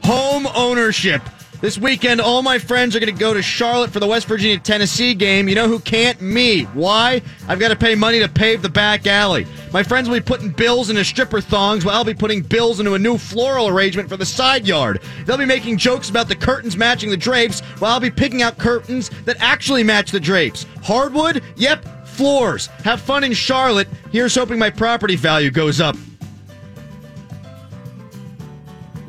Home 0.03 0.47
ownership. 0.55 1.21
This 1.63 1.77
weekend, 1.77 2.19
all 2.19 2.41
my 2.41 2.59
friends 2.59 2.93
are 2.93 2.99
going 2.99 3.13
to 3.13 3.17
go 3.17 3.33
to 3.33 3.41
Charlotte 3.41 3.89
for 3.89 4.01
the 4.01 4.05
West 4.05 4.27
Virginia 4.27 4.59
Tennessee 4.59 5.13
game. 5.13 5.47
You 5.47 5.55
know 5.55 5.69
who 5.69 5.79
can't? 5.79 6.19
Me. 6.19 6.63
Why? 6.63 7.21
I've 7.47 7.57
got 7.57 7.69
to 7.69 7.77
pay 7.77 7.95
money 7.95 8.19
to 8.19 8.27
pave 8.27 8.61
the 8.61 8.67
back 8.67 9.07
alley. 9.07 9.47
My 9.71 9.81
friends 9.81 10.09
will 10.09 10.17
be 10.17 10.25
putting 10.25 10.49
bills 10.49 10.89
into 10.89 11.05
stripper 11.05 11.39
thongs 11.39 11.85
while 11.85 11.95
I'll 11.95 12.03
be 12.03 12.13
putting 12.13 12.41
bills 12.41 12.81
into 12.81 12.95
a 12.95 12.99
new 12.99 13.17
floral 13.17 13.69
arrangement 13.69 14.09
for 14.09 14.17
the 14.17 14.25
side 14.25 14.67
yard. 14.67 15.01
They'll 15.25 15.37
be 15.37 15.45
making 15.45 15.77
jokes 15.77 16.09
about 16.09 16.27
the 16.27 16.35
curtains 16.35 16.75
matching 16.75 17.09
the 17.09 17.15
drapes 17.15 17.61
while 17.79 17.93
I'll 17.93 18.01
be 18.01 18.11
picking 18.11 18.41
out 18.41 18.57
curtains 18.57 19.09
that 19.23 19.37
actually 19.39 19.83
match 19.83 20.11
the 20.11 20.19
drapes. 20.19 20.65
Hardwood? 20.83 21.41
Yep. 21.55 22.07
Floors. 22.09 22.67
Have 22.83 22.99
fun 22.99 23.23
in 23.23 23.31
Charlotte. 23.31 23.87
Here's 24.11 24.35
hoping 24.35 24.59
my 24.59 24.69
property 24.69 25.15
value 25.15 25.49
goes 25.49 25.79
up. 25.79 25.95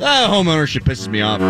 Ah, 0.00 0.26
home 0.28 0.48
ownership 0.48 0.84
pisses 0.84 1.08
me 1.08 1.20
off. 1.20 1.40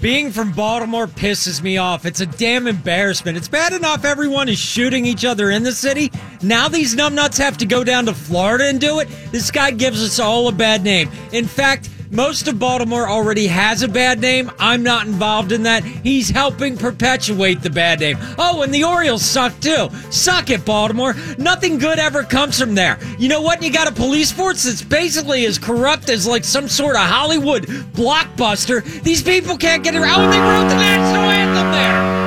Being 0.00 0.30
from 0.30 0.52
Baltimore 0.52 1.08
pisses 1.08 1.60
me 1.60 1.78
off. 1.78 2.06
It's 2.06 2.20
a 2.20 2.26
damn 2.26 2.68
embarrassment. 2.68 3.36
It's 3.36 3.48
bad 3.48 3.72
enough 3.72 4.04
everyone 4.04 4.48
is 4.48 4.58
shooting 4.58 5.04
each 5.04 5.24
other 5.24 5.50
in 5.50 5.64
the 5.64 5.72
city. 5.72 6.12
Now 6.42 6.68
these 6.68 6.94
numbnuts 6.94 7.38
have 7.38 7.58
to 7.58 7.66
go 7.66 7.82
down 7.82 8.06
to 8.06 8.14
Florida 8.14 8.66
and 8.66 8.80
do 8.80 9.00
it. 9.00 9.08
This 9.32 9.50
guy 9.50 9.72
gives 9.72 10.00
us 10.00 10.20
all 10.20 10.46
a 10.46 10.52
bad 10.52 10.84
name. 10.84 11.10
In 11.32 11.46
fact, 11.46 11.90
most 12.10 12.48
of 12.48 12.58
Baltimore 12.58 13.08
already 13.08 13.46
has 13.46 13.82
a 13.82 13.88
bad 13.88 14.20
name. 14.20 14.50
I'm 14.58 14.82
not 14.82 15.06
involved 15.06 15.52
in 15.52 15.62
that. 15.64 15.84
He's 15.84 16.28
helping 16.28 16.76
perpetuate 16.76 17.62
the 17.62 17.70
bad 17.70 18.00
name. 18.00 18.18
Oh, 18.38 18.62
and 18.62 18.72
the 18.72 18.84
Orioles 18.84 19.22
suck 19.22 19.58
too. 19.60 19.88
Suck 20.10 20.50
it, 20.50 20.64
Baltimore. 20.64 21.14
Nothing 21.38 21.78
good 21.78 21.98
ever 21.98 22.22
comes 22.22 22.58
from 22.58 22.74
there. 22.74 22.98
You 23.18 23.28
know 23.28 23.40
what? 23.40 23.62
You 23.62 23.72
got 23.72 23.88
a 23.88 23.92
police 23.92 24.32
force 24.32 24.64
that's 24.64 24.82
basically 24.82 25.46
as 25.46 25.58
corrupt 25.58 26.08
as 26.08 26.26
like 26.26 26.44
some 26.44 26.68
sort 26.68 26.96
of 26.96 27.02
Hollywood 27.02 27.64
blockbuster. 27.94 28.84
These 29.02 29.22
people 29.22 29.56
can't 29.56 29.82
get 29.82 29.94
around. 29.94 30.20
Oh, 30.20 30.30
they 30.30 30.38
wrote 30.38 30.68
the 30.68 30.76
national 30.76 31.22
anthem 31.22 31.72
there. 31.72 32.26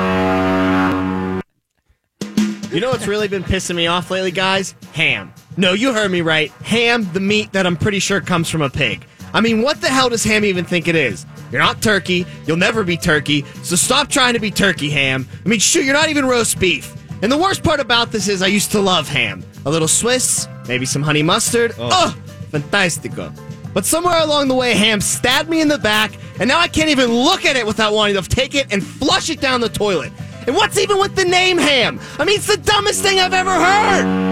You 2.72 2.80
know 2.80 2.90
what's 2.90 3.08
really 3.08 3.26
been 3.26 3.42
pissing 3.42 3.74
me 3.74 3.88
off 3.88 4.12
lately, 4.12 4.30
guys? 4.30 4.76
Ham. 4.92 5.32
No, 5.56 5.72
you 5.72 5.92
heard 5.92 6.10
me 6.12 6.20
right. 6.20 6.52
Ham, 6.62 7.10
the 7.12 7.18
meat 7.18 7.52
that 7.52 7.66
I'm 7.66 7.76
pretty 7.76 7.98
sure 7.98 8.20
comes 8.20 8.48
from 8.48 8.62
a 8.62 8.70
pig. 8.70 9.04
I 9.32 9.40
mean, 9.40 9.62
what 9.62 9.80
the 9.80 9.88
hell 9.88 10.08
does 10.08 10.24
ham 10.24 10.44
even 10.44 10.64
think 10.64 10.88
it 10.88 10.96
is? 10.96 11.26
You're 11.50 11.60
not 11.60 11.82
turkey. 11.82 12.26
You'll 12.46 12.56
never 12.56 12.84
be 12.84 12.96
turkey. 12.96 13.44
So 13.62 13.76
stop 13.76 14.08
trying 14.08 14.34
to 14.34 14.40
be 14.40 14.50
turkey 14.50 14.90
ham. 14.90 15.28
I 15.44 15.48
mean, 15.48 15.60
shoot, 15.60 15.84
you're 15.84 15.94
not 15.94 16.08
even 16.08 16.26
roast 16.26 16.58
beef. 16.58 16.94
And 17.22 17.30
the 17.30 17.38
worst 17.38 17.62
part 17.62 17.80
about 17.80 18.12
this 18.12 18.28
is 18.28 18.42
I 18.42 18.46
used 18.46 18.70
to 18.72 18.80
love 18.80 19.08
ham. 19.08 19.44
A 19.66 19.70
little 19.70 19.88
Swiss, 19.88 20.48
maybe 20.68 20.86
some 20.86 21.02
honey 21.02 21.22
mustard. 21.22 21.74
Oh, 21.78 22.16
fantastico. 22.50 23.32
But 23.74 23.84
somewhere 23.84 24.20
along 24.20 24.48
the 24.48 24.54
way, 24.54 24.74
ham 24.74 25.00
stabbed 25.00 25.48
me 25.48 25.60
in 25.60 25.68
the 25.68 25.78
back, 25.78 26.12
and 26.40 26.48
now 26.48 26.58
I 26.58 26.66
can't 26.66 26.88
even 26.88 27.12
look 27.12 27.44
at 27.44 27.56
it 27.56 27.66
without 27.66 27.92
wanting 27.92 28.20
to 28.20 28.28
take 28.28 28.54
it 28.54 28.72
and 28.72 28.84
flush 28.84 29.30
it 29.30 29.40
down 29.40 29.60
the 29.60 29.68
toilet. 29.68 30.12
And 30.46 30.56
what's 30.56 30.78
even 30.78 30.98
with 30.98 31.14
the 31.14 31.24
name 31.24 31.58
ham? 31.58 32.00
I 32.18 32.24
mean, 32.24 32.36
it's 32.36 32.46
the 32.46 32.56
dumbest 32.56 33.02
thing 33.02 33.18
I've 33.20 33.34
ever 33.34 33.52
heard. 33.52 34.29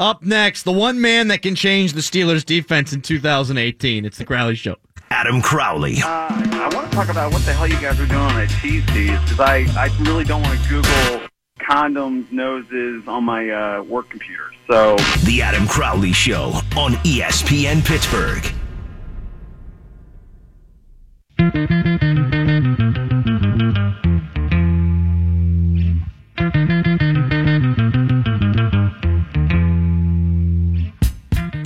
Up 0.00 0.22
next, 0.22 0.62
the 0.62 0.72
one 0.72 1.00
man 1.00 1.26
that 1.26 1.42
can 1.42 1.56
change 1.56 1.92
the 1.92 2.00
Steelers' 2.00 2.44
defense 2.44 2.92
in 2.92 3.02
2018. 3.02 4.04
It's 4.04 4.16
the 4.16 4.24
Crowley 4.24 4.54
Show. 4.54 4.76
Adam 5.10 5.42
Crowley. 5.42 5.96
Uh, 5.96 6.06
I 6.06 6.70
want 6.72 6.88
to 6.88 6.96
talk 6.96 7.08
about 7.08 7.32
what 7.32 7.42
the 7.42 7.52
hell 7.52 7.66
you 7.66 7.80
guys 7.80 7.98
are 7.98 8.06
doing 8.06 8.20
on 8.20 8.36
that 8.36 8.48
cheese 8.62 8.84
because 8.86 9.40
I, 9.40 9.66
I 9.76 9.90
really 10.02 10.22
don't 10.22 10.42
want 10.42 10.56
to 10.62 10.68
Google 10.68 11.26
condoms, 11.58 12.30
noses 12.30 13.08
on 13.08 13.24
my 13.24 13.50
uh, 13.50 13.82
work 13.82 14.08
computer. 14.08 14.52
So 14.70 14.96
The 15.24 15.42
Adam 15.42 15.66
Crowley 15.66 16.12
Show 16.12 16.52
on 16.76 16.92
ESPN 17.02 17.84
Pittsburgh. 17.84 18.44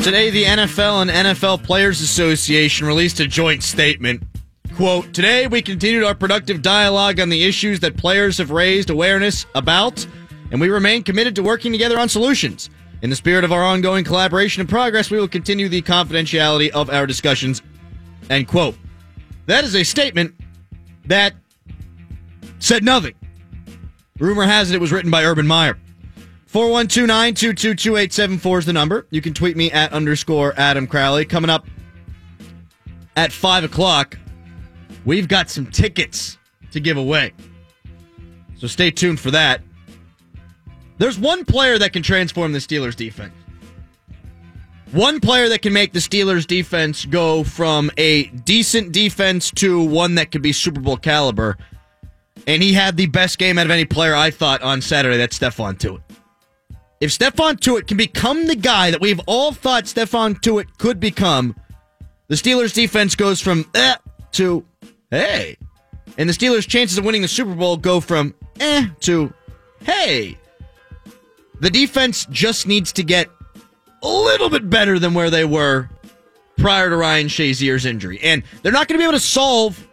Today, 0.03 0.31
the 0.31 0.43
NFL 0.43 1.03
and 1.03 1.11
NFL 1.13 1.63
Players 1.63 2.01
Association 2.01 2.89
released 2.89 3.21
a 3.21 3.27
joint 3.29 3.63
statement. 3.63 4.25
Quote, 4.75 5.15
Today, 5.15 5.47
we 5.47 5.63
continued 5.63 6.03
our 6.03 6.15
productive 6.15 6.61
dialogue 6.61 7.21
on 7.21 7.29
the 7.29 7.45
issues 7.45 7.79
that 7.81 7.97
players 7.97 8.37
have 8.39 8.51
raised 8.51 8.91
awareness 8.91 9.47
about, 9.55 10.05
and 10.51 10.61
we 10.61 10.69
remain 10.71 11.05
committed 11.05 11.37
to 11.37 11.43
working 11.45 11.71
together 11.71 12.01
on 12.01 12.09
solutions. 12.09 12.69
In 13.03 13.11
the 13.11 13.17
spirit 13.17 13.45
of 13.45 13.53
our 13.53 13.63
ongoing 13.63 14.05
collaboration 14.05 14.61
and 14.61 14.69
progress, 14.69 15.09
we 15.09 15.21
will 15.21 15.29
continue 15.29 15.69
the 15.69 15.83
confidentiality 15.83 16.71
of 16.71 16.91
our 16.91 17.07
discussions. 17.07 17.63
End 18.29 18.49
quote. 18.49 18.77
That 19.47 19.63
is 19.63 19.77
a 19.77 19.85
statement 19.85 20.35
that 21.07 21.33
said 22.59 22.83
nothing. 22.83 23.15
Rumor 24.19 24.47
has 24.47 24.73
it 24.73 24.75
it 24.75 24.81
was 24.81 24.91
written 24.91 25.13
by 25.13 25.25
Urban 25.25 25.47
Meyer. 25.47 25.79
412-922-2874 26.53 28.59
is 28.59 28.67
the 28.67 28.75
number. 28.75 29.07
You 29.11 29.23
can 29.23 29.33
tweet 29.33 29.57
me 29.57 29.73
at 29.73 29.95
underscore 29.95 30.53
Adam 30.59 30.87
Crowley. 30.87 31.25
Coming 31.25 31.49
up 31.49 31.67
at 33.17 33.33
5 33.33 33.65
o'clock, 33.65 34.19
we've 35.07 35.29
got 35.29 35.49
some 35.49 35.65
tickets 35.67 36.37
to 36.73 36.81
give 36.81 36.99
away. 36.99 37.33
So 38.57 38.67
stay 38.67 38.91
tuned 38.91 39.19
for 39.19 39.31
that. 39.31 39.63
There's 40.99 41.19
one 41.19 41.47
player 41.47 41.79
that 41.79 41.95
can 41.95 42.03
transform 42.03 42.53
the 42.53 42.59
Steelers 42.59 42.97
defense. 42.97 43.33
One 44.91 45.21
player 45.21 45.49
that 45.49 45.63
can 45.63 45.73
make 45.73 45.95
the 45.95 46.01
Steelers 46.01 46.47
defense 46.47 47.07
go 47.07 47.45
from 47.45 47.91
a 47.97 48.25
decent 48.27 48.93
defense 48.93 49.51
to 49.53 49.83
one 49.83 50.17
that 50.17 50.31
could 50.31 50.43
be 50.43 50.53
Super 50.53 50.83
Bowl 50.83 50.99
caliber. 50.99 51.57
And 52.47 52.63
he 52.63 52.75
had 52.75 52.99
the 52.99 53.07
best 53.07 53.39
game 53.39 53.57
out 53.57 53.65
of 53.65 53.71
any 53.71 53.87
player 53.87 54.15
I 54.15 54.31
thought 54.31 54.61
on 54.61 54.83
Saturday. 54.83 55.17
That's 55.17 55.39
Stephon 55.39 55.79
Tuitt. 55.79 56.03
If 57.03 57.11
Stephon 57.11 57.59
Tuitt 57.59 57.89
can 57.89 57.97
become 57.97 58.47
the 58.47 58.55
guy 58.55 58.93
that 58.93 59.01
we've 59.01 59.21
all 59.27 59.51
thought 59.51 59.87
Stephon 59.87 60.41
Tuitt 60.41 60.79
could 60.79 61.01
become, 61.01 61.57
the 62.29 62.37
Steelers 62.37 62.73
defense 62.73 63.17
goes 63.17 63.41
from 63.41 63.69
eh 63.75 63.97
to 64.35 64.65
hey. 65.11 65.57
And 66.17 66.29
the 66.29 66.33
Steelers' 66.33 66.69
chances 66.69 66.99
of 66.99 67.05
winning 67.05 67.23
the 67.23 67.27
Super 67.27 67.57
Bowl 67.57 67.77
go 67.77 67.99
from 67.99 68.37
eh 68.61 68.87
to 69.01 69.35
hey. 69.83 70.39
The 71.59 71.71
defense 71.71 72.25
just 72.31 72.69
needs 72.69 72.93
to 72.93 73.03
get 73.03 73.29
a 74.05 74.09
little 74.09 74.49
bit 74.49 74.71
better 74.71 75.01
than 75.01 75.13
where 75.13 75.29
they 75.29 75.45
were 75.45 75.91
prior 76.57 76.89
to 76.89 76.97
Ryan 76.97 77.27
Shazier's 77.27 77.85
injury. 77.85 78.21
And 78.23 78.45
they're 78.63 78.71
not 78.71 78.87
going 78.87 79.01
to 79.01 79.03
be 79.03 79.09
able 79.09 79.19
to 79.19 79.25
solve 79.25 79.89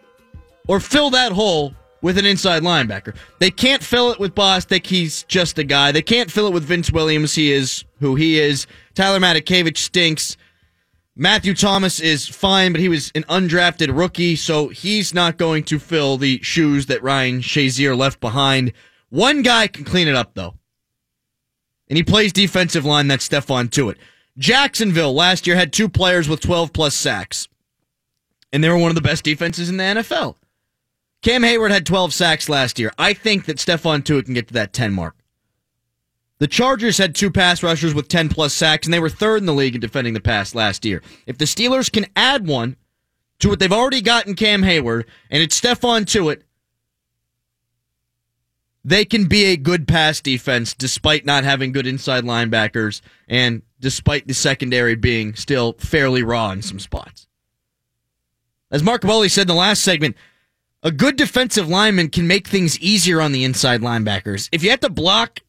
or 0.68 0.78
fill 0.78 1.10
that 1.10 1.32
hole 1.32 1.74
with 2.02 2.18
an 2.18 2.26
inside 2.26 2.62
linebacker. 2.62 3.14
They 3.38 3.50
can't 3.50 3.82
fill 3.82 4.10
it 4.10 4.18
with 4.18 4.34
Bostic. 4.34 4.86
He's 4.86 5.24
just 5.24 5.58
a 5.58 5.64
guy. 5.64 5.92
They 5.92 6.02
can't 6.02 6.30
fill 6.30 6.46
it 6.46 6.52
with 6.52 6.64
Vince 6.64 6.90
Williams. 6.90 7.34
He 7.34 7.52
is 7.52 7.84
who 7.98 8.14
he 8.14 8.38
is. 8.38 8.66
Tyler 8.94 9.18
Matakevich 9.18 9.78
stinks. 9.78 10.36
Matthew 11.16 11.54
Thomas 11.54 12.00
is 12.00 12.28
fine, 12.28 12.72
but 12.72 12.80
he 12.80 12.88
was 12.88 13.12
an 13.14 13.24
undrafted 13.24 13.94
rookie, 13.94 14.36
so 14.36 14.68
he's 14.68 15.12
not 15.12 15.36
going 15.36 15.64
to 15.64 15.78
fill 15.78 16.16
the 16.16 16.40
shoes 16.42 16.86
that 16.86 17.02
Ryan 17.02 17.40
Shazier 17.40 17.96
left 17.96 18.20
behind. 18.20 18.72
One 19.10 19.42
guy 19.42 19.66
can 19.66 19.84
clean 19.84 20.08
it 20.08 20.14
up, 20.14 20.34
though. 20.34 20.54
And 21.88 21.96
he 21.96 22.04
plays 22.04 22.32
defensive 22.32 22.84
line, 22.84 23.08
that's 23.08 23.28
Stephon 23.28 23.68
Tuitt. 23.68 23.96
Jacksonville 24.38 25.12
last 25.12 25.46
year 25.46 25.56
had 25.56 25.72
two 25.72 25.88
players 25.88 26.28
with 26.28 26.40
12 26.40 26.72
plus 26.72 26.94
sacks, 26.94 27.48
and 28.52 28.64
they 28.64 28.68
were 28.68 28.78
one 28.78 28.90
of 28.90 28.94
the 28.94 29.02
best 29.02 29.24
defenses 29.24 29.68
in 29.68 29.76
the 29.76 29.84
NFL. 29.84 30.36
Cam 31.22 31.42
Heyward 31.42 31.70
had 31.70 31.84
12 31.84 32.14
sacks 32.14 32.48
last 32.48 32.78
year. 32.78 32.92
I 32.98 33.12
think 33.12 33.44
that 33.44 33.58
Stephon 33.58 34.02
Tuitt 34.02 34.24
can 34.24 34.34
get 34.34 34.48
to 34.48 34.54
that 34.54 34.72
10 34.72 34.92
mark. 34.92 35.16
The 36.38 36.46
Chargers 36.46 36.96
had 36.96 37.14
two 37.14 37.30
pass 37.30 37.62
rushers 37.62 37.92
with 37.92 38.08
10 38.08 38.30
plus 38.30 38.54
sacks, 38.54 38.86
and 38.86 38.94
they 38.94 39.00
were 39.00 39.10
third 39.10 39.42
in 39.42 39.46
the 39.46 39.52
league 39.52 39.74
in 39.74 39.80
defending 39.80 40.14
the 40.14 40.20
pass 40.20 40.54
last 40.54 40.86
year. 40.86 41.02
If 41.26 41.36
the 41.36 41.44
Steelers 41.44 41.92
can 41.92 42.06
add 42.16 42.46
one 42.46 42.76
to 43.40 43.50
what 43.50 43.58
they've 43.58 43.70
already 43.70 44.00
got 44.00 44.26
in 44.26 44.34
Cam 44.34 44.62
Heyward, 44.62 45.04
and 45.30 45.42
it's 45.42 45.60
Stephon 45.60 46.06
Tuitt, 46.06 46.42
they 48.82 49.04
can 49.04 49.26
be 49.26 49.44
a 49.44 49.58
good 49.58 49.86
pass 49.86 50.22
defense 50.22 50.72
despite 50.72 51.26
not 51.26 51.44
having 51.44 51.72
good 51.72 51.86
inside 51.86 52.24
linebackers 52.24 53.02
and 53.28 53.60
despite 53.78 54.26
the 54.26 54.32
secondary 54.32 54.94
being 54.94 55.34
still 55.34 55.74
fairly 55.74 56.22
raw 56.22 56.50
in 56.50 56.62
some 56.62 56.78
spots. 56.78 57.26
As 58.70 58.82
Mark 58.82 59.02
Kaboly 59.02 59.30
said 59.30 59.42
in 59.42 59.48
the 59.48 59.54
last 59.54 59.82
segment, 59.82 60.16
a 60.82 60.90
good 60.90 61.16
defensive 61.16 61.68
lineman 61.68 62.08
can 62.08 62.26
make 62.26 62.48
things 62.48 62.78
easier 62.80 63.20
on 63.20 63.32
the 63.32 63.44
inside 63.44 63.80
linebackers. 63.80 64.48
If 64.52 64.62
you 64.62 64.70
have 64.70 64.80
to 64.80 64.90
block 64.90 65.40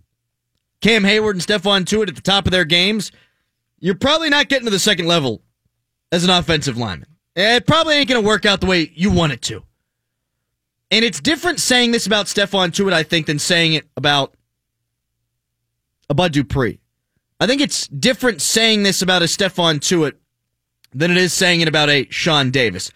Cam 0.81 1.03
Heyward 1.03 1.31
and 1.31 1.41
Stephon 1.41 1.85
Tuitt 1.85 2.09
at 2.09 2.15
the 2.15 2.21
top 2.21 2.45
of 2.45 2.51
their 2.51 2.65
games, 2.65 3.11
you're 3.79 3.95
probably 3.95 4.29
not 4.29 4.49
getting 4.49 4.65
to 4.65 4.71
the 4.71 4.79
second 4.79 5.07
level 5.07 5.41
as 6.11 6.23
an 6.23 6.29
offensive 6.29 6.77
lineman. 6.77 7.07
It 7.35 7.65
probably 7.65 7.95
ain't 7.95 8.09
going 8.09 8.21
to 8.21 8.27
work 8.27 8.45
out 8.45 8.59
the 8.59 8.67
way 8.67 8.91
you 8.93 9.09
want 9.09 9.31
it 9.31 9.41
to. 9.43 9.63
And 10.91 11.05
it's 11.05 11.21
different 11.21 11.61
saying 11.61 11.91
this 11.91 12.05
about 12.05 12.25
Stephon 12.25 12.69
Tuitt, 12.71 12.91
I 12.91 13.03
think, 13.03 13.27
than 13.27 13.39
saying 13.39 13.73
it 13.73 13.87
about 13.95 14.33
a 16.09 16.13
Bud 16.13 16.33
Dupree. 16.33 16.79
I 17.39 17.47
think 17.47 17.61
it's 17.61 17.87
different 17.87 18.41
saying 18.41 18.83
this 18.83 19.01
about 19.01 19.21
a 19.21 19.25
Stephon 19.25 19.79
Tuitt 19.79 20.13
than 20.93 21.09
it 21.09 21.17
is 21.17 21.31
saying 21.31 21.61
it 21.61 21.69
about 21.69 21.89
a 21.89 22.05
Sean 22.09 22.51
Davis. 22.51 22.91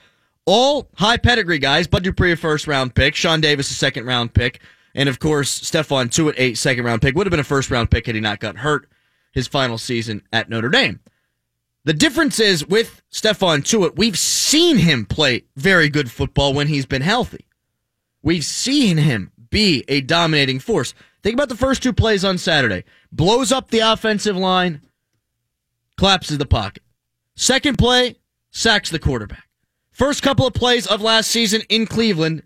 All 0.45 0.87
high 0.95 1.17
pedigree 1.17 1.59
guys, 1.59 1.87
Bud 1.87 2.03
Dupree 2.03 2.31
a 2.31 2.35
first 2.35 2.67
round 2.67 2.93
pick, 2.93 3.15
Sean 3.15 3.41
Davis 3.41 3.71
a 3.71 3.73
second 3.73 4.05
round 4.05 4.33
pick, 4.33 4.61
and 4.93 5.09
of 5.09 5.19
course 5.19 5.59
Stephon 5.59 6.09
Tuitt 6.09 6.35
a 6.37 6.53
second 6.53 6.85
round 6.85 7.01
pick. 7.01 7.15
Would 7.15 7.25
have 7.25 7.31
been 7.31 7.39
a 7.39 7.43
first 7.43 7.71
round 7.71 7.89
pick 7.89 8.05
had 8.05 8.15
he 8.15 8.21
not 8.21 8.39
got 8.39 8.57
hurt 8.57 8.87
his 9.31 9.47
final 9.47 9.77
season 9.77 10.21
at 10.31 10.49
Notre 10.49 10.69
Dame. 10.69 10.99
The 11.83 11.93
difference 11.93 12.39
is 12.39 12.65
with 12.65 13.01
Stephon 13.11 13.63
Tuitt, 13.63 13.95
we've 13.95 14.17
seen 14.17 14.77
him 14.77 15.05
play 15.05 15.45
very 15.55 15.89
good 15.89 16.09
football 16.09 16.53
when 16.53 16.67
he's 16.67 16.85
been 16.85 17.03
healthy. 17.03 17.45
We've 18.23 18.45
seen 18.45 18.97
him 18.97 19.31
be 19.51 19.83
a 19.87 20.01
dominating 20.01 20.59
force. 20.59 20.95
Think 21.21 21.35
about 21.35 21.49
the 21.49 21.55
first 21.55 21.83
two 21.83 21.93
plays 21.93 22.25
on 22.25 22.37
Saturday. 22.37 22.83
Blows 23.11 23.51
up 23.51 23.69
the 23.69 23.79
offensive 23.79 24.35
line, 24.35 24.81
collapses 25.97 26.39
the 26.39 26.45
pocket. 26.45 26.83
Second 27.35 27.77
play, 27.77 28.15
sacks 28.49 28.89
the 28.89 28.99
quarterback. 28.99 29.44
First 29.95 30.23
couple 30.23 30.45
of 30.45 30.53
plays 30.53 30.85
of 30.87 31.01
last 31.01 31.31
season 31.31 31.61
in 31.69 31.85
Cleveland, 31.85 32.43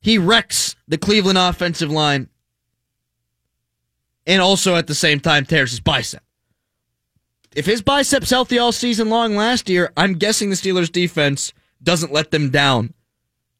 he 0.00 0.18
wrecks 0.18 0.74
the 0.88 0.98
Cleveland 0.98 1.38
offensive 1.38 1.92
line 1.92 2.28
and 4.26 4.42
also 4.42 4.74
at 4.74 4.88
the 4.88 4.94
same 4.94 5.20
time 5.20 5.46
tears 5.46 5.70
his 5.70 5.78
bicep. 5.78 6.24
If 7.54 7.66
his 7.66 7.82
bicep's 7.82 8.30
healthy 8.30 8.58
all 8.58 8.72
season 8.72 9.08
long 9.08 9.36
last 9.36 9.68
year, 9.68 9.92
I'm 9.96 10.14
guessing 10.14 10.50
the 10.50 10.56
Steelers 10.56 10.90
defense 10.90 11.52
doesn't 11.84 12.12
let 12.12 12.32
them 12.32 12.50
down 12.50 12.94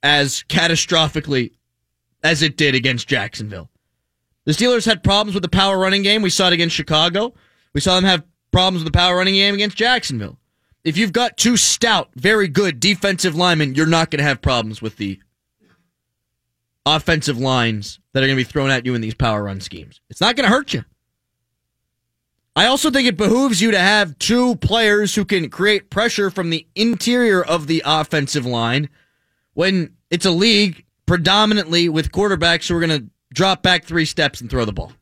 as 0.03 0.43
catastrophically 0.49 1.53
as 2.25 2.43
it 2.43 2.57
did 2.57 2.75
against 2.75 3.07
Jacksonville. 3.07 3.71
The 4.47 4.53
Steelers 4.53 4.85
had 4.85 5.05
problems 5.05 5.35
with 5.35 5.45
the 5.45 5.49
power 5.49 5.79
running 5.79 6.03
game. 6.03 6.23
We 6.23 6.31
saw 6.31 6.49
it 6.49 6.55
against 6.55 6.75
Chicago. 6.75 7.35
We 7.73 7.81
saw 7.81 7.95
them 7.95 8.05
have 8.05 8.25
problems 8.51 8.83
with 8.83 8.93
the 8.93 8.99
power 8.99 9.17
running 9.17 9.35
game 9.35 9.55
against 9.55 9.77
Jacksonville. 9.77 10.41
If 10.87 10.97
you've 10.97 11.13
got 11.13 11.37
two 11.37 11.57
stout, 11.57 12.11
very 12.15 12.47
good 12.47 12.79
defensive 12.79 13.35
linemen, 13.35 13.75
you're 13.75 13.87
not 13.87 14.09
going 14.09 14.19
to 14.19 14.25
have 14.25 14.41
problems 14.41 14.81
with 14.81 14.99
the 14.99 15.19
offensive 16.87 17.37
lines 17.37 17.99
that 18.13 18.23
are 18.23 18.27
going 18.29 18.39
to 18.39 18.45
be 18.45 18.49
thrown 18.49 18.71
at 18.71 18.87
you 18.87 18.95
in 18.95 19.01
these 19.01 19.13
power 19.13 19.43
run 19.43 19.61
schemes. 19.61 20.01
It's 20.09 20.21
not 20.21 20.37
going 20.37 20.49
to 20.49 20.55
hurt 20.55 20.73
you. 20.73 20.85
I 22.55 22.67
also 22.67 22.93
think 22.93 23.09
it 23.09 23.17
behooves 23.17 23.61
you 23.61 23.73
to 23.73 23.79
have 23.81 24.17
two 24.21 24.55
players 24.57 25.17
who 25.17 25.25
can 25.25 25.51
create 25.51 25.91
pressure 25.91 26.31
from 26.31 26.51
the 26.51 26.69
interior 26.77 27.43
of 27.43 27.67
the 27.67 27.83
offensive 27.85 28.47
line 28.47 28.89
when 29.55 29.93
it's 30.09 30.25
a 30.25 30.31
league 30.31 30.85
predominantly 31.05 31.89
with 31.89 32.13
quarterbacks 32.13 32.69
who 32.69 32.77
are 32.77 32.87
going 32.87 33.01
to 33.01 33.11
drop 33.35 33.61
back 33.61 33.85
three 33.85 34.05
steps 34.05 34.41
and 34.41 34.49
throw 34.49 34.65
the 34.65 34.73
ball. 34.73 34.93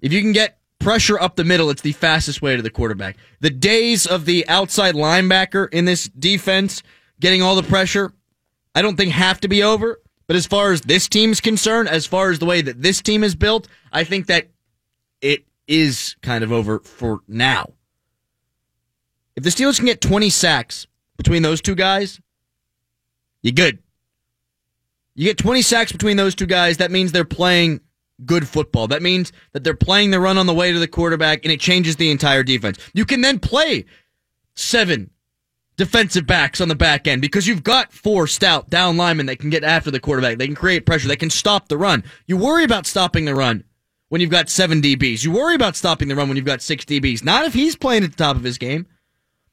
If 0.00 0.12
you 0.12 0.20
can 0.20 0.32
get 0.32 0.55
pressure 0.86 1.18
up 1.18 1.34
the 1.34 1.42
middle, 1.42 1.68
it's 1.68 1.82
the 1.82 1.90
fastest 1.90 2.40
way 2.40 2.54
to 2.54 2.62
the 2.62 2.70
quarterback. 2.70 3.16
The 3.40 3.50
days 3.50 4.06
of 4.06 4.24
the 4.24 4.46
outside 4.46 4.94
linebacker 4.94 5.68
in 5.72 5.84
this 5.84 6.04
defense 6.04 6.84
getting 7.18 7.42
all 7.42 7.56
the 7.56 7.64
pressure, 7.64 8.12
I 8.72 8.82
don't 8.82 8.94
think 8.96 9.10
have 9.10 9.40
to 9.40 9.48
be 9.48 9.64
over. 9.64 10.00
But 10.28 10.36
as 10.36 10.46
far 10.46 10.70
as 10.70 10.82
this 10.82 11.08
team's 11.08 11.40
concerned, 11.40 11.88
as 11.88 12.06
far 12.06 12.30
as 12.30 12.38
the 12.38 12.46
way 12.46 12.62
that 12.62 12.82
this 12.82 13.02
team 13.02 13.24
is 13.24 13.34
built, 13.34 13.66
I 13.92 14.04
think 14.04 14.26
that 14.26 14.46
it 15.20 15.44
is 15.66 16.14
kind 16.22 16.44
of 16.44 16.52
over 16.52 16.78
for 16.78 17.18
now. 17.26 17.72
If 19.34 19.42
the 19.42 19.50
Steelers 19.50 19.78
can 19.78 19.86
get 19.86 20.00
20 20.00 20.30
sacks 20.30 20.86
between 21.16 21.42
those 21.42 21.60
two 21.60 21.74
guys, 21.74 22.20
you're 23.42 23.50
good. 23.50 23.80
You 25.16 25.24
get 25.24 25.36
20 25.36 25.62
sacks 25.62 25.90
between 25.90 26.16
those 26.16 26.36
two 26.36 26.46
guys, 26.46 26.76
that 26.76 26.92
means 26.92 27.10
they're 27.10 27.24
playing 27.24 27.80
good 28.24 28.48
football. 28.48 28.88
That 28.88 29.02
means 29.02 29.32
that 29.52 29.64
they're 29.64 29.74
playing 29.74 30.10
the 30.10 30.20
run 30.20 30.38
on 30.38 30.46
the 30.46 30.54
way 30.54 30.72
to 30.72 30.78
the 30.78 30.88
quarterback 30.88 31.44
and 31.44 31.52
it 31.52 31.60
changes 31.60 31.96
the 31.96 32.10
entire 32.10 32.42
defense. 32.42 32.78
You 32.94 33.04
can 33.04 33.20
then 33.20 33.38
play 33.38 33.84
seven 34.54 35.10
defensive 35.76 36.26
backs 36.26 36.60
on 36.60 36.68
the 36.68 36.74
back 36.74 37.06
end 37.06 37.20
because 37.20 37.46
you've 37.46 37.62
got 37.62 37.92
four 37.92 38.26
stout 38.26 38.70
down 38.70 38.96
linemen 38.96 39.26
that 39.26 39.38
can 39.38 39.50
get 39.50 39.64
after 39.64 39.90
the 39.90 40.00
quarterback. 40.00 40.38
They 40.38 40.46
can 40.46 40.54
create 40.54 40.86
pressure. 40.86 41.08
They 41.08 41.16
can 41.16 41.30
stop 41.30 41.68
the 41.68 41.76
run. 41.76 42.04
You 42.26 42.36
worry 42.36 42.64
about 42.64 42.86
stopping 42.86 43.26
the 43.26 43.34
run 43.34 43.64
when 44.08 44.20
you've 44.20 44.30
got 44.30 44.48
seven 44.48 44.80
DBs. 44.80 45.24
You 45.24 45.32
worry 45.32 45.54
about 45.54 45.76
stopping 45.76 46.08
the 46.08 46.16
run 46.16 46.28
when 46.28 46.36
you've 46.36 46.46
got 46.46 46.62
six 46.62 46.84
DBs. 46.84 47.24
Not 47.24 47.44
if 47.44 47.52
he's 47.52 47.76
playing 47.76 48.04
at 48.04 48.10
the 48.10 48.16
top 48.16 48.36
of 48.36 48.44
his 48.44 48.58
game. 48.58 48.86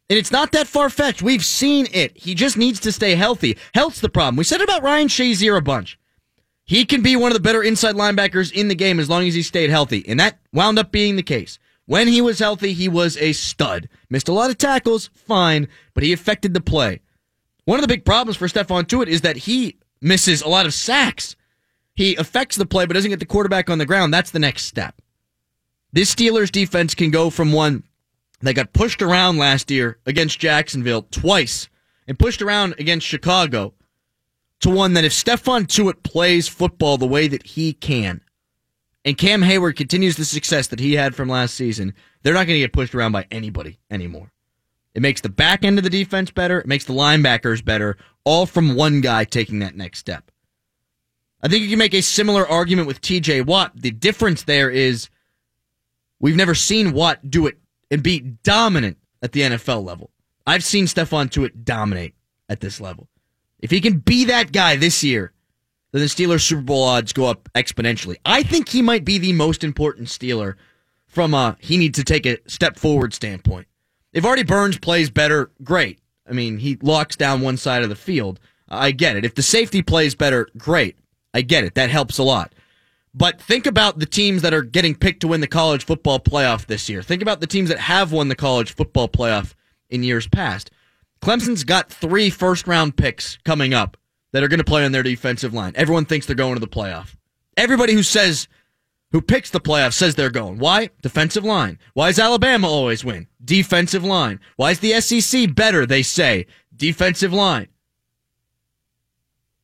And 0.09 0.20
it's 0.20 0.32
not 0.32 0.51
that 0.51 0.68
far 0.68 0.89
fetched. 0.89 1.22
We've 1.22 1.45
seen 1.45 1.88
it. 1.91 2.16
He 2.18 2.36
just 2.36 2.57
needs 2.57 2.80
to 2.82 2.91
stay 2.91 3.16
healthy. 3.16 3.57
Health's 3.74 4.01
the 4.01 4.09
problem. 4.09 4.36
We 4.36 4.43
said 4.43 4.61
about 4.61 4.84
Ryan 4.84 5.07
Shazier 5.07 5.57
a 5.57 5.61
bunch. 5.61 5.97
He 6.66 6.86
can 6.86 7.01
be 7.01 7.16
one 7.16 7.32
of 7.32 7.36
the 7.36 7.41
better 7.41 7.61
inside 7.61 7.95
linebackers 7.95 8.51
in 8.51 8.68
the 8.68 8.76
game 8.76 8.99
as 8.99 9.09
long 9.09 9.28
as 9.28 9.34
he 9.34 9.41
stayed 9.41 9.70
healthy. 9.70 10.05
And 10.07 10.20
that 10.20 10.39
wound 10.53 10.80
up 10.80 10.91
being 10.91 11.16
the 11.16 11.24
case. 11.24 11.59
When 11.86 12.07
he 12.07 12.22
was 12.22 12.39
healthy, 12.39 12.74
he 12.74 12.88
was 12.88 13.18
a 13.18 13.34
stud. 13.34 13.89
Missed 14.09 14.30
a 14.30 14.34
lot 14.34 14.49
of 14.49 14.57
tackles, 14.57 15.09
fine, 15.14 15.68
but 15.93 16.03
he 16.03 16.14
affected 16.14 16.53
the 16.53 16.61
play. 16.61 17.01
One 17.66 17.80
of 17.80 17.82
the 17.82 17.93
big 17.93 18.05
problems 18.05 18.38
for 18.38 18.47
Stephon 18.47 18.88
Tuitt 18.88 19.09
is 19.09 19.22
that 19.22 19.38
he 19.38 19.78
misses 20.01 20.41
a 20.41 20.47
lot 20.47 20.66
of 20.66 20.74
sacks. 20.74 21.36
He 21.95 22.16
affects 22.16 22.55
the 22.55 22.66
play, 22.66 22.86
but 22.86 22.93
doesn't 22.93 23.09
get 23.09 23.20
the 23.20 23.26
quarterback 23.26 23.70
on 23.70 23.78
the 23.78 23.86
ground. 23.86 24.14
That's 24.14 24.32
the 24.32 24.39
next 24.39 24.64
step. 24.64 25.01
This 25.91 26.14
Steelers 26.14 26.51
defense 26.51 26.95
can 26.95 27.11
go 27.11 27.30
from 27.30 27.51
one 27.51 27.84
that 28.41 28.55
got 28.55 28.74
pushed 28.74 29.01
around 29.01 29.38
last 29.38 29.70
year 29.70 29.99
against 30.05 30.39
Jacksonville 30.39 31.03
twice 31.11 31.70
and 32.07 32.18
pushed 32.18 32.41
around 32.41 32.76
against 32.80 33.05
Chicago 33.07 33.74
to 34.64 34.70
one 34.70 34.93
that 34.93 35.05
if 35.05 35.11
Stephon 35.11 35.68
Tuitt 35.68 36.03
plays 36.03 36.47
football 36.47 36.97
the 36.97 37.05
way 37.05 37.28
that 37.28 37.45
he 37.45 37.74
can, 37.74 38.22
and 39.05 39.18
Cam 39.18 39.41
Heyward 39.41 39.76
continues 39.76 40.16
the 40.16 40.26
success 40.26 40.68
that 40.68 40.80
he 40.80 40.93
had 40.93 41.16
from 41.16 41.30
last 41.30 41.55
season, 41.55 41.93
they're 42.22 42.34
not 42.34 42.47
going 42.47 42.55
to 42.55 42.59
get 42.59 42.74
pushed 42.74 42.95
around 42.95 43.11
by 43.11 43.28
anybody 43.30 43.80
anymore. 43.91 44.32
It 44.95 45.01
makes 45.01 45.22
the 45.22 45.30
back 45.30 45.64
end 45.64 45.78
of 45.78 45.84
the 45.84 45.89
defense 45.89 46.32
better. 46.32 46.59
It 46.59 46.68
makes 46.68 46.86
the 46.86 46.93
linebackers 46.93 47.64
better, 47.64 47.97
all 48.24 48.45
from 48.45 48.76
one 48.76 49.01
guy 49.01 49.26
taking 49.26 49.59
that 49.59 49.76
next 49.76 49.99
step. 49.99 50.32
I 51.41 51.49
think 51.49 51.64
you 51.64 51.70
can 51.70 51.80
make 51.80 51.93
a 51.93 52.01
similar 52.01 52.47
argument 52.47 52.88
with 52.88 53.01
TJ 53.01 53.45
Watt. 53.45 53.74
The 53.76 53.91
difference 53.91 54.43
there 54.43 54.70
is 54.70 55.09
we've 56.20 56.38
never 56.38 56.55
seen 56.55 56.93
Watt 56.93 57.30
do 57.30 57.47
it 57.47 57.57
and 57.91 58.01
be 58.01 58.20
dominant 58.20 58.97
at 59.22 59.34
the 59.34 59.41
NFL 59.41 59.84
level. 59.84 60.11
I've 60.47 60.64
seen 60.64 60.86
Stephon 60.86 61.30
Tuitt 61.30 61.66
dominate 61.66 62.16
at 62.47 62.61
this 62.61 62.80
level. 62.80 63.09
If 63.64 63.72
he 63.72 63.80
can 63.80 63.99
be 63.99 64.26
that 64.26 64.51
guy 64.51 64.76
this 64.76 65.05
year, 65.05 65.32
then 65.93 66.01
the 66.01 66.07
Steelers 66.07 66.41
Super 66.41 66.61
Bowl 66.61 66.84
odds 66.84 67.14
go 67.14 67.28
up 67.28 67.47
exponentially. 67.55 68.18
I 68.26 68.43
think 68.43 68.68
he 68.68 68.82
might 68.82 69.05
be 69.05 69.18
the 69.18 69.32
most 69.32 69.64
important 69.64 70.09
Steeler 70.09 70.55
from 71.07 71.34
a 71.34 71.55
he 71.61 71.78
needs 71.78 71.97
to 71.97 72.03
take 72.03 72.26
a 72.26 72.38
step 72.45 72.78
forward 72.78 73.14
standpoint. 73.14 73.68
If 74.11 74.26
Artie 74.26 74.43
Burns 74.43 74.78
plays 74.78 75.09
better, 75.09 75.49
great. 75.64 75.99
I 76.28 76.34
mean, 76.34 76.57
he 76.57 76.78
locks 76.82 77.16
down 77.16 77.39
one 77.39 77.55
side 77.55 77.84
of 77.84 77.89
the 77.89 77.95
field. 77.95 78.41
I 78.68 78.91
get 78.91 79.16
it. 79.16 79.24
If 79.24 79.36
the 79.36 79.41
safety 79.41 79.82
plays 79.82 80.14
better, 80.14 80.49
great. 80.57 80.97
I 81.34 81.41
get 81.41 81.64
it. 81.64 81.76
That 81.76 81.89
helps 81.89 82.18
a 82.18 82.24
lot. 82.24 82.53
But 83.14 83.39
think 83.39 83.66
about 83.66 83.97
the 83.97 84.05
teams 84.05 84.41
that 84.41 84.53
are 84.53 84.61
getting 84.64 84.93
picked 84.93 85.22
to 85.22 85.30
win 85.30 85.39
the 85.39 85.47
college 85.47 85.86
football 85.86 86.20
playoff 86.20 86.66
this 86.66 86.89
year. 86.89 87.01
Think 87.01 87.22
about 87.22 87.39
the 87.39 87.47
teams 87.47 87.70
that 87.70 87.80
have 87.80 88.11
won 88.11 88.28
the 88.28 88.36
college 88.36 88.74
football 88.74 89.07
playoff 89.07 89.53
in 89.89 90.03
years 90.03 90.28
past. 90.28 90.70
Clemson's 91.24 91.64
got 91.64 91.90
three 91.90 92.30
first 92.30 92.68
round 92.68 92.98
picks 92.98 93.38
coming 93.46 93.74
up 93.74 93.96
that 94.34 94.44
are 94.44 94.50
going 94.50 94.60
to 94.60 94.66
play 94.66 94.84
on 94.84 94.92
their 94.92 95.04
defensive 95.04 95.54
line. 95.54 95.72
Everyone 95.74 96.04
thinks 96.04 96.26
they're 96.26 96.36
going 96.36 96.56
to 96.56 96.60
the 96.60 96.68
playoff. 96.68 97.16
Everybody 97.56 97.94
who 97.94 98.04
says, 98.04 98.50
who 99.14 99.22
picks 99.22 99.50
the 99.50 99.62
playoff 99.62 99.94
says 99.94 100.16
they're 100.16 100.30
going. 100.30 100.58
Why? 100.60 100.90
Defensive 101.02 101.46
line. 101.46 101.80
Why 101.94 102.10
does 102.10 102.20
Alabama 102.20 102.68
always 102.68 103.06
win? 103.06 103.28
Defensive 103.42 104.04
line. 104.04 104.42
Why 104.58 104.72
is 104.72 104.80
the 104.80 105.00
SEC 105.00 105.56
better? 105.56 105.86
They 105.86 106.04
say. 106.04 106.46
Defensive 106.76 107.32
line. 107.32 107.70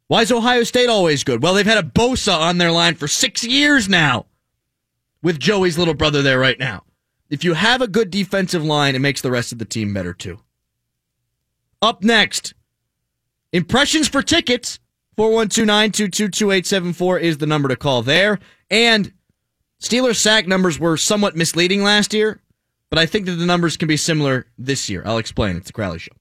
Why 0.08 0.22
is 0.22 0.32
Ohio 0.32 0.64
State 0.64 0.88
always 0.88 1.26
good? 1.26 1.44
Well, 1.44 1.54
they've 1.54 1.66
had 1.66 1.84
a 1.84 1.88
Bosa 1.88 2.40
on 2.40 2.58
their 2.58 2.72
line 2.72 2.96
for 2.96 3.10
six 3.10 3.44
years 3.44 3.90
now 3.90 4.28
with 5.22 5.40
Joey's 5.40 5.78
little 5.78 5.94
brother 5.94 6.22
there 6.22 6.40
right 6.40 6.58
now. 6.58 6.84
If 7.30 7.44
you 7.44 7.54
have 7.54 7.82
a 7.82 7.88
good 7.88 8.12
defensive 8.12 8.64
line, 8.64 8.96
it 8.96 9.00
makes 9.00 9.20
the 9.20 9.30
rest 9.30 9.52
of 9.52 9.60
the 9.60 9.66
team 9.66 9.94
better 9.94 10.14
too. 10.14 10.40
Up 11.82 12.04
next, 12.04 12.54
impressions 13.54 14.08
for 14.08 14.22
tickets. 14.22 14.80
412-922-2874 15.18 17.22
is 17.22 17.38
the 17.40 17.46
number 17.46 17.68
to 17.68 17.76
call 17.76 18.02
there. 18.02 18.40
And 18.70 19.12
Steelers 19.82 20.18
sack 20.18 20.48
numbers 20.48 20.80
were 20.80 20.98
somewhat 20.98 21.36
misleading 21.36 21.84
last 21.84 22.14
year, 22.14 22.42
but 22.90 23.00
I 23.00 23.06
think 23.06 23.26
that 23.26 23.34
the 23.34 23.46
numbers 23.46 23.78
can 23.78 23.88
be 23.88 23.98
similar 23.98 24.48
this 24.58 24.90
year. 24.90 25.04
I'll 25.06 25.18
explain. 25.18 25.58
It's 25.58 25.68
the 25.68 25.74
Crowley 25.74 26.00
Show. 26.00 26.12